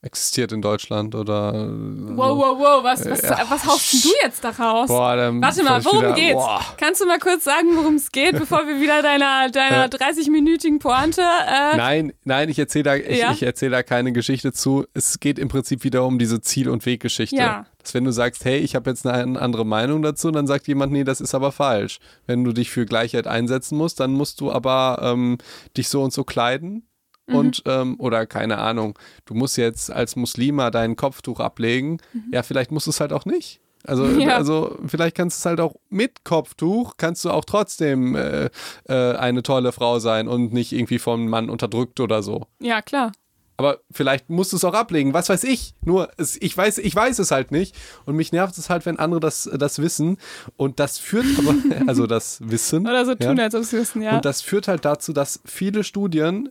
existiert 0.02 0.52
in 0.52 0.62
Deutschland 0.62 1.14
oder. 1.14 1.52
Wow, 1.54 2.36
wow, 2.38 2.58
wow, 2.58 2.84
was, 2.84 3.04
was, 3.08 3.20
Ja. 3.22 3.44
was 3.48 3.66
haust 3.66 4.04
du 4.04 4.08
jetzt 4.22 4.42
daraus? 4.42 4.88
Boah, 4.88 5.16
Warte 5.40 5.62
mal, 5.62 5.84
worum 5.84 5.98
wieder, 6.00 6.12
geht's? 6.14 6.34
Boah. 6.34 6.60
Kannst 6.78 7.00
du 7.02 7.06
mal 7.06 7.18
kurz 7.18 7.44
sagen, 7.44 7.68
worum 7.76 7.96
es 7.96 8.10
geht, 8.10 8.38
bevor 8.38 8.66
wir 8.66 8.80
wieder 8.80 9.02
deiner, 9.02 9.50
deiner 9.50 9.88
30-minütigen 9.88 10.78
Pointe. 10.78 11.20
Äh, 11.20 11.76
Nein, 11.76 12.12
nein, 12.24 12.48
ich 12.48 12.58
erzähle 12.58 12.84
da, 12.84 12.96
ich, 12.96 13.18
Ja? 13.18 13.32
ich 13.32 13.42
erzähl 13.42 13.70
da 13.70 13.82
keine 13.82 14.12
Geschichte 14.12 14.52
zu. 14.52 14.86
Es 14.94 15.20
geht 15.20 15.38
im 15.38 15.48
Prinzip 15.48 15.84
wieder 15.84 16.04
um 16.06 16.18
diese 16.18 16.40
Ziel- 16.40 16.70
und 16.70 16.86
Weggeschichte. 16.86 17.36
Ja. 17.36 17.66
Dass 17.82 17.94
wenn 17.94 18.04
du 18.04 18.12
sagst, 18.12 18.44
hey, 18.44 18.58
ich 18.58 18.74
habe 18.74 18.90
jetzt 18.90 19.06
eine 19.06 19.40
andere 19.40 19.64
Meinung 19.64 20.02
dazu, 20.02 20.30
dann 20.30 20.46
sagt 20.46 20.68
jemand, 20.68 20.92
nee, 20.92 21.04
das 21.04 21.20
ist 21.20 21.34
aber 21.34 21.52
falsch. 21.52 21.98
Wenn 22.26 22.44
du 22.44 22.52
dich 22.52 22.70
für 22.70 22.84
Gleichheit 22.86 23.26
einsetzen 23.26 23.76
musst, 23.78 24.00
dann 24.00 24.12
musst 24.12 24.40
du 24.40 24.50
aber 24.52 24.98
ähm, 25.02 25.38
dich 25.76 25.88
so 25.88 26.02
und 26.02 26.12
so 26.12 26.24
kleiden. 26.24 26.86
Mhm. 27.26 27.34
Und, 27.34 27.62
ähm, 27.66 27.96
oder 27.98 28.26
keine 28.26 28.58
Ahnung, 28.58 28.98
du 29.24 29.34
musst 29.34 29.56
jetzt 29.56 29.90
als 29.90 30.16
Muslima 30.16 30.70
dein 30.70 30.96
Kopftuch 30.96 31.40
ablegen. 31.40 31.98
Ja, 32.32 32.42
vielleicht 32.42 32.72
musst 32.72 32.86
du 32.86 32.90
es 32.90 33.00
halt 33.00 33.12
auch 33.12 33.24
nicht. 33.24 33.60
Also, 33.84 34.04
Mhm. 34.04 34.20
Ja. 34.20 34.36
also 34.36 34.76
vielleicht 34.86 35.16
kannst 35.16 35.38
du 35.38 35.40
es 35.42 35.46
halt 35.46 35.60
auch 35.60 35.74
mit 35.88 36.24
Kopftuch, 36.24 36.94
kannst 36.98 37.24
du 37.24 37.30
auch 37.30 37.44
trotzdem 37.44 38.14
äh, 38.14 38.50
äh, 38.88 39.16
eine 39.16 39.42
tolle 39.42 39.72
Frau 39.72 39.98
sein 40.00 40.28
und 40.28 40.52
nicht 40.52 40.72
irgendwie 40.72 40.98
vom 40.98 41.28
Mann 41.28 41.48
unterdrückt 41.50 42.00
oder 42.00 42.22
so. 42.22 42.46
ja, 42.60 42.82
klar. 42.82 43.12
Aber 43.56 43.80
vielleicht 43.90 44.30
musst 44.30 44.52
du 44.52 44.56
es 44.56 44.64
auch 44.64 44.72
ablegen, 44.72 45.12
was 45.12 45.28
weiß 45.28 45.44
ich. 45.44 45.74
Nur, 45.84 46.08
es, 46.16 46.38
ich, 46.40 46.56
weiß, 46.56 46.78
ich 46.78 46.96
weiß 46.96 47.18
es 47.18 47.30
halt 47.30 47.50
nicht. 47.52 47.76
Und 48.06 48.16
mich 48.16 48.32
nervt 48.32 48.56
es 48.56 48.70
halt, 48.70 48.86
wenn 48.86 48.98
andere 48.98 49.20
das, 49.20 49.50
das 49.52 49.80
wissen. 49.82 50.16
Und 50.56 50.80
das 50.80 50.96
führt 50.96 51.26
aber, 51.38 51.54
also 51.86 52.06
das 52.06 52.40
Wissen. 52.42 52.86
Oder 52.88 53.04
so 53.04 53.14
tun, 53.14 53.36
ja. 53.36 53.44
als 53.44 53.54
ob 53.54 53.64
sie 53.64 53.76
wissen, 53.76 54.00
ja. 54.00 54.16
Und 54.16 54.24
das 54.24 54.40
führt 54.40 54.66
halt 54.66 54.86
dazu, 54.86 55.12
dass 55.12 55.40
viele 55.44 55.84
Studien, 55.84 56.48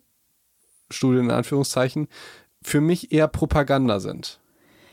Studien 0.91 1.25
in 1.25 1.31
Anführungszeichen, 1.31 2.07
für 2.61 2.81
mich 2.81 3.11
eher 3.11 3.27
Propaganda 3.27 3.99
sind. 3.99 4.38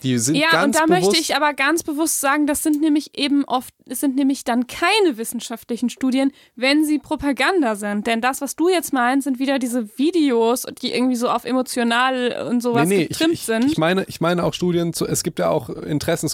Die 0.06 0.18
sind 0.18 0.36
ja, 0.36 0.50
ganz 0.50 0.64
und 0.64 0.82
da 0.82 0.86
möchte 0.86 1.16
ich 1.18 1.34
aber 1.34 1.52
ganz 1.52 1.82
bewusst 1.82 2.20
sagen, 2.20 2.46
das 2.46 2.62
sind 2.62 2.80
nämlich 2.80 3.18
eben 3.18 3.44
oft, 3.44 3.74
es 3.88 4.00
sind 4.00 4.14
nämlich 4.14 4.44
dann 4.44 4.66
keine 4.66 5.16
wissenschaftlichen 5.18 5.90
Studien, 5.90 6.32
wenn 6.54 6.84
sie 6.84 6.98
Propaganda 6.98 7.74
sind. 7.74 8.06
Denn 8.06 8.20
das, 8.20 8.40
was 8.40 8.54
du 8.56 8.68
jetzt 8.68 8.92
meinst, 8.92 9.24
sind 9.24 9.38
wieder 9.38 9.58
diese 9.58 9.98
Videos, 9.98 10.64
die 10.80 10.92
irgendwie 10.92 11.16
so 11.16 11.28
auf 11.28 11.44
emotional 11.44 12.46
und 12.48 12.62
sowas 12.62 12.88
nee, 12.88 12.98
nee, 12.98 13.02
ich, 13.02 13.08
getrimmt 13.10 13.34
ich, 13.34 13.42
sind. 13.46 13.64
ich 13.64 13.78
meine, 13.78 14.04
ich 14.08 14.20
meine 14.20 14.44
auch 14.44 14.54
Studien, 14.54 14.92
zu, 14.92 15.06
es 15.06 15.22
gibt 15.22 15.38
ja 15.40 15.48
auch 15.50 15.68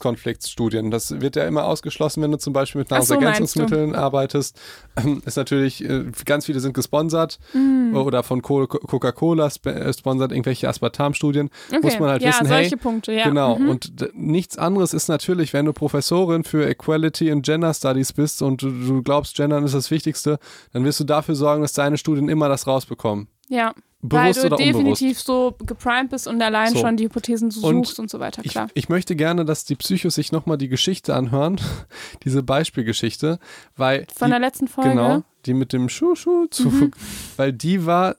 Interessenskonfliktstudien. 0.02 0.90
Das 0.90 1.20
wird 1.20 1.37
ja 1.37 1.44
immer 1.46 1.64
ausgeschlossen, 1.64 2.22
wenn 2.22 2.32
du 2.32 2.38
zum 2.38 2.52
Beispiel 2.52 2.80
mit 2.80 2.92
Ach 2.92 3.02
so, 3.02 3.14
Nahrungsergänzungsmitteln 3.14 3.94
arbeitest. 3.94 4.58
Ähm, 4.96 5.22
Ist 5.24 5.37
natürlich, 5.37 5.82
äh, 5.85 6.04
ganz 6.24 6.46
viele 6.46 6.61
sind 6.61 6.74
gesponsert 6.74 7.38
Mm. 7.54 7.96
oder 7.96 8.22
von 8.22 8.42
Co- 8.42 8.66
Coca-Cola 8.66 9.48
äh, 9.64 9.92
sponsert 9.92 10.32
irgendwelche 10.32 10.68
Aspartam-Studien. 10.68 11.50
okay. 11.68 11.80
Muss 11.82 11.98
man 11.98 12.11
halt 12.11 12.22
ja, 12.22 12.28
wissen, 12.30 12.46
solche 12.46 12.70
hey, 12.70 12.76
Punkte, 12.76 13.12
ja. 13.12 13.24
Genau, 13.24 13.58
Mhm. 13.64 13.70
und 13.70 14.11
nichts 14.14 14.59
anderes 14.59 14.94
ist 14.94 15.09
natürlich, 15.09 15.53
wenn 15.53 15.64
du 15.66 15.72
Professorin 15.72 16.44
für 16.44 16.66
Equality 16.68 17.31
and 17.31 17.44
Gender 17.44 17.72
Studies 17.75 18.12
bist 18.12 18.42
und 18.42 18.62
du, 18.62 18.70
du 18.70 19.03
glaubst, 19.03 19.37
Gendern 19.37 19.64
ist 19.64 19.75
das 19.75 19.90
Wichtigste, 19.90 20.38
dann 20.72 20.85
wirst 20.85 21.01
du 21.01 21.05
dafür 21.05 21.35
sorgen, 21.35 21.62
dass 21.62 21.72
deine 21.72 21.98
Studien 21.98 22.29
immer 22.29 22.48
das 22.48 22.66
rausbekommen. 22.66 23.29
Ja. 23.48 23.75
Weil 24.05 24.33
Bewusst 24.33 24.42
du 24.42 24.46
oder 24.48 24.57
unbewusst. 24.57 25.01
definitiv 25.01 25.20
so 25.20 25.55
geprimed 25.64 26.11
bist 26.11 26.27
und 26.27 26.42
allein 26.42 26.72
So. 26.72 26.81
schon 26.81 26.96
die 26.96 27.05
Hypothesen 27.05 27.53
so 27.53 27.64
Und 27.68 27.85
suchst 27.87 28.01
und 28.01 28.11
so 28.11 28.18
weiter, 28.18 28.42
Ich, 28.44 28.51
klar. 28.51 28.66
ich 28.75 28.88
möchte 28.88 29.14
gerne, 29.14 29.44
dass 29.44 29.64
die 29.64 29.77
Psychos 29.77 30.16
sich 30.16 30.33
nochmal 30.33 30.59
die 30.59 30.66
Geschichte 30.68 31.14
anhören, 31.14 31.61
diese 32.25 32.42
Beispielgeschichte, 32.42 33.38
weil 33.77 34.07
Von 34.16 34.27
die, 34.27 34.31
der 34.33 34.40
letzten 34.40 34.66
Folge. 34.66 34.90
genau, 34.90 35.22
die 35.46 35.55
mit 35.55 35.72
dem 35.72 35.88
Schuh-Schuh-Zug, 35.88 36.72
Mhm. 36.72 36.90
weil 37.37 37.53
die 37.53 37.87
war, 37.87 38.16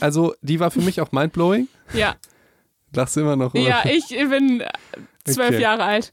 also 0.00 0.34
die 0.40 0.60
war 0.60 0.70
für 0.70 0.80
mich 0.80 1.02
auch 1.02 1.12
mindblowing. 1.12 1.68
Ja. 1.92 2.14
Lachst 2.96 3.16
du 3.16 3.20
immer 3.20 3.36
noch? 3.36 3.54
oder? 3.54 3.62
ja, 3.62 3.82
ich 3.84 4.08
bin 4.08 4.60
äh, 4.62 4.68
zwölf 5.24 5.50
Okay. 5.50 5.60
Jahre 5.62 5.84
alt. 5.84 6.10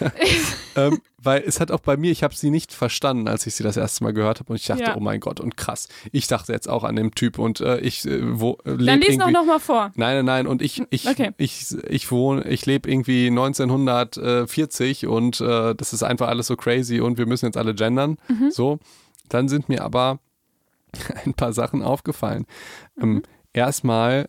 ähm, 0.76 1.00
weil 1.22 1.42
es 1.46 1.58
hat 1.60 1.70
auch 1.72 1.80
bei 1.80 1.96
mir, 1.96 2.12
ich 2.12 2.22
habe 2.22 2.34
sie 2.34 2.50
nicht 2.50 2.72
verstanden, 2.72 3.26
als 3.26 3.46
ich 3.46 3.54
sie 3.56 3.62
das 3.64 3.76
erste 3.76 4.04
Mal 4.04 4.12
gehört 4.12 4.38
habe 4.38 4.52
und 4.52 4.56
ich 4.56 4.66
dachte, 4.66 4.82
Ja. 4.82 4.96
oh 4.96 5.00
mein 5.00 5.18
Gott, 5.20 5.40
und 5.40 5.56
krass. 5.56 5.88
Ich 6.12 6.26
dachte 6.28 6.52
jetzt 6.52 6.68
auch 6.68 6.84
an 6.84 6.94
den 6.94 7.10
Typ 7.12 7.38
und 7.38 7.60
äh, 7.60 7.78
ich 7.80 8.04
äh, 8.06 8.20
wo, 8.38 8.58
äh, 8.64 8.76
Dann 8.76 9.00
lies 9.00 9.16
noch, 9.16 9.26
irgendwie. 9.26 9.32
noch 9.32 9.44
mal 9.46 9.58
vor. 9.58 9.90
Nein, 9.96 10.16
nein, 10.16 10.24
nein. 10.24 10.46
Und 10.46 10.62
ich, 10.62 10.82
ich, 10.90 11.08
Okay. 11.08 11.32
ich, 11.38 11.74
ich 11.88 12.10
wohne, 12.12 12.44
ich 12.48 12.66
lebe 12.66 12.88
irgendwie 12.90 13.26
1940 13.28 15.06
und 15.06 15.40
äh, 15.40 15.74
das 15.74 15.92
ist 15.92 16.02
einfach 16.02 16.28
alles 16.28 16.46
so 16.46 16.56
crazy 16.56 17.00
und 17.00 17.18
wir 17.18 17.26
müssen 17.26 17.46
jetzt 17.46 17.56
alle 17.56 17.74
gendern. 17.74 18.18
Mhm. 18.28 18.50
So. 18.50 18.78
Dann 19.28 19.48
sind 19.48 19.68
mir 19.68 19.82
aber 19.82 20.20
ein 21.24 21.34
paar 21.34 21.52
Sachen 21.52 21.82
aufgefallen. 21.82 22.46
Mhm. 22.96 23.02
Ähm, 23.02 23.22
erstmal, 23.52 24.28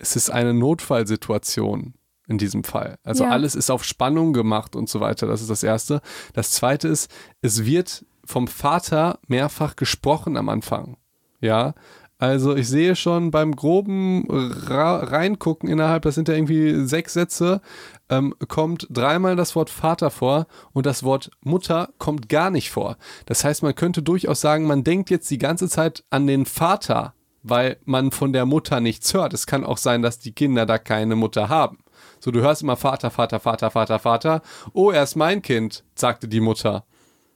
es 0.00 0.16
ist 0.16 0.30
eine 0.30 0.54
Notfallsituation 0.54 1.94
in 2.26 2.38
diesem 2.38 2.64
Fall. 2.64 2.96
Also 3.02 3.24
Ja. 3.24 3.30
alles 3.30 3.54
ist 3.54 3.70
auf 3.70 3.84
Spannung 3.84 4.32
gemacht 4.32 4.76
und 4.76 4.88
so 4.88 5.00
weiter. 5.00 5.26
Das 5.26 5.40
ist 5.40 5.50
das 5.50 5.62
Erste. 5.62 6.00
Das 6.32 6.50
Zweite 6.52 6.88
ist, 6.88 7.10
es 7.42 7.64
wird 7.64 8.04
vom 8.24 8.46
Vater 8.46 9.18
mehrfach 9.26 9.76
gesprochen 9.76 10.36
am 10.36 10.48
Anfang. 10.48 10.96
Ja, 11.40 11.74
also 12.18 12.54
ich 12.54 12.68
sehe 12.68 12.96
schon 12.96 13.30
beim 13.30 13.56
groben 13.56 14.26
Reingucken 14.30 15.68
innerhalb, 15.70 16.02
das 16.02 16.14
sind 16.14 16.28
ja 16.28 16.34
irgendwie 16.34 16.86
sechs 16.86 17.14
Sätze, 17.14 17.62
ähm, 18.10 18.34
kommt 18.46 18.86
dreimal 18.90 19.36
das 19.36 19.56
Wort 19.56 19.70
Vater 19.70 20.10
vor 20.10 20.46
und 20.72 20.84
das 20.84 21.02
Wort 21.02 21.30
Mutter 21.40 21.88
kommt 21.98 22.28
gar 22.28 22.50
nicht 22.50 22.70
vor. 22.70 22.98
Das 23.26 23.42
heißt, 23.42 23.62
man 23.62 23.74
könnte 23.74 24.02
durchaus 24.02 24.40
sagen, 24.42 24.66
man 24.66 24.84
denkt 24.84 25.08
jetzt 25.10 25.30
die 25.30 25.38
ganze 25.38 25.68
Zeit 25.68 26.04
an 26.10 26.26
den 26.26 26.44
Vater, 26.44 27.14
weil 27.42 27.78
man 27.84 28.10
von 28.10 28.32
der 28.32 28.46
Mutter 28.46 28.80
nichts 28.80 29.14
hört. 29.14 29.32
Es 29.34 29.46
kann 29.46 29.64
auch 29.64 29.78
sein, 29.78 30.02
dass 30.02 30.18
die 30.18 30.32
Kinder 30.32 30.66
da 30.66 30.78
keine 30.78 31.16
Mutter 31.16 31.48
haben. 31.48 31.78
So, 32.18 32.30
du 32.30 32.40
hörst 32.40 32.62
immer 32.62 32.76
Vater, 32.76 33.10
Vater, 33.10 33.40
Vater, 33.40 33.70
Vater, 33.70 33.98
Vater. 33.98 34.42
Oh, 34.72 34.90
er 34.90 35.02
ist 35.02 35.16
mein 35.16 35.40
Kind, 35.42 35.84
sagte 35.94 36.28
die 36.28 36.40
Mutter. 36.40 36.84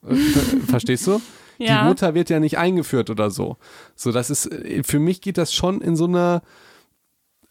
Äh, 0.06 0.14
Verstehst 0.68 1.06
du? 1.06 1.20
Ja. 1.58 1.82
Die 1.82 1.88
Mutter 1.88 2.14
wird 2.14 2.30
ja 2.30 2.40
nicht 2.40 2.58
eingeführt 2.58 3.08
oder 3.10 3.30
so. 3.30 3.56
So, 3.94 4.12
das 4.12 4.28
ist, 4.30 4.46
äh, 4.52 4.82
für 4.82 4.98
mich 4.98 5.20
geht 5.20 5.38
das 5.38 5.54
schon 5.54 5.80
in 5.80 5.96
so 5.96 6.04
eine, 6.06 6.42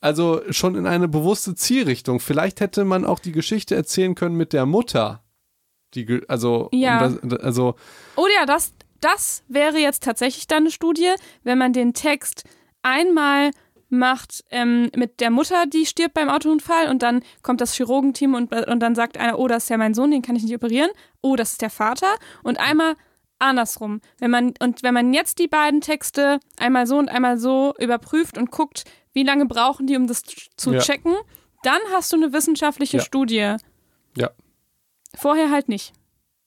also 0.02 0.42
schon 0.50 0.76
in 0.76 0.86
eine 0.86 1.08
bewusste 1.08 1.56
Zielrichtung. 1.56 2.20
Vielleicht 2.20 2.60
hätte 2.60 2.84
man 2.86 3.06
auch 3.06 3.20
die 3.20 3.32
Geschichte 3.32 3.76
erzählen 3.76 4.16
können 4.16 4.36
mit 4.36 4.54
der 4.54 4.66
Mutter. 4.66 5.24
Die, 5.94 6.22
also, 6.28 6.70
Ja. 6.74 7.06
um 7.06 7.30
das, 7.30 7.40
also, 7.40 7.76
Oh 8.16 8.28
ja, 8.40 8.46
das, 8.46 8.74
das 9.04 9.44
wäre 9.48 9.78
jetzt 9.78 10.04
tatsächlich 10.04 10.48
dann 10.48 10.64
eine 10.64 10.72
Studie, 10.72 11.12
wenn 11.44 11.58
man 11.58 11.74
den 11.74 11.94
Text 11.94 12.44
einmal 12.82 13.52
macht 13.90 14.44
ähm, 14.50 14.90
mit 14.96 15.20
der 15.20 15.30
Mutter, 15.30 15.66
die 15.68 15.86
stirbt 15.86 16.16
beim 16.16 16.30
Autounfall 16.30 16.90
und 16.90 17.04
dann 17.04 17.22
kommt 17.44 17.62
das 17.62 17.76
Chirurgenteam 17.76 18.34
und, 18.34 18.52
und 18.52 18.80
dann 18.80 18.96
sagt 18.96 19.18
einer, 19.18 19.38
oh, 19.38 19.48
das 19.48 19.64
ist 19.64 19.70
ja 19.70 19.78
mein 19.78 19.94
Sohn, 19.94 20.10
den 20.10 20.24
kann 20.24 20.36
ich 20.36 20.44
nicht 20.44 20.56
operieren. 20.56 20.90
Oh, 21.22 21.36
das 21.36 21.52
ist 21.52 21.62
der 21.62 21.70
Vater. 21.70 22.08
Und 22.42 22.60
einmal 22.60 22.96
andersrum. 23.38 24.02
Wenn 24.18 24.32
man, 24.32 24.54
und 24.60 24.82
wenn 24.82 24.94
man 24.96 25.14
jetzt 25.14 25.38
die 25.38 25.48
beiden 25.48 25.82
Texte 25.82 26.40
einmal 26.58 26.88
so 26.88 26.98
und 26.98 27.10
einmal 27.10 27.38
so 27.38 27.74
überprüft 27.78 28.38
und 28.38 28.50
guckt, 28.50 28.84
wie 29.14 29.24
lange 29.24 29.46
brauchen 29.46 29.86
die, 29.86 29.96
um 29.96 30.08
das 30.08 30.24
zu 30.58 30.74
Ja. 30.74 30.80
checken, 30.80 31.14
dann 31.62 31.80
hast 31.92 32.12
du 32.12 32.18
eine 32.18 32.34
wissenschaftliche 32.34 32.98
Ja. 32.98 33.04
Studie. 33.04 33.56
ja. 34.18 34.30
Vorher 35.16 35.52
halt 35.52 35.70
nicht. 35.70 35.94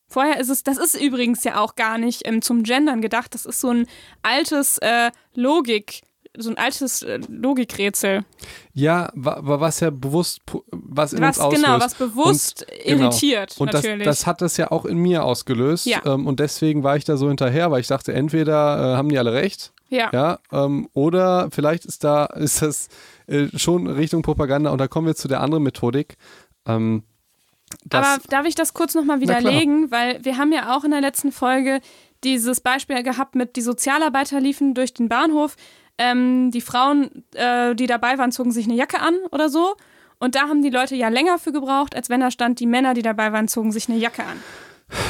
Vorher 0.09 0.39
ist 0.41 0.49
es, 0.49 0.63
das 0.63 0.79
ist 0.79 1.01
übrigens 1.01 1.43
ja 1.45 1.61
auch 1.61 1.75
gar 1.75 1.99
nicht 1.99 2.27
ähm, 2.27 2.43
zum 2.43 2.63
Gendern 2.63 3.03
gedacht. 3.03 3.35
Das 3.35 3.45
ist 3.45 3.61
so 3.61 3.71
ein 3.71 3.87
altes 4.23 4.79
äh, 4.79 5.11
Logik, 5.35 6.03
so 6.39 6.51
ein 6.51 6.59
altes 6.59 7.03
äh, 7.03 7.19
Logikrätsel. 7.29 8.25
Ja, 8.73 9.11
wa, 9.15 9.39
wa, 9.41 9.61
was 9.61 9.81
ja 9.81 9.91
bewusst, 9.91 10.41
was 10.71 11.13
in 11.13 11.21
Was 11.21 11.39
uns 11.39 11.47
auslöst. 11.47 11.65
genau, 11.65 11.81
was 11.81 11.95
bewusst 11.95 12.67
genau. 12.85 13.05
irritiert, 13.05 13.55
Und 13.59 13.75
das, 13.75 13.83
natürlich. 13.83 14.05
das 14.05 14.27
hat 14.27 14.43
das 14.43 14.57
ja 14.57 14.71
auch 14.71 14.85
in 14.85 14.99
mir 14.99 15.25
ausgelöst. 15.25 15.87
Ja. 15.87 16.03
Ähm, 16.05 16.27
und 16.27 16.41
deswegen 16.41 16.83
war 16.83 16.97
ich 16.97 17.05
da 17.05 17.17
so 17.17 17.29
hinterher, 17.29 17.71
weil 17.71 17.81
ich 17.81 17.89
dachte, 17.89 18.13
entweder 18.13 18.95
äh, 18.95 18.97
haben 18.97 19.09
die 19.09 19.19
alle 19.19 19.33
recht, 19.33 19.73
ja. 19.89 20.11
ja, 20.13 20.39
ähm, 20.53 20.89
oder 20.93 21.49
vielleicht 21.51 21.85
ist 21.85 22.05
da, 22.05 22.27
ist 22.37 22.63
das 22.63 22.89
äh, 23.27 23.47
schon 23.57 23.87
Richtung 23.87 24.23
Propaganda. 24.23 24.71
Und 24.71 24.79
da 24.79 24.89
kommen 24.89 25.07
wir 25.07 25.17
zu 25.17 25.29
der 25.29 25.41
anderen 25.41 25.65
Methodik. 25.65 26.17
Ähm, 26.67 27.05
Das, 27.85 28.07
Aber 28.07 28.23
darf 28.29 28.47
ich 28.47 28.55
das 28.55 28.75
kurz 28.75 28.95
nochmal 28.95 29.21
widerlegen? 29.21 29.91
Weil 29.91 30.25
wir 30.25 30.37
haben 30.39 30.53
ja 30.53 30.77
auch 30.77 30.85
in 30.85 30.91
der 30.93 31.01
letzten 31.01 31.33
Folge 31.33 31.81
dieses 32.25 32.61
Beispiel 32.61 33.03
gehabt 33.03 33.35
mit, 33.35 33.57
die 33.57 33.63
Sozialarbeiter 33.63 34.41
liefen 34.41 34.75
durch 34.75 34.95
den 34.95 35.09
Bahnhof. 35.09 35.57
Ähm, 35.99 36.51
die 36.51 36.61
Frauen, 36.61 37.25
äh, 37.35 37.75
die 37.75 37.87
dabei 37.87 38.19
waren, 38.19 38.33
zogen 38.33 38.53
sich 38.53 38.67
eine 38.67 38.75
Jacke 38.75 39.01
an 39.01 39.15
oder 39.31 39.49
so. 39.49 39.77
Und 40.19 40.35
da 40.35 40.43
haben 40.43 40.63
die 40.63 40.71
Leute 40.71 40.95
ja 40.97 41.09
länger 41.09 41.39
für 41.39 41.53
gebraucht, 41.53 41.95
als 41.95 42.09
wenn 42.09 42.21
da 42.21 42.31
stand, 42.31 42.61
die 42.61 42.67
Männer, 42.67 42.95
die 42.95 43.03
dabei 43.03 43.33
waren, 43.33 43.49
zogen 43.49 43.73
sich 43.73 43.89
eine 43.89 43.99
Jacke 43.99 44.23
an. 44.25 44.41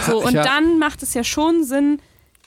So, 0.07 0.23
und 0.25 0.33
Ja. 0.35 0.43
dann 0.43 0.79
macht 0.79 1.03
es 1.03 1.15
ja 1.15 1.23
schon 1.23 1.63
Sinn, 1.65 2.01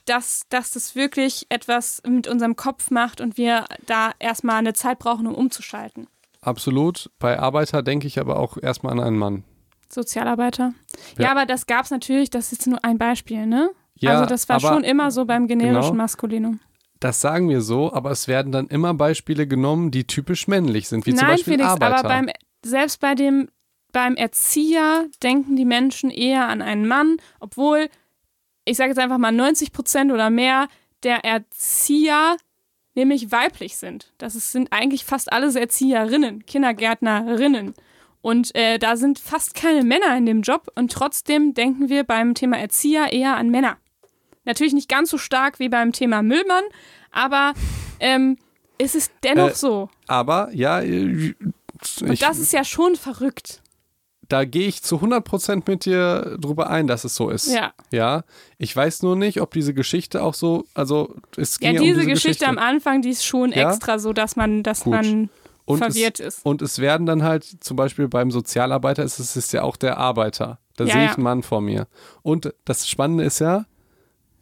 dass, 0.06 0.42
dass 0.50 0.72
das 0.72 0.96
wirklich 0.96 1.46
etwas 1.50 2.02
mit 2.08 2.28
unserem 2.28 2.56
Kopf 2.56 2.90
macht 2.92 3.22
und 3.22 3.38
wir 3.38 3.66
da 3.86 4.12
erstmal 4.20 4.56
eine 4.56 4.74
Zeit 4.74 5.00
brauchen, 5.00 5.28
um 5.28 5.36
umzuschalten. 5.36 6.08
absolut. 6.42 7.12
Bei 7.20 7.38
Arbeiter 7.40 7.84
denke 7.84 8.08
ich 8.08 8.20
aber 8.20 8.40
auch 8.40 8.58
erstmal 8.58 8.94
an 8.94 9.00
einen 9.02 9.18
Mann. 9.18 9.44
Sozialarbeiter. 9.92 10.74
Ja, 11.18 11.26
Ja. 11.26 11.32
aber 11.32 11.46
das 11.46 11.66
gab 11.68 11.86
es 11.86 11.92
natürlich, 11.92 12.30
das 12.30 12.46
ist 12.52 12.60
jetzt 12.60 12.68
nur 12.68 12.84
ein 12.84 12.98
Beispiel, 12.98 13.46
ne? 13.46 13.70
Ja, 13.96 14.12
also 14.12 14.26
das 14.26 14.48
war 14.48 14.60
schon 14.60 14.84
immer 14.84 15.12
so 15.12 15.26
beim 15.26 15.48
generischen 15.48 15.82
Genau. 15.92 15.94
Maskulinum. 16.04 16.60
Das 17.02 17.22
sagen 17.22 17.50
wir 17.50 17.62
so, 17.62 17.92
aber 17.94 18.12
es 18.12 18.28
werden 18.28 18.52
dann 18.52 18.68
immer 18.68 18.94
Beispiele 18.94 19.48
genommen, 19.48 19.90
die 19.92 20.06
typisch 20.06 20.48
männlich 20.48 20.88
sind, 20.90 21.06
wie 21.06 21.12
zum 21.14 21.20
Nein, 21.26 21.36
Beispiel 21.36 21.54
Felix, 21.54 21.70
Arbeiter. 21.70 21.98
aber 22.00 22.08
beim, 22.10 22.30
selbst 22.64 23.00
bei 23.00 23.16
dem, 23.16 23.50
beim 23.92 24.16
Erzieher 24.16 25.06
denken 25.24 25.56
die 25.56 25.66
Menschen 25.66 26.10
eher 26.12 26.48
an 26.48 26.62
einen 26.62 26.88
Mann, 26.88 27.18
obwohl, 27.40 27.90
ich 28.66 28.78
sage 28.78 28.90
jetzt 28.90 29.00
einfach 29.00 29.18
mal 29.18 29.32
90 29.32 29.72
Prozent 29.72 30.12
oder 30.12 30.30
mehr 30.30 30.68
der 31.04 31.24
Erzieher 31.26 32.36
nämlich 32.96 33.32
weiblich 33.32 33.78
sind. 33.78 34.12
Das 34.18 34.36
ist, 34.36 34.52
sind 34.52 34.72
eigentlich 34.74 35.06
fast 35.06 35.32
alles 35.32 35.56
Erzieherinnen, 35.56 36.46
Kindergärtnerinnen. 36.46 37.74
Und 38.22 38.54
äh, 38.56 38.78
da 38.80 38.98
sind 38.98 39.18
fast 39.20 39.54
keine 39.56 39.84
Männer 39.84 40.16
in 40.18 40.26
dem 40.26 40.42
Job 40.42 40.68
und 40.76 40.92
trotzdem 40.92 41.54
denken 41.54 41.88
wir 41.90 42.04
beim 42.04 42.34
Thema 42.34 42.58
Erzieher 42.58 43.14
eher 43.14 43.38
an 43.38 43.50
Männer. 43.50 43.78
Natürlich 44.46 44.74
nicht 44.74 44.90
ganz 44.90 45.10
so 45.10 45.18
stark 45.18 45.60
wie 45.60 45.70
beim 45.70 45.94
Thema 45.94 46.22
Müllmann, 46.22 46.64
aber 47.12 47.54
ähm, 48.00 48.38
es 48.78 48.96
ist 48.96 49.12
dennoch 49.24 49.50
Äh, 49.52 49.56
so. 49.56 49.90
aber 50.08 50.50
ja, 50.54 50.82
äh, 50.82 51.34
Und 52.02 52.12
ich, 52.14 52.20
das 52.20 52.40
ist 52.40 52.52
ja 52.52 52.64
schon 52.66 52.96
verrückt. 52.98 53.62
da 54.28 54.44
gehe 54.46 54.68
ich 54.68 54.84
zu 54.84 54.98
100% 54.98 55.64
mit 55.68 55.86
dir 55.86 56.38
drüber 56.40 56.70
ein, 56.70 56.88
dass 56.88 57.04
es 57.06 57.16
so 57.16 57.30
ist. 57.30 57.48
Ja. 57.52 57.74
Ja, 57.92 58.24
ich 58.58 58.76
weiß 58.76 59.02
nur 59.04 59.16
nicht, 59.16 59.40
ob 59.42 59.52
diese 59.54 59.74
Geschichte 59.74 60.22
auch 60.24 60.34
so, 60.34 60.66
also 60.74 61.16
es 61.38 61.58
Ja, 61.62 61.70
ging 61.72 61.76
ja, 61.76 61.82
diese, 61.82 61.94
um 61.94 62.00
diese 62.08 62.12
Geschichte, 62.14 62.48
am 62.48 62.58
Anfang, 62.58 63.02
die 63.02 63.10
ist 63.12 63.26
schon 63.26 63.52
Ja? 63.54 63.70
extra 63.72 63.98
so, 63.98 64.14
dass 64.14 64.36
man, 64.36 64.62
dass 64.64 64.84
Gut. 64.84 64.94
man 64.94 65.30
Und 65.70 65.78
verwirrt 65.78 66.20
es, 66.20 66.38
ist. 66.38 66.46
Und 66.46 66.64
es 66.64 66.80
werden 66.80 67.06
dann 67.06 67.22
halt, 67.22 67.44
zum 67.64 67.78
Beispiel 67.78 68.08
beim 68.08 68.32
Sozialarbeiter, 68.32 69.04
ist 69.04 69.20
es 69.20 69.36
ist 69.36 69.54
ja 69.54 69.62
auch 69.62 69.78
der 69.78 69.98
Arbeiter. 69.98 70.58
Da 70.76 70.86
Ja, 70.86 70.94
sehe 70.94 71.06
ich 71.06 71.14
einen 71.14 71.24
Mann 71.24 71.44
vor 71.44 71.62
mir. 71.62 71.88
Und 72.24 72.54
das 72.66 72.88
Spannende 72.88 73.24
ist 73.24 73.38
ja, 73.38 73.66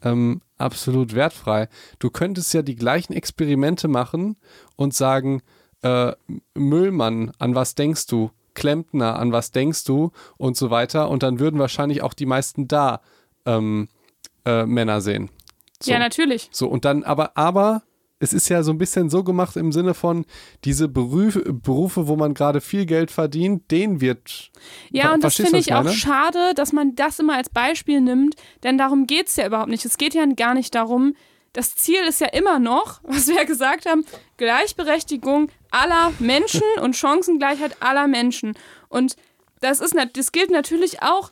ähm, 0.02 0.40
absolut 0.56 1.14
wertfrei. 1.14 1.68
Du 1.98 2.08
könntest 2.08 2.54
ja 2.54 2.62
die 2.62 2.76
gleichen 2.76 3.12
Experimente 3.12 3.88
machen 3.88 4.36
und 4.76 4.94
sagen, 4.94 5.42
äh, 5.82 6.12
Müllmann, 6.54 7.32
an 7.38 7.54
was 7.54 7.74
denkst 7.74 8.06
du? 8.06 8.30
Klempner, 8.54 9.18
an 9.18 9.30
was 9.30 9.50
denkst 9.50 9.84
du? 9.84 10.12
Und 10.38 10.56
so 10.56 10.70
weiter. 10.70 11.10
Und 11.10 11.22
dann 11.22 11.40
würden 11.40 11.60
wahrscheinlich 11.60 12.02
auch 12.02 12.14
die 12.14 12.26
meisten 12.26 12.68
da 12.68 13.02
ähm, 13.44 13.88
äh, 14.46 14.64
Männer 14.64 15.02
sehen. 15.02 15.28
So. 15.82 15.92
Ja, 15.92 15.98
natürlich. 15.98 16.48
So, 16.52 16.68
und 16.68 16.86
dann, 16.86 17.04
aber, 17.04 17.36
aber 17.36 17.82
es 18.20 18.32
ist 18.32 18.48
ja 18.48 18.62
so 18.62 18.72
ein 18.72 18.78
bisschen 18.78 19.10
so 19.10 19.22
gemacht 19.22 19.56
im 19.56 19.72
Sinne 19.72 19.94
von, 19.94 20.26
diese 20.64 20.88
Berufe, 20.88 21.52
Berufe 21.52 22.08
wo 22.08 22.16
man 22.16 22.34
gerade 22.34 22.60
viel 22.60 22.86
Geld 22.86 23.10
verdient, 23.10 23.70
den 23.70 24.00
wird. 24.00 24.50
Ja, 24.90 25.14
und 25.14 25.22
das 25.22 25.36
finde 25.36 25.58
ich 25.58 25.72
auch 25.72 25.84
meine? 25.84 25.96
schade, 25.96 26.52
dass 26.54 26.72
man 26.72 26.96
das 26.96 27.18
immer 27.18 27.36
als 27.36 27.48
Beispiel 27.48 28.00
nimmt, 28.00 28.34
denn 28.62 28.78
darum 28.78 29.06
geht 29.06 29.28
es 29.28 29.36
ja 29.36 29.46
überhaupt 29.46 29.70
nicht. 29.70 29.84
Es 29.84 29.98
geht 29.98 30.14
ja 30.14 30.26
gar 30.26 30.54
nicht 30.54 30.74
darum, 30.74 31.14
das 31.52 31.74
Ziel 31.76 32.02
ist 32.02 32.20
ja 32.20 32.28
immer 32.28 32.58
noch, 32.58 33.00
was 33.04 33.28
wir 33.28 33.36
ja 33.36 33.44
gesagt 33.44 33.86
haben, 33.86 34.04
Gleichberechtigung 34.36 35.50
aller 35.70 36.12
Menschen 36.18 36.62
und 36.82 36.96
Chancengleichheit 36.96 37.76
aller 37.80 38.08
Menschen. 38.08 38.54
Und 38.88 39.16
das, 39.60 39.80
ist, 39.80 39.96
das 40.14 40.32
gilt 40.32 40.50
natürlich 40.50 41.02
auch 41.02 41.30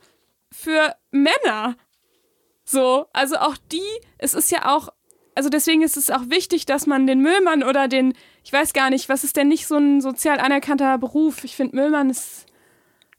für 0.53 0.95
Männer. 1.11 1.77
So, 2.65 3.07
also 3.13 3.37
auch 3.37 3.57
die, 3.71 3.81
es 4.19 4.35
ist 4.35 4.51
ja 4.51 4.75
auch, 4.75 4.89
also 5.37 5.49
deswegen 5.49 5.83
ist 5.83 5.97
es 5.97 6.11
auch 6.11 6.23
wichtig, 6.29 6.67
dass 6.67 6.87
man 6.87 7.07
den 7.07 7.21
Müllmann 7.21 7.63
oder 7.63 7.87
den, 7.87 8.15
ich 8.43 8.53
weiß 8.53 8.73
gar 8.73 8.91
nicht, 8.91 9.09
was 9.09 9.23
ist 9.23 9.37
denn 9.37 9.49
nicht 9.49 9.67
so 9.69 9.77
ein 9.77 10.01
sozial 10.01 10.41
anerkannter 10.41 10.99
Beruf? 10.99 11.45
Ich 11.45 11.55
finde, 11.55 11.77
Müllmann 11.77 12.11
ist. 12.11 12.47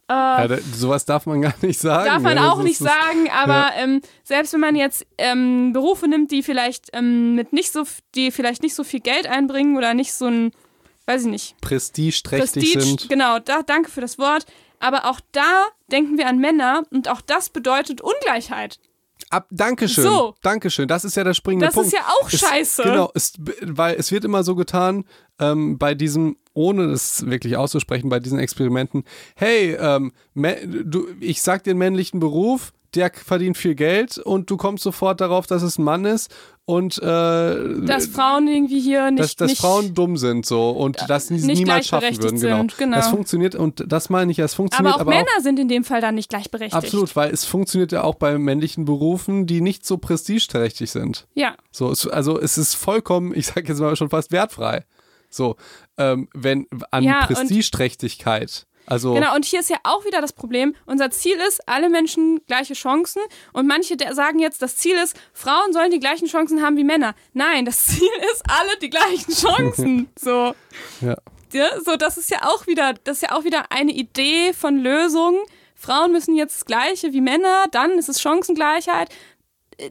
Äh, 0.09 0.13
Ja, 0.13 0.47
da, 0.47 0.57
sowas 0.73 1.05
darf 1.05 1.25
man 1.25 1.41
gar 1.41 1.53
nicht 1.61 1.79
sagen. 1.79 2.05
Darf 2.09 2.21
man 2.23 2.35
ne? 2.35 2.41
Das 2.41 2.49
auch 2.51 2.63
nicht 2.63 2.81
das- 2.81 2.87
sagen, 2.87 3.29
aber 3.31 3.71
ähm, 3.77 4.01
selbst 4.23 4.51
wenn 4.53 4.59
man 4.61 4.75
jetzt 4.75 5.05
ähm, 5.17 5.71
Berufe 5.73 6.07
nimmt, 6.07 6.31
die 6.31 6.43
vielleicht 6.43 6.89
ähm, 6.93 7.35
mit 7.35 7.53
nicht 7.53 7.71
so, 7.71 7.83
die 8.15 8.31
vielleicht 8.31 8.63
nicht 8.63 8.75
so 8.75 8.83
viel 8.83 8.99
Geld 9.01 9.27
einbringen 9.27 9.77
oder 9.77 9.93
nicht 9.93 10.13
so 10.13 10.25
ein, 10.27 10.51
weiß 11.05 11.21
ich 11.23 11.27
nicht, 11.27 11.61
Prestigeträchtig 11.61 12.73
Prestige, 12.73 12.81
sind. 12.81 13.09
genau, 13.09 13.39
da, 13.39 13.61
danke 13.63 13.89
für 13.91 14.01
das 14.01 14.17
Wort. 14.17 14.45
Aber 14.79 15.05
auch 15.05 15.19
da 15.31 15.65
denken 15.91 16.17
wir 16.17 16.27
an 16.27 16.37
Männer 16.37 16.83
und 16.91 17.09
auch 17.09 17.21
das 17.21 17.49
bedeutet 17.49 17.99
Ungleichheit. 18.01 18.79
Ab, 19.29 19.47
Dankeschön. 19.51 20.03
So. 20.03 20.35
Dankeschön. 20.41 20.87
Das 20.87 21.03
ist 21.03 21.15
ja 21.17 21.23
der 21.23 21.33
springende 21.33 21.65
Das 21.67 21.75
Punkt. 21.75 21.87
ist 21.87 21.93
ja 21.93 22.05
auch 22.21 22.31
Es- 22.31 22.39
scheiße. 22.39 22.83
Genau, 22.83 23.11
es, 23.13 23.33
weil 23.61 23.95
es 23.95 24.11
wird 24.11 24.23
immer 24.23 24.43
so 24.43 24.55
getan, 24.55 25.03
ähm, 25.39 25.77
bei 25.77 25.95
diesem, 25.95 26.37
ohne 26.53 26.83
es 26.85 27.25
wirklich 27.29 27.57
auszusprechen, 27.57 28.09
bei 28.09 28.19
diesen 28.19 28.39
Experimenten, 28.39 29.03
hey, 29.35 29.75
ähm, 29.79 30.13
du, 30.35 31.07
ich 31.19 31.41
sag 31.41 31.63
dir 31.63 31.71
einen 31.71 31.79
männlichen 31.79 32.19
Beruf, 32.19 32.73
der 32.97 33.11
verdient 33.13 33.57
viel 33.57 33.75
Geld 33.75 34.17
und 34.17 34.49
du 34.49 34.57
kommst 34.57 34.83
sofort 34.83 35.21
darauf, 35.21 35.47
dass 35.47 35.61
es 35.61 35.77
ein 35.77 35.83
Mann 35.83 36.05
ist 36.05 36.33
und 36.65 36.97
äh, 36.97 37.05
Dass 37.85 38.07
Frauen 38.07 38.47
irgendwie 38.47 38.81
hier 38.81 39.09
nicht. 39.09 39.23
dass, 39.23 39.35
dass 39.37 39.51
nicht 39.51 39.61
Frauen 39.61 39.93
dumm 39.93 40.17
sind 40.17 40.45
so 40.45 40.71
und 40.71 40.97
dass 41.07 41.27
sie 41.27 41.35
es 41.35 41.45
niemals 41.45 41.87
schaffen 41.87 42.21
würden. 42.21 42.39
Genau. 42.41 42.57
sind, 42.57 42.77
genau. 42.77 42.97
Das 42.97 43.07
funktioniert 43.07 43.55
und 43.55 43.83
das 43.87 44.09
meine 44.09 44.31
ich 44.31 44.37
ja, 44.37 44.45
es 44.45 44.53
funktioniert 44.53 44.95
aber 44.95 44.97
auch 44.97 45.07
aber, 45.07 45.11
Männer 45.11 45.41
sind 45.41 45.59
in 45.59 45.69
dem 45.69 45.85
Fall 45.85 46.01
dann 46.01 46.15
nicht 46.15 46.29
gleichberechtigt. 46.29 46.75
Absolut, 46.75 47.15
weil 47.15 47.31
es 47.31 47.45
funktioniert 47.45 47.93
ja 47.93 48.03
auch 48.03 48.15
bei 48.15 48.37
männlichen 48.37 48.83
Berufen, 48.83 49.45
die 49.45 49.61
nicht 49.61 49.85
so 49.85 49.97
prestigeträchtig 49.97 50.91
sind. 50.91 51.25
Ja. 51.35 51.55
So, 51.71 51.89
es, 51.89 52.05
also 52.05 52.37
es 52.37 52.57
ist 52.57 52.73
vollkommen, 52.75 53.33
ich 53.33 53.47
sage 53.47 53.67
jetzt 53.69 53.79
mal 53.79 53.95
schon 53.95 54.09
fast 54.09 54.33
wertfrei. 54.33 54.83
So, 55.29 55.55
ähm, 55.97 56.27
wenn 56.33 56.67
an 56.91 57.03
Ja, 57.03 57.25
Prestigeträchtigkeit. 57.25 58.66
Also 58.87 59.13
Genau, 59.13 59.35
und 59.35 59.45
hier 59.45 59.59
ist 59.59 59.69
ja 59.69 59.77
auch 59.83 60.05
wieder 60.05 60.21
das 60.21 60.33
Problem. 60.33 60.73
Unser 60.85 61.11
Ziel 61.11 61.37
ist, 61.47 61.67
alle 61.67 61.89
Menschen 61.89 62.41
gleiche 62.47 62.73
Chancen. 62.73 63.21
Und 63.53 63.67
manche 63.67 63.97
sagen 64.13 64.39
jetzt, 64.39 64.61
das 64.61 64.77
Ziel 64.77 64.95
ist, 64.97 65.15
Frauen 65.33 65.73
sollen 65.73 65.91
die 65.91 65.99
gleichen 65.99 66.27
Chancen 66.27 66.63
haben 66.63 66.77
wie 66.77 66.83
Männer. 66.85 67.13
Nein, 67.33 67.65
das 67.65 67.85
Ziel 67.87 68.09
ist, 68.33 68.43
alle 68.47 68.77
die 68.81 68.89
gleichen 68.89 69.33
Chancen. 69.33 70.09
so. 70.19 70.55
ja. 71.01 71.15
Ja, 71.53 71.69
so, 71.81 71.95
das 71.95 72.17
ist 72.17 72.29
ja 72.29 72.43
auch 72.43 72.67
wieder, 72.67 72.93
das 73.05 73.17
ist 73.17 73.29
ja 73.29 73.31
auch 73.31 73.45
wieder 73.45 73.71
eine 73.71 73.91
Idee 73.91 74.51
von 74.51 74.77
Lösung. 74.79 75.39
Frauen 75.75 76.11
müssen 76.11 76.35
jetzt 76.35 76.57
das 76.57 76.65
Gleiche 76.65 77.13
wie 77.13 77.21
Männer, 77.21 77.67
dann 77.71 77.91
ist 77.91 78.09
es 78.09 78.21
Chancengleichheit. 78.21 79.09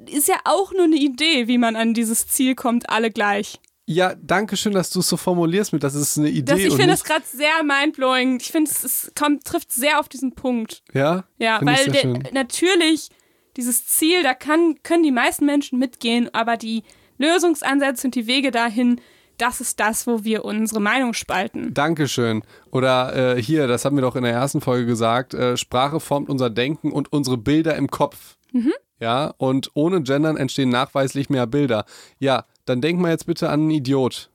Ist 0.07 0.29
ja 0.29 0.37
auch 0.45 0.73
nur 0.73 0.85
eine 0.85 0.97
Idee, 0.97 1.49
wie 1.49 1.59
man 1.59 1.77
an 1.77 1.95
dieses 1.95 2.27
Ziel 2.29 2.55
kommt, 2.55 2.91
alle 2.91 3.11
gleich. 3.11 3.59
Ja, 3.87 4.15
danke 4.21 4.57
schön, 4.57 4.73
dass 4.73 4.91
du 4.91 5.01
es 5.01 5.09
so 5.09 5.17
formulierst 5.17 5.73
mit, 5.73 5.85
das 5.85 5.95
ist 5.95 6.19
eine 6.19 6.29
Idee 6.29 6.53
Das, 6.53 6.59
ich 6.59 6.75
finde 6.75 6.89
das 6.89 7.01
nicht, 7.01 7.07
gerade 7.07 7.25
sehr 7.25 7.63
mindblowing. 7.63 8.41
Ich 8.41 8.51
finde, 8.51 8.71
es, 8.71 8.83
es 8.83 9.13
kommt, 9.19 9.45
trifft 9.45 9.73
sehr 9.73 10.01
auf 10.01 10.09
diesen 10.09 10.35
Punkt. 10.35 10.83
ja, 10.93 11.25
Ja, 11.39 11.61
weil 11.63 11.87
der, 11.87 12.33
natürlich 12.33 13.11
dieses 13.57 13.87
Ziel, 13.87 14.23
da 14.23 14.35
kann, 14.35 14.75
können 14.83 15.05
die 15.05 15.13
meisten 15.13 15.47
Menschen 15.47 15.79
mitgehen, 15.79 16.29
aber 16.35 16.57
die 16.57 16.83
Lösungsansätze 17.19 18.09
und 18.09 18.15
die 18.15 18.27
Wege 18.27 18.51
dahin, 18.51 19.01
das 19.39 19.61
ist 19.61 19.79
das, 19.79 20.07
wo 20.07 20.25
wir 20.25 20.45
unsere 20.45 20.81
Meinung 20.81 21.15
spalten. 21.15 21.73
Dankeschön. 21.73 22.43
Oder 22.71 23.37
äh, 23.37 23.43
hier, 23.43 23.67
das 23.67 23.85
haben 23.85 23.97
wir 23.97 24.03
doch 24.03 24.17
in 24.17 24.25
der 24.25 24.33
ersten 24.33 24.61
Folge 24.61 24.87
gesagt, 24.87 25.33
äh, 25.33 25.57
Sprache 25.57 26.01
formt 26.01 26.29
unser 26.29 26.51
Denken 26.51 26.91
und 26.91 27.13
unsere 27.13 27.37
Bilder 27.37 27.77
im 27.77 27.89
Kopf. 27.89 28.37
Mhm. 28.53 28.73
Ja, 28.99 29.35
und 29.37 29.71
ohne 29.75 30.03
Gendern 30.03 30.39
entstehen 30.39 30.71
nachweislich 30.71 31.29
mehr 31.29 31.47
Bilder. 31.47 31.85
Ja, 32.19 32.47
dann 32.67 32.81
denk 32.81 33.01
mal 33.01 33.11
jetzt 33.11 33.27
bitte 33.27 33.49
an 33.49 33.61
einen 33.63 33.71
Idiot. 33.71 34.31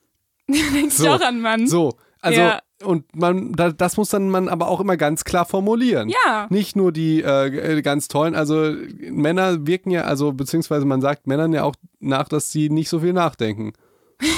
Denkst 0.48 0.96
So, 0.96 1.04
du 1.04 1.10
auch 1.14 1.20
an 1.20 1.40
Mann? 1.40 1.66
So, 1.66 1.94
also 2.20 2.40
Ja. 2.40 2.60
und 2.84 3.04
man, 3.16 3.52
da, 3.52 3.70
das 3.72 3.96
muss 3.96 4.10
dann 4.10 4.30
man 4.30 4.48
aber 4.48 4.68
auch 4.68 4.80
immer 4.80 4.96
ganz 4.96 5.24
klar 5.24 5.44
formulieren. 5.44 6.08
Ja. 6.08 6.46
Nicht 6.50 6.76
nur 6.76 6.92
die 6.92 7.22
äh, 7.22 7.82
ganz 7.82 8.08
tollen, 8.08 8.34
also 8.34 8.72
Männer 9.10 9.66
wirken 9.66 9.90
ja, 9.90 10.02
also 10.02 10.32
beziehungsweise 10.32 10.84
man 10.86 11.00
sagt 11.00 11.26
Männern 11.26 11.52
ja 11.52 11.64
auch 11.64 11.74
nach, 12.00 12.28
dass 12.28 12.50
sie 12.50 12.68
nicht 12.70 12.88
so 12.88 13.00
viel 13.00 13.12
nachdenken. 13.12 13.72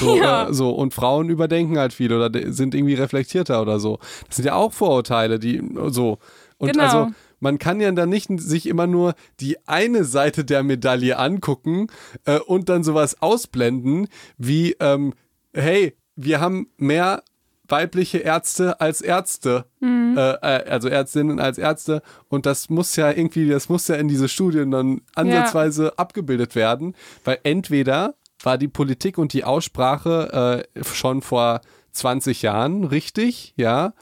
So, 0.01 0.16
Ja. 0.18 0.49
äh, 0.49 0.55
so 0.55 0.70
und 0.70 0.95
Frauen 0.95 1.28
überdenken 1.28 1.78
halt 1.78 1.93
viel 1.93 2.12
oder 2.12 2.30
de- 2.30 2.51
sind 2.53 2.74
irgendwie 2.74 2.95
reflektierter 2.95 3.61
oder 3.62 3.80
so. 3.80 3.99
Das 4.28 4.36
sind 4.36 4.45
ja 4.45 4.55
auch 4.55 4.72
Vorurteile, 4.72 5.38
die 5.38 5.62
so. 5.88 6.18
Und 6.59 6.72
Genau. 6.72 6.84
also 6.84 7.09
man 7.43 7.59
kann 7.59 7.80
ja 7.80 7.90
dann 7.90 8.09
nicht 8.09 8.30
sich 8.40 8.66
immer 8.66 8.86
nur 8.86 9.14
die 9.40 9.57
eine 9.66 10.05
Seite 10.05 10.45
der 10.45 10.62
Medaille 10.62 11.18
angucken 11.18 11.88
äh, 12.24 12.38
und 12.38 12.68
dann 12.68 12.84
sowas 12.84 13.20
ausblenden 13.20 14.07
wie, 14.38 14.76
ähm, 14.78 15.12
hey, 15.53 15.97
wir 16.14 16.40
haben 16.40 16.68
mehr 16.76 17.24
weibliche 17.66 18.18
Ärzte 18.18 18.80
als 18.80 19.01
Ärzte, 19.01 19.64
äh, 19.82 20.14
äh, 20.16 20.70
also 20.70 20.88
Ärztinnen 20.88 21.40
als 21.40 21.59
Ärzte. 21.59 22.03
Und 22.28 22.47
das 22.47 22.70
muss 22.70 22.95
ja 22.95 23.11
irgendwie, 23.11 23.49
das 23.49 23.68
muss 23.68 23.88
ja 23.88 23.97
in 23.97 24.07
diese 24.07 24.28
Studien 24.28 24.70
dann 24.70 25.01
ansatzweise 25.16 25.99
abgebildet 25.99 26.55
werden, 26.55 26.95
weil 27.24 27.38
entweder 27.43 28.14
war 28.43 28.57
die 28.57 28.68
Politik 28.68 29.18
und 29.18 29.32
die 29.32 29.43
Aussprache 29.43 30.64
äh, 30.76 30.84
schon 30.84 31.22
vor 31.22 31.61
20 31.90 32.43
Jahren 32.43 32.84
richtig, 32.84 33.55
ja, 33.57 33.95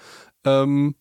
ähm, 0.45 0.95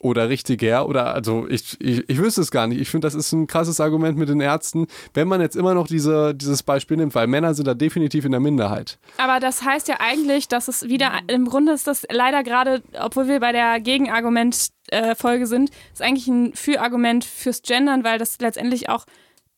oder 0.00 0.28
richtiger 0.28 0.88
oder 0.88 1.14
also 1.14 1.48
ich, 1.48 1.80
ich, 1.80 2.08
ich 2.08 2.18
wüsste 2.18 2.40
es 2.40 2.50
gar 2.50 2.66
nicht. 2.66 2.80
Ich 2.80 2.88
finde, 2.88 3.06
das 3.06 3.14
ist 3.14 3.32
ein 3.32 3.46
krasses 3.46 3.80
Argument 3.80 4.16
mit 4.16 4.28
den 4.28 4.40
Ärzten, 4.40 4.86
wenn 5.14 5.28
man 5.28 5.40
jetzt 5.40 5.56
immer 5.56 5.74
noch 5.74 5.86
diese, 5.86 6.34
dieses 6.34 6.62
Beispiel 6.62 6.96
nimmt, 6.96 7.14
weil 7.14 7.26
Männer 7.26 7.54
sind 7.54 7.66
da 7.66 7.74
definitiv 7.74 8.24
in 8.24 8.32
der 8.32 8.40
Minderheit. 8.40 8.98
Aber 9.16 9.40
das 9.40 9.62
heißt 9.62 9.88
ja 9.88 9.96
eigentlich, 9.98 10.48
dass 10.48 10.68
es 10.68 10.84
wieder, 10.84 11.12
im 11.26 11.46
Grunde 11.46 11.72
ist 11.72 11.86
das 11.86 12.06
leider 12.10 12.42
gerade, 12.42 12.82
obwohl 13.00 13.28
wir 13.28 13.40
bei 13.40 13.52
der 13.52 13.80
Gegenargument-Folge 13.80 15.44
äh, 15.44 15.46
sind, 15.46 15.70
ist 15.92 16.02
eigentlich 16.02 16.28
ein 16.28 16.52
Für-Argument 16.54 17.24
fürs 17.24 17.62
Gendern, 17.62 18.04
weil 18.04 18.18
das 18.18 18.38
letztendlich 18.40 18.88
auch 18.88 19.04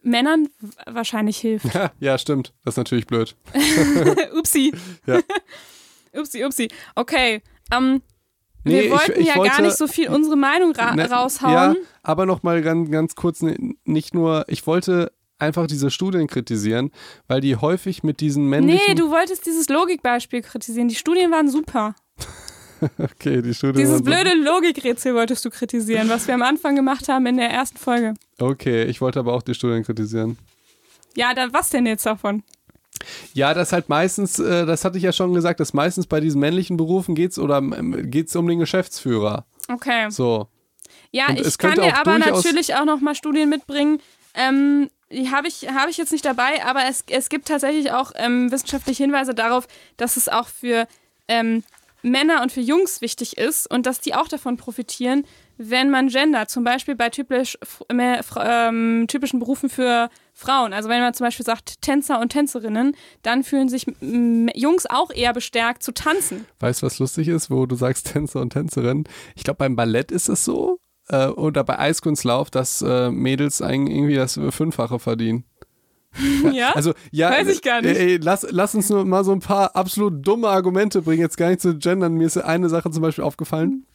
Männern 0.03 0.49
wahrscheinlich 0.87 1.39
hilft. 1.39 1.67
ja, 2.01 2.19
stimmt. 2.19 2.53
Das 2.65 2.75
ist 2.75 2.79
natürlich 2.79 3.07
blöd. 3.07 3.37
upsi. 4.39 4.73
Ja. 5.07 5.21
upsi, 6.19 6.45
upsi. 6.45 6.69
Okay. 6.95 7.43
Ähm, 7.73 8.03
Nee, 8.65 8.85
wir 8.85 8.91
wollten 8.91 9.13
ich, 9.13 9.19
ich 9.19 9.27
ja 9.27 9.37
wollte, 9.37 9.57
gar 9.57 9.63
nicht 9.63 9.77
so 9.77 9.87
viel 9.87 10.09
unsere 10.09 10.37
Meinung 10.37 10.73
ra 10.73 10.95
ne, 10.95 11.11
raushauen. 11.11 11.53
Ja, 11.53 11.75
aber 12.03 12.27
nochmal 12.27 12.63
ganz, 12.63 12.91
ganz 12.91 13.15
kurz, 13.15 13.43
nicht 13.85 14.15
nur, 14.15 14.45
ich 14.49 14.67
wollte 14.67 15.13
einfach 15.39 15.67
diese 15.67 15.91
Studien 15.91 16.27
kritisieren, 16.27 16.91
weil 17.27 17.41
die 17.41 17.57
häufig 17.57 18.03
mit 18.03 18.21
diesen 18.21 18.49
männlichen... 18.49 18.83
Nee, 18.89 18.95
du 18.95 19.11
wolltest 19.11 19.47
dieses 19.47 19.69
Logikbeispiel 19.69 20.43
kritisieren. 20.43 20.89
Die 20.89 20.95
Studien 20.95 21.31
waren 21.31 21.49
super. 21.49 21.95
okay, 22.99 23.43
die 23.43 23.55
Studien 23.55 23.77
Dieses 23.77 24.03
blöde 24.03 24.35
Logikrätsel 24.35 25.15
wolltest 25.15 25.45
du 25.45 25.51
kritisieren, 25.51 26.09
was 26.09 26.27
wir 26.27 26.35
am 26.35 26.43
Anfang 26.43 26.77
gemacht 26.77 27.09
haben 27.09 27.27
in 27.27 27.37
der 27.37 27.51
ersten 27.51 27.79
Folge. 27.79 28.15
Okay, 28.39 28.85
ich 28.85 29.01
wollte 29.01 29.19
aber 29.19 29.33
auch 29.33 29.43
die 29.43 29.55
Studien 29.55 29.83
kritisieren. 29.85 30.39
Ja, 31.17 31.35
dann 31.35 31.53
was 31.53 31.71
denn 31.71 31.87
jetzt 31.87 32.07
davon? 32.07 32.43
Ja, 33.35 33.55
das 33.55 33.73
halt 33.73 33.89
meistens, 33.89 34.39
äh, 34.39 34.67
das 34.67 34.85
hatte 34.85 34.99
ich 34.99 35.05
ja 35.05 35.13
schon 35.13 35.33
gesagt, 35.35 35.61
dass 35.61 35.73
meistens 35.73 36.07
bei 36.07 36.21
diesen 36.21 36.41
männlichen 36.41 36.77
Berufen 36.77 37.15
geht's 37.15 37.39
oder 37.39 37.61
geht's 37.63 38.35
um 38.37 38.47
den 38.47 38.59
Geschäftsführer. 38.59 39.47
Okay. 39.69 40.11
So. 40.11 40.49
Ja, 41.13 41.29
Und 41.29 41.41
ich 41.41 41.59
kann 41.59 41.75
dir 41.75 41.99
aber 41.99 42.19
natürlich 42.19 42.75
auch 42.75 42.85
noch 42.85 43.01
mal 43.01 43.15
Studien 43.15 43.49
mitbringen. 43.49 44.01
Ähm, 44.35 44.91
die 45.11 45.31
habe 45.31 45.49
ich, 45.49 45.69
hab 45.69 45.89
ich 45.89 45.97
jetzt 45.97 46.13
nicht 46.13 46.25
dabei, 46.25 46.65
aber 46.65 46.85
es, 46.89 47.05
es 47.09 47.29
gibt 47.29 47.49
tatsächlich 47.49 47.91
auch 47.93 48.13
ähm, 48.15 48.53
wissenschaftliche 48.53 49.03
Hinweise 49.03 49.35
darauf, 49.35 49.67
dass 49.97 50.17
es 50.17 50.29
auch 50.29 50.47
für 50.47 50.87
ähm, 51.27 51.65
Männer 52.03 52.43
und 52.43 52.53
für 52.53 52.61
Jungs 52.61 53.01
wichtig 53.01 53.37
ist 53.37 53.69
und 53.71 53.87
dass 53.87 54.01
die 54.01 54.15
auch 54.15 54.29
davon 54.29 54.57
profitieren, 54.57 55.25
wenn 55.63 55.91
man 55.91 56.09
Gender, 56.09 56.49
zum 56.49 56.65
Beispiel 56.65 56.97
bei 56.97 57.11
typisch, 57.11 57.59
ähm, 57.91 59.05
typischen 59.09 59.41
Berufen 59.41 59.69
für 59.69 60.09
Frauen, 60.33 60.73
also 60.73 60.89
wenn 60.89 61.03
man 61.03 61.13
zum 61.13 61.27
Beispiel 61.27 61.45
sagt 61.45 61.83
Tänzer 61.83 62.19
und 62.19 62.31
Tänzerinnen, 62.31 62.97
dann 63.23 63.45
fühlen 63.45 63.69
sich 63.69 63.85
Jungs 64.01 64.87
auch 64.89 65.11
eher 65.11 65.35
bestärkt 65.35 65.83
zu 65.83 65.93
tanzen. 65.93 66.47
Weißt 66.61 66.81
du, 66.81 66.87
was 66.87 66.99
lustig 66.99 67.29
ist, 67.29 67.51
wo 67.51 67.67
du 67.67 67.77
sagst 67.77 68.07
Tänzer 68.13 68.41
und 68.41 68.55
Tänzerinnen? 68.55 69.05
Ich 69.37 69.45
glaube, 69.45 69.59
beim 69.59 69.77
Ballett 69.77 70.11
ist 70.11 70.31
es 70.31 70.47
so 70.47 70.79
äh, 71.09 71.27
oder 71.27 71.63
bei 71.63 71.79
Eiskunstlauf, 71.79 72.51
dass 72.51 72.81
äh, 72.81 73.11
Mädels 73.11 73.61
eigentlich 73.61 73.99
irgendwie 73.99 74.17
das 74.17 74.41
Fünffache 74.51 74.99
verdienen. 74.99 75.45
Ja? 76.53 76.73
Also, 76.73 76.93
ja, 77.13 77.31
Weiß 77.31 77.47
ich 77.47 77.63
gar 77.63 77.83
nicht. 77.83 77.97
Ey, 77.97 78.17
lass, 78.17 78.45
lass 78.51 78.75
uns 78.75 78.89
nur 78.89 79.05
mal 79.05 79.23
so 79.23 79.31
ein 79.31 79.39
paar 79.39 79.77
absolut 79.77 80.27
dumme 80.27 80.49
Argumente 80.49 81.03
bringen, 81.03 81.21
jetzt 81.21 81.37
gar 81.37 81.51
nicht 81.51 81.61
zu 81.61 81.77
gendern. 81.77 82.15
Mir 82.15 82.27
ist 82.27 82.37
eine 82.37 82.69
Sache 82.69 82.91
zum 82.91 83.03
Beispiel 83.03 83.23
aufgefallen. 83.23 83.87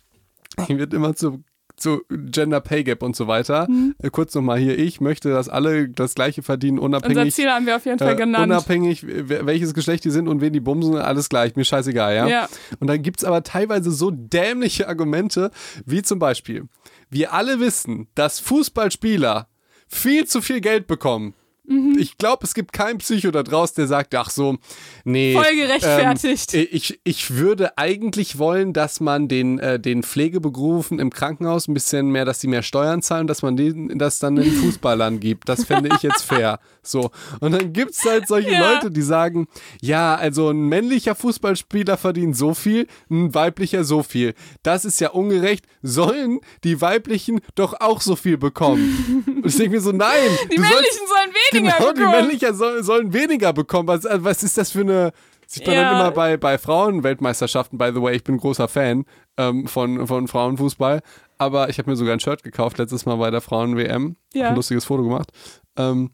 Die 0.69 0.77
wird 0.77 0.93
immer 0.93 1.13
zu 1.13 1.43
zu 1.75 2.03
Gender 2.09 2.61
Pay 2.61 2.83
Gap 2.83 3.03
und 3.03 3.15
so 3.15 3.27
weiter. 3.27 3.67
Mhm. 3.69 3.95
Äh, 3.99 4.09
kurz 4.09 4.33
nochmal 4.35 4.59
hier, 4.59 4.77
ich 4.77 5.01
möchte, 5.01 5.29
dass 5.29 5.49
alle 5.49 5.89
das 5.89 6.15
gleiche 6.15 6.43
verdienen, 6.43 6.79
unabhängig. 6.79 7.17
Unser 7.17 7.31
Ziel 7.31 7.49
haben 7.49 7.65
wir 7.65 7.75
auf 7.75 7.85
jeden 7.85 7.99
Fall 7.99 8.13
äh, 8.13 8.15
genannt. 8.15 8.51
Unabhängig, 8.51 9.05
welches 9.05 9.73
Geschlecht 9.73 10.03
die 10.05 10.11
sind 10.11 10.27
und 10.27 10.41
wen 10.41 10.53
die 10.53 10.59
bumsen, 10.59 10.95
alles 10.95 11.29
gleich, 11.29 11.55
mir 11.55 11.65
scheißegal, 11.65 12.15
ja. 12.15 12.27
ja. 12.27 12.49
Und 12.79 12.87
dann 12.87 13.01
gibt 13.01 13.19
es 13.19 13.23
aber 13.25 13.43
teilweise 13.43 13.91
so 13.91 14.11
dämliche 14.11 14.87
Argumente, 14.87 15.51
wie 15.85 16.01
zum 16.01 16.19
Beispiel, 16.19 16.67
wir 17.09 17.33
alle 17.33 17.59
wissen, 17.59 18.07
dass 18.15 18.39
Fußballspieler 18.39 19.47
viel 19.87 20.25
zu 20.25 20.41
viel 20.41 20.61
Geld 20.61 20.87
bekommen 20.87 21.33
Mhm. 21.67 21.97
Ich 21.99 22.17
glaube, 22.17 22.45
es 22.45 22.53
gibt 22.53 22.73
keinen 22.73 22.99
Psycho 22.99 23.31
da 23.31 23.43
draußen, 23.43 23.75
der 23.77 23.87
sagt, 23.87 24.13
ach 24.15 24.29
so, 24.29 24.57
nee. 25.03 25.33
Voll 25.33 25.55
gerechtfertigt. 25.55 26.53
Ähm, 26.53 26.67
ich, 26.71 26.99
ich 27.03 27.31
würde 27.31 27.77
eigentlich 27.77 28.37
wollen, 28.37 28.73
dass 28.73 28.99
man 28.99 29.27
den, 29.27 29.59
äh, 29.59 29.79
den 29.79 30.03
Pflegeberufen 30.03 30.99
im 30.99 31.09
Krankenhaus 31.09 31.67
ein 31.67 31.73
bisschen 31.73 32.09
mehr, 32.09 32.25
dass 32.25 32.41
sie 32.41 32.47
mehr 32.47 32.63
Steuern 32.63 33.01
zahlen, 33.01 33.27
dass 33.27 33.41
man 33.41 33.55
denen 33.55 33.97
das 33.97 34.19
dann 34.19 34.35
den 34.35 34.51
Fußballern 34.51 35.19
gibt. 35.19 35.49
Das 35.49 35.65
fände 35.65 35.89
ich 35.95 36.03
jetzt 36.03 36.21
fair. 36.23 36.59
So. 36.83 37.11
Und 37.39 37.51
dann 37.51 37.73
gibt 37.73 37.91
es 37.91 38.05
halt 38.05 38.27
solche 38.27 38.51
ja. 38.51 38.73
Leute, 38.73 38.91
die 38.91 39.01
sagen, 39.01 39.47
ja, 39.81 40.15
also 40.15 40.49
ein 40.49 40.67
männlicher 40.67 41.15
Fußballspieler 41.15 41.97
verdient 41.97 42.37
so 42.37 42.53
viel, 42.53 42.87
ein 43.09 43.33
weiblicher 43.33 43.83
so 43.83 44.03
viel. 44.03 44.33
Das 44.63 44.85
ist 44.85 44.99
ja 44.99 45.09
ungerecht. 45.09 45.65
Sollen 45.81 46.39
die 46.63 46.81
weiblichen 46.81 47.41
doch 47.55 47.79
auch 47.79 48.01
so 48.01 48.15
viel 48.15 48.37
bekommen? 48.37 49.23
Und 49.25 49.45
ich 49.45 49.57
denke 49.57 49.71
mir 49.71 49.81
so, 49.81 49.91
nein. 49.91 50.29
Die 50.51 50.57
männlichen 50.57 50.73
sollst, 50.73 51.09
sollen 51.09 51.29
weniger 51.29 51.54
genau, 51.63 51.77
bekommen. 51.77 51.95
die 51.97 52.05
männlichen 52.05 52.55
soll, 52.55 52.83
sollen 52.83 53.13
weniger 53.13 53.53
bekommen. 53.53 53.87
Was, 53.87 54.05
also 54.05 54.23
was 54.23 54.43
ist 54.43 54.57
das 54.57 54.71
für 54.71 54.81
eine. 54.81 55.11
Sieht 55.47 55.67
man 55.67 55.75
ja. 55.75 55.83
dann 55.83 56.01
immer 56.01 56.11
bei, 56.11 56.37
bei 56.37 56.57
Frauenweltmeisterschaften, 56.57 57.77
by 57.77 57.91
the 57.93 58.01
way, 58.01 58.15
ich 58.15 58.23
bin 58.23 58.37
großer 58.37 58.67
Fan 58.67 59.05
ähm, 59.37 59.67
von, 59.67 60.07
von 60.07 60.27
Frauenfußball. 60.27 61.01
Aber 61.37 61.69
ich 61.69 61.77
habe 61.77 61.89
mir 61.89 61.95
sogar 61.95 62.13
ein 62.13 62.19
Shirt 62.19 62.41
gekauft 62.41 62.79
letztes 62.79 63.05
Mal 63.05 63.17
bei 63.17 63.29
der 63.29 63.41
Frauen-WM. 63.41 64.15
Ja. 64.33 64.49
Ein 64.49 64.55
lustiges 64.55 64.85
Foto 64.85 65.03
gemacht. 65.03 65.29
Ähm, 65.77 66.11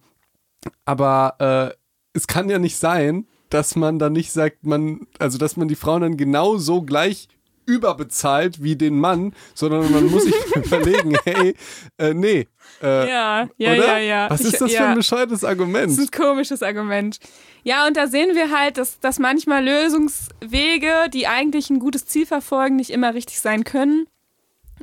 aber 0.83 1.35
äh, 1.71 1.77
es 2.13 2.27
kann 2.27 2.49
ja 2.49 2.59
nicht 2.59 2.77
sein, 2.77 3.25
dass 3.49 3.75
man 3.75 3.99
dann 3.99 4.13
nicht 4.13 4.31
sagt, 4.31 4.65
man, 4.65 5.07
also 5.19 5.37
dass 5.37 5.57
man 5.57 5.67
die 5.67 5.75
Frauen 5.75 6.01
dann 6.01 6.17
genauso 6.17 6.81
gleich 6.81 7.27
überbezahlt 7.65 8.63
wie 8.63 8.75
den 8.75 8.99
Mann, 8.99 9.33
sondern 9.53 9.91
man 9.91 10.07
muss 10.07 10.23
sich 10.23 10.35
überlegen, 10.55 11.17
hey, 11.23 11.55
äh, 11.97 12.13
nee. 12.13 12.47
Äh, 12.81 13.09
ja, 13.09 13.49
ja, 13.57 13.73
oder? 13.73 13.87
ja, 13.87 13.97
ja. 13.97 14.29
Was 14.29 14.41
ist 14.41 14.59
das 14.61 14.71
ich, 14.71 14.77
für 14.77 14.85
ein 14.85 14.95
bescheuertes 14.95 15.43
Argument? 15.43 15.91
Das 15.91 15.97
ist 15.97 16.13
ein 16.13 16.23
komisches 16.23 16.63
Argument. 16.63 17.19
Ja, 17.63 17.85
und 17.87 17.97
da 17.97 18.07
sehen 18.07 18.35
wir 18.35 18.51
halt, 18.51 18.77
dass, 18.77 18.99
dass 18.99 19.19
manchmal 19.19 19.63
Lösungswege, 19.63 21.09
die 21.13 21.27
eigentlich 21.27 21.69
ein 21.69 21.79
gutes 21.79 22.05
Ziel 22.05 22.25
verfolgen, 22.25 22.75
nicht 22.75 22.89
immer 22.89 23.13
richtig 23.13 23.39
sein 23.39 23.63
können. 23.63 24.07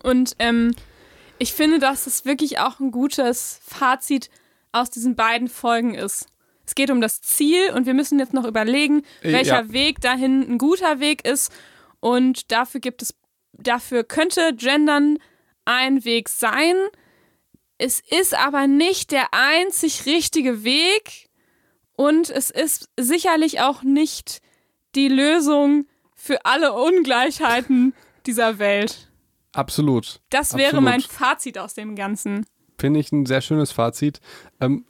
Und 0.03 0.37
ähm, 0.39 0.75
ich 1.39 1.53
finde, 1.53 1.79
dass 1.79 2.07
es 2.07 2.25
wirklich 2.25 2.59
auch 2.61 2.81
ein 2.81 2.91
gutes 2.91 3.61
Fazit 3.67 4.31
aus 4.73 4.91
diesen 4.91 5.17
beiden 5.17 5.49
Folgen 5.49 5.95
ist. 5.95 6.27
Es 6.67 6.75
geht 6.75 6.91
um 6.91 7.01
das 7.01 7.23
Ziel 7.23 7.71
und 7.75 7.87
wir 7.87 7.95
müssen 7.95 8.19
jetzt 8.19 8.35
noch 8.35 8.45
überlegen, 8.45 9.03
äh, 9.23 9.33
welcher 9.33 9.63
ja. 9.63 9.73
Weg 9.73 10.01
dahin 10.01 10.43
ein 10.43 10.59
guter 10.59 11.01
Weg 11.01 11.27
ist. 11.27 11.51
Und 12.01 12.51
dafür 12.53 12.81
gibt 12.81 13.03
es, 13.03 13.15
dafür 13.53 14.05
könnte 14.05 14.55
Gendern 14.55 15.19
ein 15.65 16.05
Weg 16.05 16.29
sein. 16.29 16.75
Es 17.79 18.01
ist 18.01 18.35
aber 18.35 18.67
nicht 18.67 19.13
der 19.13 19.29
einzig 19.33 20.07
richtige 20.07 20.65
Weg 20.65 21.29
und 21.95 22.31
es 22.31 22.51
ist 22.51 22.89
sicherlich 22.99 23.61
auch 23.61 23.83
nicht 23.83 24.41
die 24.95 25.09
Lösung 25.09 25.87
für 26.15 26.45
alle 26.45 26.73
Ungleichheiten 26.73 27.95
dieser 28.27 28.59
Welt. 28.59 29.11
Absolut. 29.53 30.21
Das 30.31 30.55
wäre 30.55 30.77
Absolut. 30.77 30.85
mein 30.85 31.01
Fazit 31.01 31.59
aus 31.59 31.75
dem 31.75 31.95
Ganzen. 31.97 32.47
Finde 32.81 33.01
ich 33.01 33.11
ein 33.11 33.27
sehr 33.27 33.41
schönes 33.41 33.73
Fazit. 33.73 34.21
Ähm, 34.61 34.85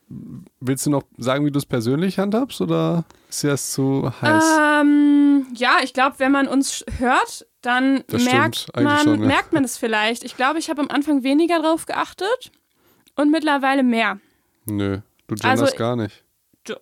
willst 0.61 0.85
du 0.85 0.91
noch 0.91 1.05
sagen, 1.17 1.47
wie 1.47 1.51
du 1.51 1.59
es 1.59 1.65
persönlich 1.65 2.19
handhabst 2.19 2.61
oder 2.61 3.05
ist 3.31 3.45
das 3.45 3.73
zu 3.73 4.13
heiß? 4.21 4.45
Ähm, 4.83 4.98
ja, 5.55 5.79
ich 5.83 5.93
glaube, 5.93 6.17
wenn 6.19 6.33
man 6.33 6.49
uns 6.49 6.85
hört, 6.99 7.47
dann 7.63 8.05
merkt 8.11 8.69
man, 8.75 8.99
schon, 9.05 9.21
ja. 9.21 9.27
merkt 9.27 9.53
man 9.53 9.65
es 9.65 9.77
vielleicht. 9.77 10.25
Ich 10.25 10.37
glaube, 10.37 10.59
ich 10.59 10.71
habe 10.71 10.81
am 10.81 10.89
Anfang 10.89 11.23
weniger 11.23 11.61
drauf 11.61 11.87
geachtet 11.87 12.53
und 13.17 13.31
mittlerweile 13.31 13.83
mehr. 13.83 14.19
Nö, 14.67 15.01
du 15.27 15.35
genderst 15.35 15.63
also, 15.63 15.77
gar 15.77 15.97
nicht. 15.97 16.25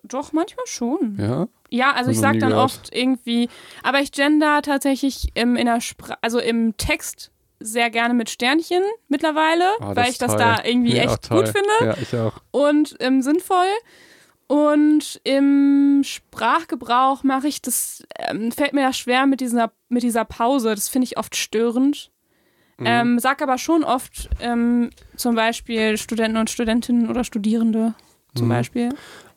Doch, 0.03 0.33
manchmal 0.33 0.65
schon. 0.67 1.17
Ja? 1.19 1.47
Ja, 1.69 1.91
also 1.93 2.11
ich 2.11 2.19
sage 2.19 2.39
dann 2.39 2.49
gehört. 2.49 2.65
oft 2.65 2.95
irgendwie, 2.95 3.49
aber 3.83 3.99
ich 3.99 4.11
gender 4.11 4.61
tatsächlich 4.61 5.29
im, 5.33 5.55
in 5.55 5.65
der 5.65 5.81
Spra 5.81 6.17
also 6.21 6.39
im 6.39 6.75
Text 6.77 7.31
sehr 7.59 7.89
gerne 7.89 8.13
mit 8.13 8.29
Sternchen 8.29 8.83
mittlerweile, 9.07 9.63
oh, 9.79 9.95
weil 9.95 10.09
ich 10.09 10.17
das 10.17 10.31
toll. 10.31 10.39
da 10.39 10.63
irgendwie 10.63 10.93
nee, 10.93 10.99
echt 10.99 11.29
gut 11.29 11.47
finde. 11.47 11.69
Ja, 11.81 11.95
ich 11.99 12.15
auch. 12.15 12.33
Und 12.51 12.95
ähm, 12.99 13.21
sinnvoll. 13.21 13.67
Und 14.47 15.19
im 15.25 16.01
Sprachgebrauch 16.03 17.23
mache 17.23 17.47
ich 17.47 17.61
das, 17.61 18.03
ähm, 18.17 18.51
fällt 18.51 18.73
mir 18.73 18.87
das 18.87 18.97
schwer 18.97 19.25
mit 19.25 19.41
dieser, 19.41 19.71
mit 19.89 20.03
dieser 20.03 20.23
Pause. 20.23 20.73
Das 20.73 20.87
finde 20.87 21.05
ich 21.05 21.17
oft 21.17 21.35
störend. 21.35 22.11
Mhm. 22.77 22.85
Ähm, 22.85 23.19
sag 23.19 23.41
aber 23.41 23.57
schon 23.57 23.83
oft 23.83 24.29
ähm, 24.39 24.91
zum 25.15 25.35
Beispiel 25.35 25.97
Studenten 25.97 26.37
und 26.37 26.49
Studentinnen 26.49 27.09
oder 27.09 27.23
Studierende 27.23 27.93
zum 28.35 28.45
mhm. 28.45 28.51
Beispiel. 28.51 28.89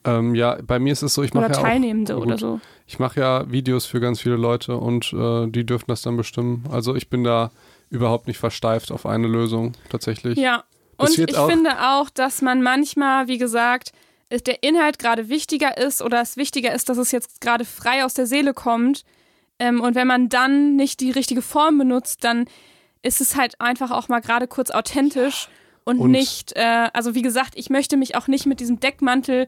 Ähm, 0.05 0.35
ja, 0.35 0.59
bei 0.63 0.79
mir 0.79 0.93
ist 0.93 1.03
es 1.03 1.15
so, 1.15 1.23
ich 1.23 1.35
mache 1.35 1.47
ja 1.47 1.53
Teilnehmende 1.53 2.17
auch, 2.17 2.23
oder 2.23 2.39
so. 2.39 2.61
Ich 2.87 2.99
mache 2.99 3.21
ja 3.21 3.51
Videos 3.51 3.87
für 3.87 4.01
ganz 4.01 4.21
viele 4.21 4.37
Leute 4.37 4.77
und 4.77 5.13
äh, 5.13 5.47
die 5.49 5.67
dürfen 5.67 5.87
das 5.89 6.03
dann 6.03 6.17
bestimmen. 6.17 6.65
Also 6.71 6.95
ich 6.95 7.11
bin 7.11 7.25
da 7.25 7.51
überhaupt 7.91 8.27
nicht 8.29 8.39
versteift 8.39 8.93
auf 8.93 9.05
eine 9.07 9.27
Lösung 9.27 9.73
tatsächlich. 9.91 10.39
Ja. 10.39 10.65
Das 10.97 11.17
Und 11.17 11.31
ich 11.31 11.37
auch- 11.37 11.49
finde 11.49 11.71
auch, 11.81 12.11
dass 12.11 12.43
man 12.43 12.63
manchmal, 12.63 13.27
wie 13.27 13.39
gesagt, 13.39 13.93
der 14.31 14.63
Inhalt 14.63 14.99
gerade 14.99 15.29
wichtiger 15.29 15.77
ist 15.77 16.03
oder 16.03 16.21
es 16.21 16.37
wichtiger 16.37 16.73
ist, 16.73 16.89
dass 16.89 16.99
es 16.99 17.11
jetzt 17.13 17.41
gerade 17.41 17.65
frei 17.65 18.05
aus 18.05 18.15
der 18.15 18.27
Seele 18.27 18.55
kommt. 18.55 19.05
Ähm, 19.59 19.81
und 19.81 19.95
wenn 19.95 20.07
man 20.07 20.29
dann 20.29 20.77
nicht 20.77 21.01
die 21.01 21.11
richtige 21.11 21.43
Form 21.43 21.79
benutzt, 21.79 22.25
dann 22.25 22.47
ist 23.03 23.21
es 23.21 23.35
halt 23.37 23.61
einfach 23.61 23.91
auch 23.91 24.09
mal 24.09 24.21
gerade 24.21 24.47
kurz 24.47 24.71
authentisch 24.71 25.49
und, 25.85 25.99
Und- 25.99 26.11
nicht, 26.13 26.53
äh, 26.57 26.89
also 26.93 27.15
wie 27.15 27.23
gesagt, 27.23 27.55
ich 27.57 27.71
möchte 27.71 27.97
mich 27.97 28.15
auch 28.15 28.29
nicht 28.29 28.47
mit 28.47 28.61
diesem 28.61 28.79
Deckmantel 28.81 29.47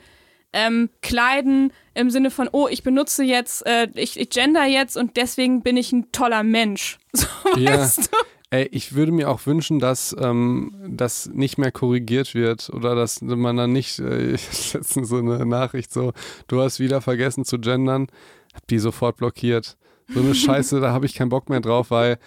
ähm, 0.54 0.90
kleiden 1.00 1.72
im 1.94 2.10
Sinne 2.10 2.30
von, 2.30 2.48
oh, 2.52 2.68
ich 2.68 2.82
benutze 2.82 3.22
jetzt, 3.24 3.64
äh, 3.66 3.88
ich, 3.94 4.18
ich 4.20 4.28
gender 4.28 4.64
jetzt 4.64 4.98
und 4.98 5.16
deswegen 5.16 5.62
bin 5.62 5.76
ich 5.78 5.92
ein 5.92 6.12
toller 6.12 6.42
Mensch. 6.42 6.98
So, 7.14 7.26
Ja. 7.56 7.78
weißt 7.78 8.10
du? 8.12 8.16
Ey, 8.52 8.68
ich 8.70 8.94
würde 8.94 9.12
mir 9.12 9.30
auch 9.30 9.46
wünschen, 9.46 9.78
dass 9.78 10.14
ähm, 10.20 10.74
das 10.86 11.26
nicht 11.32 11.56
mehr 11.56 11.72
korrigiert 11.72 12.34
wird 12.34 12.68
oder 12.68 12.94
dass 12.94 13.22
man 13.22 13.56
dann 13.56 13.72
nicht, 13.72 13.98
äh, 13.98 14.32
letztens 14.74 15.08
so 15.08 15.16
eine 15.16 15.46
Nachricht 15.46 15.90
so, 15.90 16.12
du 16.48 16.60
hast 16.60 16.78
wieder 16.78 17.00
vergessen 17.00 17.46
zu 17.46 17.58
gendern, 17.58 18.08
hab 18.52 18.66
die 18.66 18.78
sofort 18.78 19.16
blockiert. 19.16 19.78
So 20.12 20.20
eine 20.20 20.34
Scheiße, 20.34 20.80
da 20.80 20.92
habe 20.92 21.06
ich 21.06 21.14
keinen 21.14 21.30
Bock 21.30 21.48
mehr 21.48 21.62
drauf, 21.62 21.90
weil 21.90 22.18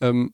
ähm, 0.00 0.32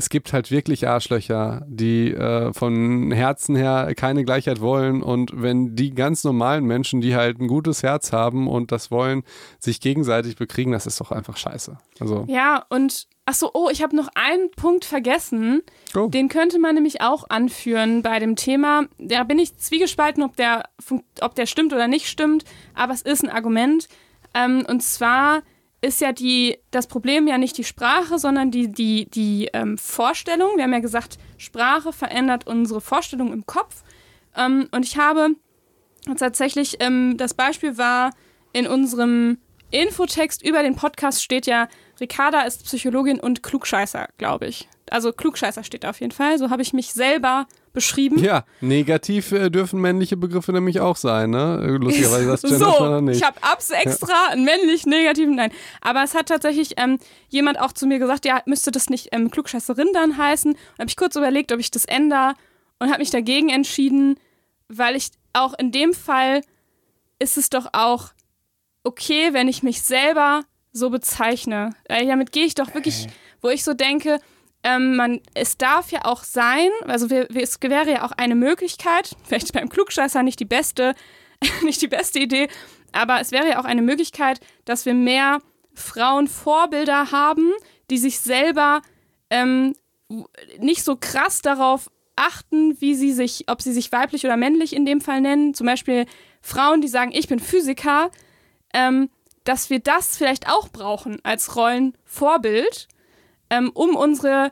es 0.00 0.08
gibt 0.08 0.32
halt 0.32 0.50
wirklich 0.50 0.88
Arschlöcher, 0.88 1.66
die 1.68 2.10
äh, 2.10 2.54
von 2.54 3.12
Herzen 3.12 3.54
her 3.54 3.92
keine 3.94 4.24
Gleichheit 4.24 4.62
wollen 4.62 5.02
und 5.02 5.30
wenn 5.34 5.76
die 5.76 5.94
ganz 5.94 6.24
normalen 6.24 6.64
Menschen, 6.64 7.02
die 7.02 7.14
halt 7.14 7.38
ein 7.38 7.48
gutes 7.48 7.82
Herz 7.82 8.10
haben 8.10 8.48
und 8.48 8.72
das 8.72 8.90
wollen, 8.90 9.24
sich 9.58 9.78
gegenseitig 9.78 10.36
bekriegen, 10.36 10.72
das 10.72 10.86
ist 10.86 10.98
doch 11.02 11.12
einfach 11.12 11.36
scheiße. 11.36 11.76
Also, 12.00 12.24
Ja, 12.28 12.64
und 12.70 13.08
ach 13.26 13.34
so, 13.34 13.50
oh, 13.52 13.68
ich 13.70 13.82
habe 13.82 13.94
noch 13.94 14.08
einen 14.14 14.50
Punkt 14.52 14.86
vergessen. 14.86 15.60
go. 15.92 16.08
Den 16.08 16.30
könnte 16.30 16.58
man 16.58 16.74
nämlich 16.74 17.02
auch 17.02 17.28
anführen 17.28 18.00
bei 18.00 18.18
dem 18.20 18.36
Thema. 18.36 18.86
Da 18.98 19.24
bin 19.24 19.38
ich 19.38 19.58
zwiegespalten, 19.58 20.22
ob 20.22 20.34
der, 20.36 20.62
ob 21.20 21.34
der 21.34 21.44
stimmt 21.44 21.74
oder 21.74 21.88
nicht 21.88 22.06
stimmt, 22.06 22.44
aber 22.74 22.94
es 22.94 23.02
ist 23.02 23.22
ein 23.22 23.28
Argument. 23.28 23.86
Ähm, 24.32 24.64
und 24.66 24.82
zwar 24.82 25.42
ist 25.80 26.00
ja 26.00 26.12
die, 26.12 26.58
das 26.70 26.86
Problem 26.86 27.26
ja 27.26 27.38
nicht 27.38 27.56
die 27.56 27.64
Sprache, 27.64 28.18
sondern 28.18 28.50
die, 28.50 28.68
die, 28.70 29.06
die 29.10 29.48
ähm, 29.52 29.78
Vorstellung. 29.78 30.56
Wir 30.56 30.64
haben 30.64 30.72
ja 30.72 30.80
gesagt, 30.80 31.18
Sprache 31.38 31.92
verändert 31.92 32.46
unsere 32.46 32.80
Vorstellung 32.80 33.32
im 33.32 33.46
Kopf. 33.46 33.82
Ähm, 34.36 34.68
und 34.72 34.84
ich 34.84 34.98
habe 34.98 35.30
tatsächlich, 36.18 36.76
ähm, 36.80 37.16
das 37.16 37.34
Beispiel 37.34 37.78
war 37.78 38.10
in 38.52 38.66
unserem 38.66 39.38
Infotext 39.70 40.44
über 40.44 40.62
den 40.62 40.74
Podcast 40.74 41.22
steht 41.22 41.46
ja, 41.46 41.68
Ricarda 42.00 42.42
ist 42.42 42.64
Psychologin 42.64 43.20
und 43.20 43.42
Klugscheißer, 43.42 44.08
glaube 44.18 44.46
ich. 44.46 44.68
Also 44.90 45.12
Klugscheißer 45.12 45.62
steht 45.62 45.84
da 45.84 45.90
auf 45.90 46.00
jeden 46.00 46.12
Fall. 46.12 46.38
So 46.38 46.50
habe 46.50 46.62
ich 46.62 46.72
mich 46.72 46.92
selber 46.92 47.46
beschrieben. 47.72 48.18
Ja, 48.22 48.44
negativ 48.60 49.32
äh, 49.32 49.50
dürfen 49.50 49.80
männliche 49.80 50.16
Begriffe 50.16 50.52
nämlich 50.52 50.80
auch 50.80 50.96
sein, 50.96 51.30
ne? 51.30 51.60
Äh, 51.62 51.70
Lustigerweise 51.76 52.26
das 52.26 52.42
gendert 52.42 52.60
man 52.80 52.92
So, 52.92 53.00
nicht. 53.00 53.16
ich 53.18 53.22
habe 53.24 53.42
abs 53.42 53.70
extra 53.70 54.28
einen 54.30 54.44
männlich 54.44 54.86
negativen, 54.86 55.36
nein. 55.36 55.52
Aber 55.80 56.02
es 56.02 56.14
hat 56.14 56.26
tatsächlich 56.26 56.74
ähm, 56.78 56.98
jemand 57.28 57.60
auch 57.60 57.72
zu 57.72 57.86
mir 57.86 57.98
gesagt, 57.98 58.24
ja, 58.24 58.42
müsste 58.46 58.70
das 58.70 58.90
nicht 58.90 59.08
ähm, 59.12 59.30
Klugscheißerin 59.30 59.88
dann 59.92 60.16
heißen? 60.18 60.52
Und 60.52 60.78
habe 60.78 60.88
ich 60.88 60.96
kurz 60.96 61.16
überlegt, 61.16 61.52
ob 61.52 61.60
ich 61.60 61.70
das 61.70 61.84
ändere 61.84 62.34
und 62.78 62.88
habe 62.88 62.98
mich 63.00 63.10
dagegen 63.10 63.48
entschieden, 63.50 64.18
weil 64.68 64.96
ich 64.96 65.10
auch 65.32 65.54
in 65.58 65.70
dem 65.70 65.94
Fall 65.94 66.42
ist 67.18 67.36
es 67.36 67.50
doch 67.50 67.68
auch 67.72 68.08
okay, 68.82 69.28
wenn 69.32 69.46
ich 69.48 69.62
mich 69.62 69.82
selber 69.82 70.42
so 70.72 70.90
bezeichne. 70.90 71.70
Weil 71.88 72.06
damit 72.06 72.32
gehe 72.32 72.46
ich 72.46 72.54
doch 72.54 72.74
wirklich, 72.74 73.06
wo 73.42 73.48
ich 73.48 73.62
so 73.62 73.74
denke, 73.74 74.18
ähm, 74.62 74.96
man, 74.96 75.20
es 75.34 75.56
darf 75.56 75.90
ja 75.90 76.04
auch 76.04 76.22
sein, 76.22 76.68
also 76.86 77.10
wir, 77.10 77.26
wir, 77.30 77.42
es 77.42 77.60
wäre 77.62 77.90
ja 77.90 78.04
auch 78.04 78.12
eine 78.12 78.34
Möglichkeit, 78.34 79.16
vielleicht 79.24 79.52
beim 79.52 79.68
Klugscheißer 79.68 80.22
nicht 80.22 80.40
die 80.40 80.44
beste, 80.44 80.94
nicht 81.62 81.80
die 81.82 81.88
beste 81.88 82.18
Idee, 82.18 82.48
aber 82.92 83.20
es 83.20 83.32
wäre 83.32 83.48
ja 83.48 83.60
auch 83.60 83.64
eine 83.64 83.82
Möglichkeit, 83.82 84.40
dass 84.64 84.86
wir 84.86 84.94
mehr 84.94 85.38
Frauenvorbilder 85.74 87.12
haben, 87.12 87.52
die 87.90 87.98
sich 87.98 88.20
selber 88.20 88.82
ähm, 89.30 89.74
nicht 90.58 90.84
so 90.84 90.96
krass 90.96 91.40
darauf 91.40 91.90
achten, 92.16 92.80
wie 92.80 92.94
sie 92.94 93.12
sich, 93.12 93.44
ob 93.48 93.62
sie 93.62 93.72
sich 93.72 93.92
weiblich 93.92 94.24
oder 94.24 94.36
männlich 94.36 94.74
in 94.74 94.84
dem 94.84 95.00
Fall 95.00 95.20
nennen. 95.20 95.54
Zum 95.54 95.66
Beispiel 95.66 96.06
Frauen, 96.42 96.80
die 96.80 96.88
sagen, 96.88 97.12
ich 97.12 97.28
bin 97.28 97.38
Physiker, 97.38 98.10
ähm, 98.74 99.08
dass 99.44 99.70
wir 99.70 99.80
das 99.80 100.16
vielleicht 100.16 100.48
auch 100.48 100.68
brauchen 100.68 101.18
als 101.22 101.56
Rollenvorbild, 101.56 102.88
ähm, 103.50 103.70
um 103.74 103.96
unsere 103.96 104.50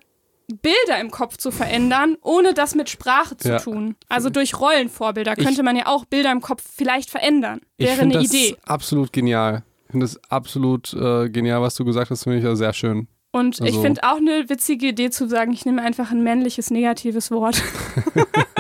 Bilder 0.48 0.98
im 1.00 1.10
Kopf 1.10 1.36
zu 1.36 1.50
verändern, 1.50 2.16
ohne 2.22 2.54
das 2.54 2.74
mit 2.74 2.88
Sprache 2.88 3.36
zu 3.36 3.48
Ja. 3.50 3.58
tun. 3.58 3.96
Also 4.08 4.30
durch 4.30 4.58
Rollenvorbilder 4.58 5.34
Ich- 5.36 5.44
könnte 5.44 5.62
man 5.62 5.76
ja 5.76 5.86
auch 5.86 6.04
Bilder 6.06 6.32
im 6.32 6.40
Kopf 6.40 6.62
vielleicht 6.74 7.10
verändern. 7.10 7.60
ich 7.76 7.86
Wäre 7.86 7.98
finde 7.98 8.18
eine 8.18 8.26
das 8.26 8.34
Idee. 8.34 8.56
absolut 8.64 9.12
genial. 9.12 9.62
Ich 9.86 9.90
finde 9.92 10.04
das 10.06 10.18
absolut 10.30 10.92
äh, 10.94 11.28
genial, 11.30 11.60
was 11.62 11.74
du 11.74 11.84
gesagt 11.84 12.10
hast, 12.10 12.22
finde 12.24 12.38
ich 12.38 12.44
ja 12.44 12.54
sehr 12.56 12.72
schön. 12.72 13.08
Und 13.30 13.56
ich 13.56 13.62
also- 13.66 13.82
finde 13.82 14.02
auch 14.04 14.16
eine 14.16 14.48
witzige 14.48 14.88
Idee 14.88 15.10
zu 15.10 15.28
sagen, 15.28 15.52
ich 15.52 15.66
nehme 15.66 15.82
einfach 15.82 16.10
ein 16.10 16.22
männliches 16.24 16.70
negatives 16.70 17.30
Wort. 17.30 17.62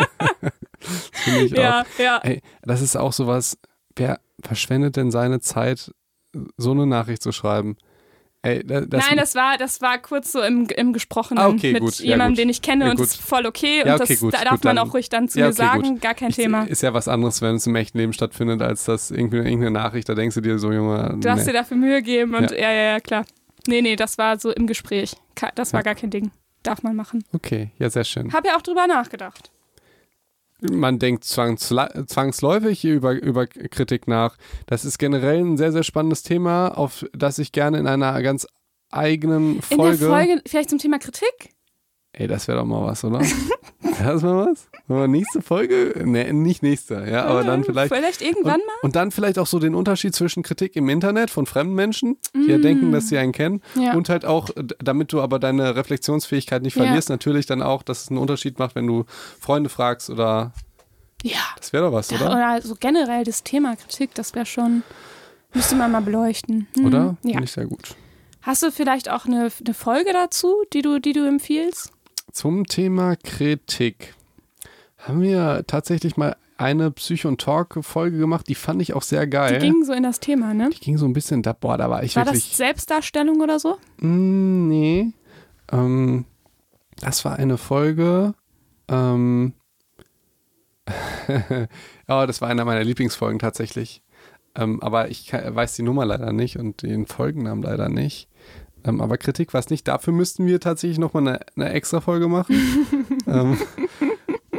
Finde 0.80 1.40
ich 1.44 1.52
auch. 1.54 1.58
ja, 1.58 1.84
ja. 1.98 2.18
Ey, 2.18 2.40
das 2.62 2.80
ist 2.80 2.96
auch 2.96 3.12
sowas, 3.12 3.58
wer 3.96 4.20
verschwendet 4.42 4.96
denn 4.96 5.10
seine 5.10 5.40
Zeit, 5.40 5.92
so 6.56 6.70
eine 6.70 6.86
Nachricht 6.86 7.22
zu 7.22 7.32
schreiben? 7.32 7.76
Ey, 8.42 8.64
da- 8.64 8.82
das, 8.82 9.04
Nein, 9.08 9.16
das 9.16 9.34
war, 9.34 9.58
das 9.58 9.80
war 9.80 9.98
kurz 9.98 10.30
so 10.30 10.40
im, 10.40 10.66
im 10.76 10.92
Gesprochenen 10.92 11.42
Ah, 11.42 11.48
okay, 11.48 11.72
mit 11.72 11.82
gut. 11.82 11.98
Ja, 11.98 12.10
jemandem, 12.12 12.34
gut. 12.34 12.38
den 12.38 12.48
ich 12.50 12.62
kenne 12.62 12.84
Ja, 12.84 12.90
und 12.92 13.00
das 13.00 13.08
ist 13.10 13.20
voll 13.20 13.46
okay. 13.46 13.82
Ja, 13.84 13.94
und 13.94 14.00
okay, 14.02 14.12
das, 14.14 14.20
gut, 14.20 14.34
da 14.34 14.44
darf 14.44 14.50
gut, 14.52 14.64
man 14.64 14.78
auch 14.78 14.94
ruhig 14.94 15.08
dann 15.08 15.28
zu 15.28 15.40
Ja, 15.40 15.46
mir 15.46 15.52
okay, 15.52 15.56
sagen, 15.56 16.00
gar 16.00 16.14
kein 16.14 16.30
ich, 16.30 16.36
Thema. 16.36 16.62
Ist 16.64 16.82
ja 16.82 16.94
was 16.94 17.08
anderes, 17.08 17.42
wenn 17.42 17.56
es 17.56 17.66
im 17.66 17.74
echten 17.74 17.98
Leben 17.98 18.12
stattfindet, 18.12 18.62
als 18.62 18.84
das 18.84 19.10
irgendwie 19.10 19.38
irgendeine 19.38 19.72
Nachricht, 19.72 20.08
da 20.08 20.14
denkst 20.14 20.36
du 20.36 20.40
dir 20.40 20.58
so, 20.60 20.70
Junge, 20.72 21.16
Du 21.20 21.28
hast 21.28 21.40
nee. 21.40 21.46
dir 21.46 21.58
dafür 21.58 21.76
Mühe 21.76 21.96
gegeben 21.96 22.34
und 22.36 22.50
Ja. 22.52 22.56
ja, 22.56 22.72
ja, 22.72 22.82
ja, 22.92 23.00
klar. 23.00 23.24
Nee, 23.66 23.82
nee, 23.82 23.96
das 23.96 24.18
war 24.18 24.38
so 24.38 24.50
im 24.52 24.66
Gespräch. 24.68 25.16
Das 25.56 25.72
war 25.72 25.82
gar 25.82 25.94
kein 25.96 26.10
Ding. 26.10 26.30
Darf 26.62 26.82
man 26.82 26.94
machen. 26.96 27.24
Okay, 27.32 27.70
ja, 27.78 27.90
sehr 27.90 28.04
schön. 28.04 28.32
Hab 28.32 28.46
ja 28.46 28.56
auch 28.56 28.62
drüber 28.62 28.86
nachgedacht. 28.86 29.50
Man 30.60 30.98
denkt 30.98 31.24
zwangsläufig 31.24 32.84
über, 32.84 33.12
über 33.12 33.46
Kritik 33.46 34.08
nach. 34.08 34.36
Das 34.66 34.84
ist 34.84 34.98
generell 34.98 35.38
ein 35.38 35.56
sehr, 35.56 35.70
sehr 35.72 35.84
spannendes 35.84 36.22
Thema, 36.22 36.68
auf 36.68 37.06
das 37.12 37.38
ich 37.38 37.52
gerne 37.52 37.78
in 37.78 37.86
einer 37.86 38.20
ganz 38.22 38.46
eigenen 38.90 39.56
In 39.56 39.62
Folge. 39.62 39.98
der 39.98 40.08
Folge 40.08 40.42
vielleicht 40.46 40.70
zum 40.70 40.78
Thema 40.78 40.98
Kritik? 40.98 41.54
Ey, 42.12 42.26
das 42.26 42.48
wäre 42.48 42.58
doch 42.58 42.64
mal 42.64 42.84
was, 42.84 43.04
oder? 43.04 43.20
Das 44.02 44.22
mal 44.22 44.46
was? 44.48 45.08
Nächste 45.08 45.42
Folge? 45.42 45.92
Nee, 46.04 46.32
nicht 46.32 46.62
nächste, 46.62 47.04
ja, 47.10 47.24
aber 47.26 47.42
dann 47.42 47.62
Äh, 47.62 47.64
vielleicht. 47.64 47.92
Vielleicht 47.94 48.22
irgendwann 48.22 48.60
und, 48.60 48.66
mal? 48.66 48.74
und 48.82 48.96
dann 48.96 49.10
vielleicht 49.10 49.38
auch 49.40 49.46
so 49.46 49.58
den 49.58 49.74
Unterschied 49.74 50.14
zwischen 50.14 50.42
Kritik 50.44 50.76
im 50.76 50.88
Internet 50.88 51.30
von 51.30 51.46
fremden 51.46 51.74
Menschen, 51.74 52.16
die 52.34 52.46
ja 52.50 52.58
denken, 52.58 52.92
dass 52.92 53.08
sie 53.08 53.18
einen 53.18 53.32
kennen, 53.32 53.60
Mm. 53.74 53.80
Ja. 53.80 53.94
und 53.94 54.08
halt 54.08 54.24
auch, 54.24 54.50
damit 54.78 55.12
du 55.12 55.20
aber 55.20 55.38
deine 55.40 55.74
Reflexionsfähigkeit 55.74 56.62
nicht 56.62 56.76
Ja. 56.76 56.84
verlierst, 56.84 57.08
natürlich 57.08 57.46
dann 57.46 57.60
auch, 57.60 57.82
dass 57.82 58.02
es 58.02 58.08
einen 58.08 58.18
Unterschied 58.18 58.58
macht, 58.60 58.74
wenn 58.76 58.86
du 58.86 59.04
Freunde 59.40 59.68
fragst 59.68 60.10
oder. 60.10 60.52
Ja. 61.24 61.40
Das 61.56 61.72
wäre 61.72 61.86
doch 61.86 61.92
was, 61.92 62.10
Ja, 62.10 62.18
oder? 62.18 62.30
oder 62.32 62.62
so 62.62 62.76
generell 62.78 63.24
das 63.24 63.42
Thema 63.42 63.74
Kritik, 63.76 64.14
das 64.14 64.34
wäre 64.34 64.46
schon, 64.46 64.82
müsste 65.54 65.74
man 65.74 65.90
mal 65.90 66.02
beleuchten. 66.02 66.68
Hm, 66.76 66.86
Oder? 66.86 67.16
Ja. 67.22 67.32
Finde 67.32 67.44
ich 67.44 67.52
sehr 67.52 67.66
gut. 67.66 67.96
Hast 68.42 68.62
du 68.62 68.70
vielleicht 68.70 69.10
auch 69.10 69.26
eine, 69.26 69.48
eine 69.64 69.74
Folge 69.74 70.12
dazu, 70.12 70.54
die 70.72 70.82
du, 70.82 71.00
die 71.00 71.12
du 71.12 71.26
empfiehlst? 71.26 71.92
Zum 72.32 72.66
Thema 72.66 73.16
Kritik 73.16 74.14
haben 74.98 75.22
wir 75.22 75.64
tatsächlich 75.66 76.16
mal 76.16 76.36
eine 76.58 76.90
Psycho- 76.90 77.28
und 77.28 77.40
Talk-Folge 77.40 78.18
gemacht, 78.18 78.48
die 78.48 78.56
fand 78.56 78.82
ich 78.82 78.92
auch 78.94 79.02
sehr 79.02 79.26
geil. 79.26 79.58
Die 79.58 79.66
ging 79.66 79.84
so 79.84 79.92
in 79.92 80.02
das 80.02 80.18
Thema, 80.20 80.54
ne? 80.54 80.70
Die 80.70 80.80
ging 80.80 80.98
so 80.98 81.06
ein 81.06 81.12
bisschen, 81.12 81.42
da, 81.42 81.52
boah, 81.52 81.78
da 81.78 81.88
war 81.88 82.02
ich 82.02 82.16
War 82.16 82.26
wirklich. 82.26 82.48
das 82.48 82.56
Selbstdarstellung 82.56 83.40
oder 83.40 83.58
so? 83.60 83.78
Mm, 83.98 84.66
nee. 84.68 85.12
Ähm, 85.70 86.24
das 87.00 87.24
war 87.24 87.36
eine 87.36 87.58
Folge. 87.58 88.34
Ähm, 88.88 89.52
oh, 92.08 92.24
das 92.26 92.40
war 92.40 92.48
einer 92.48 92.64
meiner 92.64 92.82
Lieblingsfolgen 92.82 93.38
tatsächlich. 93.38 94.02
Ähm, 94.56 94.82
aber 94.82 95.10
ich 95.10 95.26
kann, 95.26 95.54
weiß 95.54 95.76
die 95.76 95.82
Nummer 95.82 96.04
leider 96.04 96.32
nicht 96.32 96.58
und 96.58 96.82
den 96.82 97.06
Folgennamen 97.06 97.62
leider 97.62 97.88
nicht. 97.88 98.28
Ähm, 98.84 99.00
aber 99.00 99.18
Kritik 99.18 99.52
war 99.54 99.60
es 99.60 99.70
nicht. 99.70 99.86
Dafür 99.88 100.12
müssten 100.12 100.46
wir 100.46 100.60
tatsächlich 100.60 100.98
nochmal 100.98 101.26
eine, 101.26 101.40
eine 101.56 101.70
extra 101.72 102.00
Folge 102.00 102.28
machen. 102.28 102.54
ähm, 103.26 103.58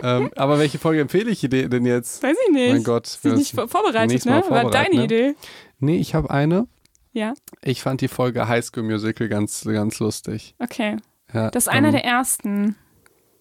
ähm, 0.01 0.30
aber 0.36 0.59
welche 0.59 0.78
Folge 0.80 1.01
empfehle 1.01 1.30
ich 1.30 1.39
dir 1.41 1.70
denn 1.70 1.86
jetzt? 1.86 2.22
Weiß 2.24 2.36
ich 2.47 2.53
nicht. 2.53 2.72
Mein 2.74 2.84
Gott. 2.84 3.07
Ist 3.07 3.24
nicht 3.26 3.55
vor- 3.55 3.67
vorbereitet, 3.67 4.26
ne? 4.26 4.32
War 4.34 4.43
vorbereiten, 4.43 4.72
deine 4.72 4.95
ne? 4.95 5.03
Idee. 5.03 5.36
Nee, 5.80 5.97
ich 5.97 6.15
habe 6.15 6.30
eine. 6.30 6.67
Ja, 7.11 7.34
Ich 7.63 7.82
fand 7.82 8.01
die 8.01 8.07
Folge 8.07 8.47
High 8.47 8.63
School 8.63 8.84
Musical 8.84 9.28
ganz, 9.30 9.63
ganz 9.65 9.99
lustig. 9.99 10.55
okay. 10.59 10.97
Ja, 11.34 11.49
Das 11.51 11.63
ist 11.63 11.67
einer 11.67 11.88
ähm, 11.89 11.93
der 11.93 12.05
ersten. 12.05 12.76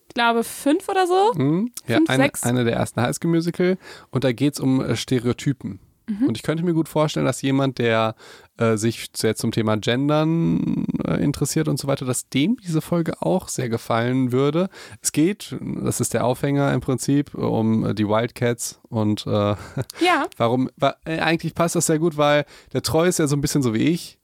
ich 0.08 0.14
glaube, 0.14 0.42
fünf 0.44 0.88
oder 0.88 1.06
so. 1.06 1.32
Mhm. 1.36 1.70
Ja, 1.86 1.96
Fünf, 1.96 2.10
eine, 2.10 2.22
sechs. 2.24 2.42
eine 2.44 2.64
der 2.64 2.74
ersten 2.76 3.00
Highschool-Musical. 3.00 3.78
Und 4.10 4.24
da 4.24 4.32
geht 4.32 4.54
es 4.54 4.60
um 4.60 4.80
äh, 4.82 4.96
Stereotypen. 4.96 5.80
Mhm. 6.06 6.26
Und 6.28 6.36
ich 6.36 6.42
könnte 6.42 6.64
mir 6.64 6.72
gut 6.74 6.88
vorstellen, 6.88 7.26
dass 7.26 7.40
jemand, 7.42 7.78
der 7.78 8.14
äh, 8.59 8.76
sich 8.76 9.09
sehr 9.16 9.36
zum 9.36 9.52
Thema 9.52 9.76
Gendern 9.76 10.84
äh, 11.06 11.22
interessiert 11.22 11.68
und 11.68 11.78
so 11.78 11.88
weiter, 11.88 12.04
dass 12.04 12.28
dem 12.28 12.56
diese 12.56 12.80
Folge 12.80 13.22
auch 13.22 13.48
sehr 13.48 13.68
gefallen 13.68 14.32
würde. 14.32 14.68
Es 15.00 15.12
geht, 15.12 15.56
das 15.61 16.00
ist 16.00 16.14
der 16.14 16.24
Aufhänger 16.24 16.72
im 16.72 16.80
Prinzip, 16.80 17.34
um 17.34 17.86
äh, 17.86 17.94
die 17.94 18.09
Wildcats 18.09 18.80
und 18.88 19.26
äh, 19.26 19.30
Ja, 20.00 20.26
warum, 20.36 20.70
wa 20.76 20.96
äh, 21.04 21.18
eigentlich 21.20 21.54
passt 21.54 21.76
das 21.76 21.86
sehr 21.86 21.98
gut, 21.98 22.16
weil 22.16 22.44
der 22.72 22.82
Treu 22.82 23.06
ist 23.06 23.18
ja 23.18 23.26
so 23.26 23.36
ein 23.36 23.40
bisschen 23.40 23.62
so 23.62 23.74
wie 23.74 23.84
ich. 23.84 24.18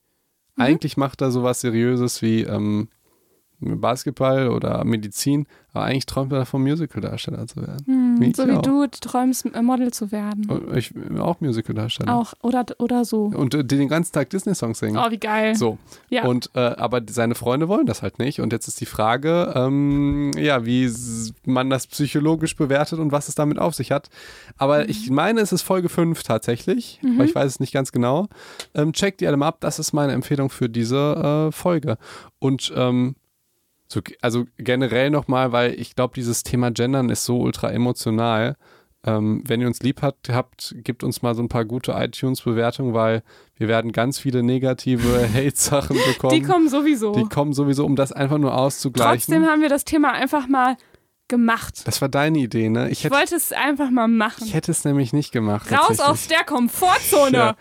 Mhm. 0.57 0.63
Eigentlich 0.65 0.97
macht 0.97 1.21
er 1.21 1.31
sowas 1.31 1.61
Seriöses 1.61 2.23
wie 2.23 2.43
ähm, 2.43 2.89
Basketball 3.61 4.49
oder 4.49 4.85
Medizin, 4.85 5.47
aber 5.73 5.85
eigentlich 5.85 6.07
träumt 6.07 6.33
er 6.33 6.41
davon, 6.41 6.63
Musical-Darsteller 6.63 7.47
zu 7.47 7.57
werden. 7.57 7.85
hm, 7.87 8.04
Wie 8.21 8.31
ich 8.31 8.37
so 8.37 8.47
wie 8.47 8.53
auch. 8.53 8.63
du 8.63 8.87
träumst, 8.89 9.47
äh, 9.55 9.63
Model 9.63 9.93
zu 9.93 10.13
werden. 10.13 10.49
Und 10.49 10.77
Ich 10.77 10.93
bin 10.95 11.19
auch 11.21 11.41
Musical-Darsteller. 11.41 12.15
Auch, 12.15 12.35
oder, 12.43 12.65
oder 12.79 13.05
so. 13.05 13.25
Und 13.27 13.55
äh, 13.55 13.65
die 13.65 13.77
den 13.77 13.89
ganzen 13.89 14.13
Tag 14.13 14.31
Disney-Songs 14.31 14.79
singen. 14.79 14.97
Oh, 14.97 15.11
wie 15.11 15.19
geil. 15.19 15.55
So. 15.55 15.79
Ja. 16.09 16.25
Und 16.25 16.51
äh, 16.55 16.61
aber 16.61 17.01
seine 17.09 17.35
Freunde 17.35 17.69
wollen 17.69 17.87
das 17.87 18.03
halt 18.03 18.19
nicht. 18.19 18.41
Und 18.41 18.53
jetzt 18.53 18.69
ist 18.69 18.81
die 18.81 18.87
Frage, 18.87 19.53
ähm, 19.57 20.31
ja, 20.37 20.65
wie 20.65 20.91
man 21.45 21.71
das 21.71 21.87
psychologisch 21.87 22.57
bewertet 22.57 22.99
und 22.99 23.13
was 23.13 23.29
es 23.29 23.35
damit 23.35 23.59
auf 23.59 23.75
sich 23.75 23.91
hat. 23.93 24.09
Aber 24.57 24.79
Mhm. 24.85 24.91
ich 24.91 25.11
meine, 25.11 25.41
es 25.41 25.53
ist 25.53 25.63
Folge 25.63 25.89
5 25.89 26.23
tatsächlich, 26.23 27.01
aber 27.15 27.25
ich 27.25 27.35
weiß 27.35 27.47
es 27.47 27.61
nicht 27.61 27.73
ganz 27.73 27.93
genau. 27.93 28.29
Ähm, 28.75 28.93
checkt 28.93 29.21
die 29.21 29.27
alle 29.27 29.37
mal 29.37 29.49
ab. 29.49 29.59
Das 29.61 29.79
ist 29.79 29.93
meine 29.93 30.13
Empfehlung 30.13 30.51
für 30.51 30.69
diese 30.69 31.49
äh, 31.49 31.53
Folge. 31.53 31.97
Und 32.39 32.73
ähm, 32.77 33.17
so, 33.95 34.01
also 34.21 34.45
generell 34.59 35.11
nochmal, 35.11 35.53
weil 35.53 35.79
ich 35.81 35.95
glaube, 35.95 36.15
dieses 36.15 36.43
Thema 36.43 36.71
Gendern 36.71 37.09
ist 37.11 37.25
so 37.25 37.39
ultra 37.39 37.71
emotional. 37.71 38.57
Ähm, 39.07 39.45
wenn 39.47 39.61
ihr 39.61 39.67
uns 39.67 39.81
lieb 39.81 40.01
habt, 40.03 40.31
habt, 40.31 40.75
gebt 40.79 41.05
uns 41.05 41.21
mal 41.21 41.35
so 41.35 41.43
ein 41.43 41.49
paar 41.49 41.67
gute 41.67 41.93
iTunes-Bewertungen, 41.93 42.95
weil 42.95 43.23
wir 43.57 43.69
werden 43.69 43.93
ganz 43.93 44.19
viele 44.19 44.43
negative 44.43 45.29
Hate-Sachen 45.35 45.97
bekommen. 46.07 46.35
Die 46.35 46.43
kommen 46.43 46.69
sowieso. 46.69 47.13
Die 47.13 47.25
kommen 47.25 47.53
sowieso, 47.53 47.85
um 47.85 47.97
das 47.97 48.13
einfach 48.13 48.39
nur 48.39 48.57
auszugleichen. 48.57 49.21
Trotzdem 49.21 49.47
haben 49.47 49.61
wir 49.61 49.69
das 49.69 49.85
Thema 49.85 50.13
einfach 50.13 50.49
mal 50.49 50.77
gemacht. 51.29 51.83
das 51.87 52.01
war 52.03 52.09
deine 52.09 52.39
Idee, 52.39 52.69
ne? 52.69 52.87
Ich 52.87 52.99
Ich 52.99 53.05
hätte, 53.05 53.15
wollte 53.17 53.35
es 53.37 53.53
einfach 53.53 53.91
mal 53.91 54.09
machen. 54.09 54.45
ich 54.47 54.55
hätte 54.55 54.71
es 54.71 54.85
nämlich 54.85 55.13
nicht 55.13 55.33
gemacht. 55.33 55.71
Raus 55.73 55.99
aus 56.01 56.29
der 56.29 56.45
Komfortzone. 56.45 57.37
Ja, 57.37 57.57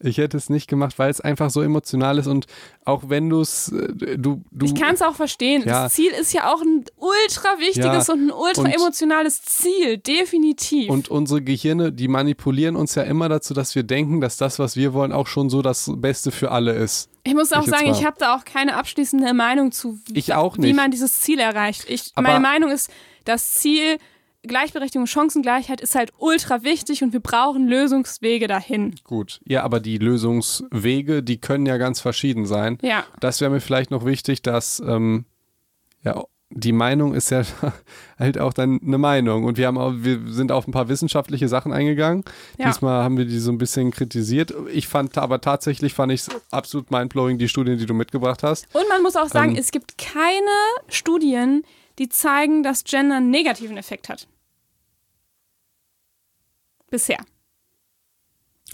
ich 0.00 0.18
hätte 0.18 0.36
es 0.36 0.48
nicht 0.50 0.68
gemacht, 0.68 0.98
weil 0.98 1.10
es 1.10 1.20
einfach 1.20 1.50
so 1.50 1.60
emotional 1.60 2.18
ist 2.18 2.28
und 2.28 2.46
auch 2.84 3.02
wenn 3.08 3.28
du's, 3.28 3.72
äh, 3.72 4.16
du 4.16 4.42
du 4.52 4.66
Ich 4.66 4.74
kann 4.76 4.94
es 4.94 5.02
auch 5.02 5.16
verstehen. 5.16 5.62
Ja. 5.66 5.84
Das 5.84 5.94
Ziel 5.94 6.12
ist 6.12 6.32
ja 6.32 6.52
auch 6.52 6.60
ein 6.62 6.84
ultra 6.96 7.58
wichtiges 7.58 8.06
Ja. 8.06 8.14
und 8.14 8.26
ein 8.28 8.30
ultra 8.30 8.62
Und- 8.62 8.70
emotionales 8.72 9.42
Ziel, 9.42 9.98
definitiv. 9.98 10.88
und 10.88 11.08
unsere 11.10 11.42
Gehirne, 11.42 11.92
die 11.92 12.06
manipulieren 12.08 12.76
uns 12.76 12.94
ja 12.94 13.02
immer 13.02 13.28
dazu, 13.28 13.52
dass 13.52 13.74
wir 13.74 13.82
denken, 13.82 14.20
dass 14.20 14.36
das, 14.36 14.58
was 14.60 14.76
wir 14.76 14.92
wollen, 14.92 15.12
auch 15.12 15.26
schon 15.26 15.50
so 15.50 15.60
das 15.62 15.90
Beste 15.96 16.30
für 16.30 16.52
alle 16.52 16.72
ist. 16.74 17.10
ich 17.24 17.34
muss 17.34 17.52
auch 17.52 17.64
ich 17.64 17.68
sagen, 17.70 17.90
ich 17.90 18.06
habe 18.06 18.16
da 18.18 18.34
auch 18.36 18.44
keine 18.44 18.76
abschließende 18.76 19.34
Meinung 19.34 19.70
zu, 19.72 19.98
wie 20.08 20.72
man 20.72 20.90
dieses 20.90 21.20
Ziel 21.20 21.40
erreicht. 21.40 21.84
Ich, 21.88 22.12
Aber- 22.14 22.28
meine 22.28 22.40
Meinung 22.40 22.70
ist, 22.70 22.90
das 23.24 23.54
Ziel 23.54 23.98
Gleichberechtigung, 24.44 25.06
Chancengleichheit 25.06 25.80
ist 25.80 25.94
halt 25.94 26.12
ultra 26.18 26.62
wichtig 26.62 27.02
und 27.02 27.12
wir 27.12 27.20
brauchen 27.20 27.66
Lösungswege 27.66 28.46
dahin. 28.46 28.94
Gut. 29.02 29.40
Ja, 29.44 29.64
aber 29.64 29.80
die 29.80 29.98
Lösungswege, 29.98 31.22
die 31.22 31.40
können 31.40 31.66
ja 31.66 31.76
ganz 31.76 32.00
verschieden 32.00 32.46
sein. 32.46 32.78
Ja. 32.82 33.04
Das 33.20 33.40
wäre 33.40 33.50
mir 33.50 33.60
vielleicht 33.60 33.90
noch 33.90 34.04
wichtig, 34.04 34.42
dass 34.42 34.80
ähm, 34.80 35.24
ja 36.02 36.24
die 36.50 36.72
Meinung 36.72 37.14
ist 37.14 37.30
ja 37.30 37.42
halt 38.18 38.38
auch 38.38 38.52
dann 38.52 38.80
eine 38.82 38.98
Meinung 38.98 39.44
und 39.44 39.58
wir 39.58 39.66
haben 39.66 39.76
auch, 39.76 39.92
wir 39.96 40.20
sind 40.28 40.50
auf 40.50 40.66
ein 40.66 40.72
paar 40.72 40.88
wissenschaftliche 40.88 41.48
Sachen 41.48 41.72
eingegangen. 41.72 42.24
Ja. 42.58 42.68
Diesmal 42.68 43.02
haben 43.02 43.18
wir 43.18 43.26
die 43.26 43.38
so 43.38 43.52
ein 43.52 43.58
bisschen 43.58 43.90
kritisiert. 43.90 44.54
Ich 44.72 44.88
fand 44.88 45.18
aber 45.18 45.40
tatsächlich 45.40 45.92
fand 45.94 46.12
ich 46.12 46.22
es 46.22 46.30
absolut 46.50 46.90
mindblowing 46.90 47.38
die 47.38 47.48
Studien, 47.48 47.78
die 47.78 47.86
du 47.86 47.94
mitgebracht 47.94 48.42
hast. 48.42 48.66
Und 48.74 48.88
man 48.88 49.02
muss 49.02 49.16
auch 49.16 49.28
sagen, 49.28 49.52
Ähm. 49.52 49.58
es 49.58 49.70
gibt 49.70 49.98
keine 49.98 50.46
Studien, 50.88 51.64
die 51.98 52.08
zeigen, 52.08 52.62
dass 52.62 52.84
Gender 52.84 53.16
einen 53.16 53.30
negativen 53.30 53.76
Effekt 53.76 54.08
hat. 54.08 54.26
Bisher. 56.90 57.18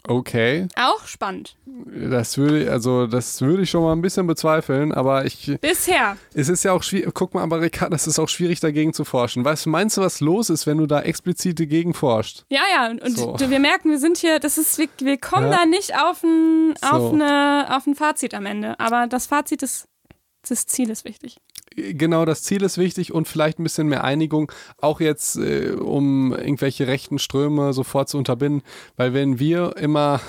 Okay, 0.07 0.69
Auch 0.77 1.07
spannend. 1.07 1.57
das 1.67 2.37
würde 2.37 2.71
also 2.71 3.07
das 3.07 3.41
würde 3.41 3.63
ich 3.63 3.71
schon 3.71 3.83
mal 3.83 3.93
ein 3.93 4.03
bisschen 4.03 4.27
bezweifeln, 4.27 4.93
aber 4.93 5.25
ich 5.25 5.57
Bisher. 5.63 6.19
es 6.35 6.51
ist 6.51 6.63
ja 6.63 6.73
auch 6.73 6.83
schwierig. 6.83 7.11
Guck 7.15 7.33
mal, 7.33 7.43
Amerikaner, 7.43 7.91
das 7.93 8.07
ist 8.07 8.19
auch 8.19 8.29
schwierig 8.29 8.61
dagegen 8.61 8.93
zu 8.93 9.07
forschen. 9.07 9.45
Du, 9.45 9.51
meinst 9.71 9.97
du, 9.97 10.03
was 10.03 10.21
los 10.21 10.51
ist, 10.51 10.67
wenn 10.67 10.77
du 10.77 10.87
da 10.87 11.01
explizit 11.01 11.59
dagegen 11.59 11.95
forscht? 11.95 12.45
Ja, 12.51 12.61
ja, 12.75 12.91
und, 12.91 13.01
und 13.01 13.17
So. 13.17 13.39
wir 13.49 13.59
merken, 13.59 13.89
wir 13.89 13.99
sind 13.99 14.19
hier, 14.19 14.41
das 14.41 14.59
ist, 14.59 14.77
wir, 14.77 14.89
wir 14.99 15.17
kommen 15.17 15.51
Ja. 15.51 15.59
da 15.61 15.65
nicht 15.65 15.97
auf 15.97 16.23
ein, 16.23 16.75
auf, 16.83 17.01
So. 17.01 17.13
eine, 17.15 17.75
auf 17.75 17.87
ein 17.87 17.95
Fazit 17.95 18.35
am 18.35 18.45
Ende. 18.45 18.79
Aber 18.79 19.07
das 19.07 19.27
Fazit 19.27 19.63
ist, 19.63 19.89
das 20.47 20.67
Ziel 20.67 20.91
ist 20.91 21.07
wichtig. 21.07 21.39
Genau, 21.77 22.25
das 22.25 22.43
Ziel 22.43 22.63
ist 22.63 22.79
wichtig 22.79 23.13
und 23.13 23.27
vielleicht 23.27 23.59
ein 23.59 23.65
bisschen 23.65 23.89
mehr 23.89 24.05
Einigung, 24.05 24.53
auch 24.79 25.01
jetzt, 25.01 25.37
äh, 25.37 25.73
um 25.73 26.33
irgendwelche 26.33 26.87
rechten 26.87 27.19
Ströme 27.19 27.73
sofort 27.73 28.09
zu 28.09 28.19
unterbinden. 28.19 28.63
Weil 28.97 29.13
wenn 29.13 29.41
wir 29.41 29.77
immer, 29.77 30.21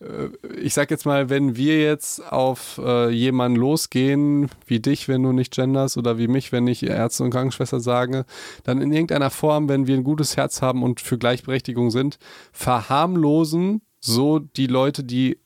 äh, 0.00 0.28
ich 0.58 0.72
sag 0.72 0.90
jetzt 0.90 1.04
mal, 1.04 1.28
wenn 1.28 1.56
wir 1.56 1.82
jetzt 1.82 2.24
auf 2.32 2.80
äh, 2.82 3.10
jemanden 3.10 3.58
losgehen, 3.58 4.48
wie 4.66 4.80
dich, 4.80 5.06
wenn 5.06 5.22
du 5.22 5.32
nicht 5.32 5.54
genders, 5.54 5.98
oder 5.98 6.16
wie 6.16 6.28
mich, 6.28 6.50
wenn 6.50 6.66
ich 6.66 6.82
Ärzte 6.82 7.24
und 7.24 7.30
Krankenschwester 7.30 7.80
sage, 7.80 8.24
dann 8.64 8.80
in 8.80 8.92
irgendeiner 8.92 9.30
Form, 9.30 9.68
wenn 9.68 9.86
wir 9.86 9.96
ein 9.96 10.04
gutes 10.04 10.38
Herz 10.38 10.62
haben 10.62 10.82
und 10.82 11.00
für 11.00 11.18
Gleichberechtigung 11.18 11.90
sind, 11.90 12.18
verharmlosen 12.52 13.82
so 14.00 14.38
die 14.38 14.66
Leute, 14.66 15.04
die 15.04 15.38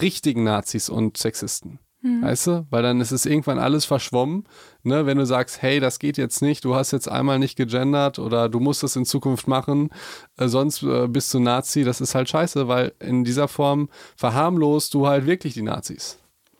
richtigen 0.00 0.44
Nazis 0.44 0.88
und 0.88 1.18
Sexisten. 1.18 1.78
Weißt 2.22 2.46
du? 2.46 2.66
Weil 2.70 2.82
dann 2.82 3.00
ist 3.00 3.12
es 3.12 3.26
irgendwann 3.26 3.58
alles 3.58 3.84
verschwommen. 3.84 4.44
Ne? 4.82 5.06
Wenn 5.06 5.18
du 5.18 5.26
sagst, 5.26 5.62
hey, 5.62 5.80
das 5.80 5.98
geht 5.98 6.16
jetzt 6.16 6.42
nicht, 6.42 6.64
du 6.64 6.74
hast 6.74 6.92
jetzt 6.92 7.08
einmal 7.08 7.38
nicht 7.38 7.56
gegendert 7.56 8.18
oder 8.18 8.48
du 8.48 8.60
musst 8.60 8.82
das 8.82 8.96
in 8.96 9.04
Zukunft 9.04 9.48
machen, 9.48 9.90
äh, 10.36 10.48
sonst 10.48 10.82
äh, 10.82 11.08
bist 11.08 11.32
du 11.34 11.40
Nazi, 11.40 11.84
das 11.84 12.00
ist 12.00 12.14
halt 12.14 12.28
scheiße, 12.28 12.68
weil 12.68 12.92
in 13.00 13.24
dieser 13.24 13.48
Form 13.48 13.88
verharmlost 14.16 14.94
du 14.94 15.06
halt 15.06 15.26
wirklich 15.26 15.54
die 15.54 15.62
Nazis. 15.62 16.18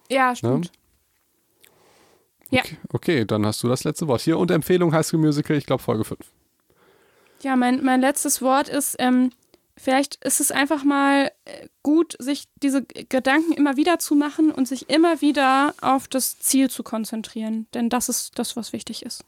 Ja, 0.09 0.35
stimmt. 0.35 0.73
Ja. 2.51 2.61
Okay, 2.61 2.77
okay, 2.93 3.25
dann 3.25 3.45
hast 3.45 3.63
du 3.63 3.69
das 3.69 3.85
letzte 3.85 4.07
Wort. 4.09 4.21
Hier 4.21 4.39
und 4.39 4.51
Empfehlung 4.51 4.93
High 4.93 5.05
School 5.05 5.21
Musical, 5.21 5.57
ich 5.57 5.67
glaube 5.67 5.83
Folge 5.83 6.05
5. 6.05 6.21
Ja, 7.43 7.57
mein, 7.57 7.85
mein 7.85 8.01
letztes 8.01 8.41
Wort 8.41 8.69
ist, 8.69 8.97
ähm, 8.99 9.31
vielleicht 9.77 10.17
ist 10.25 10.41
es 10.41 10.51
einfach 10.51 10.85
mal 10.85 11.31
äh, 11.45 11.69
gut, 11.83 12.17
sich 12.19 12.49
diese 12.63 12.83
Gedanken 12.83 13.53
immer 13.53 13.77
wieder 13.77 13.99
zu 13.99 14.15
machen 14.15 14.51
und 14.51 14.67
sich 14.67 14.89
immer 14.89 15.21
wieder 15.21 15.75
auf 15.81 16.09
das 16.09 16.39
Ziel 16.39 16.71
zu 16.71 16.83
konzentrieren. 16.83 17.67
Denn 17.75 17.89
das 17.89 18.09
ist 18.09 18.39
das, 18.39 18.57
was 18.57 18.73
wichtig 18.73 19.05
ist. 19.05 19.25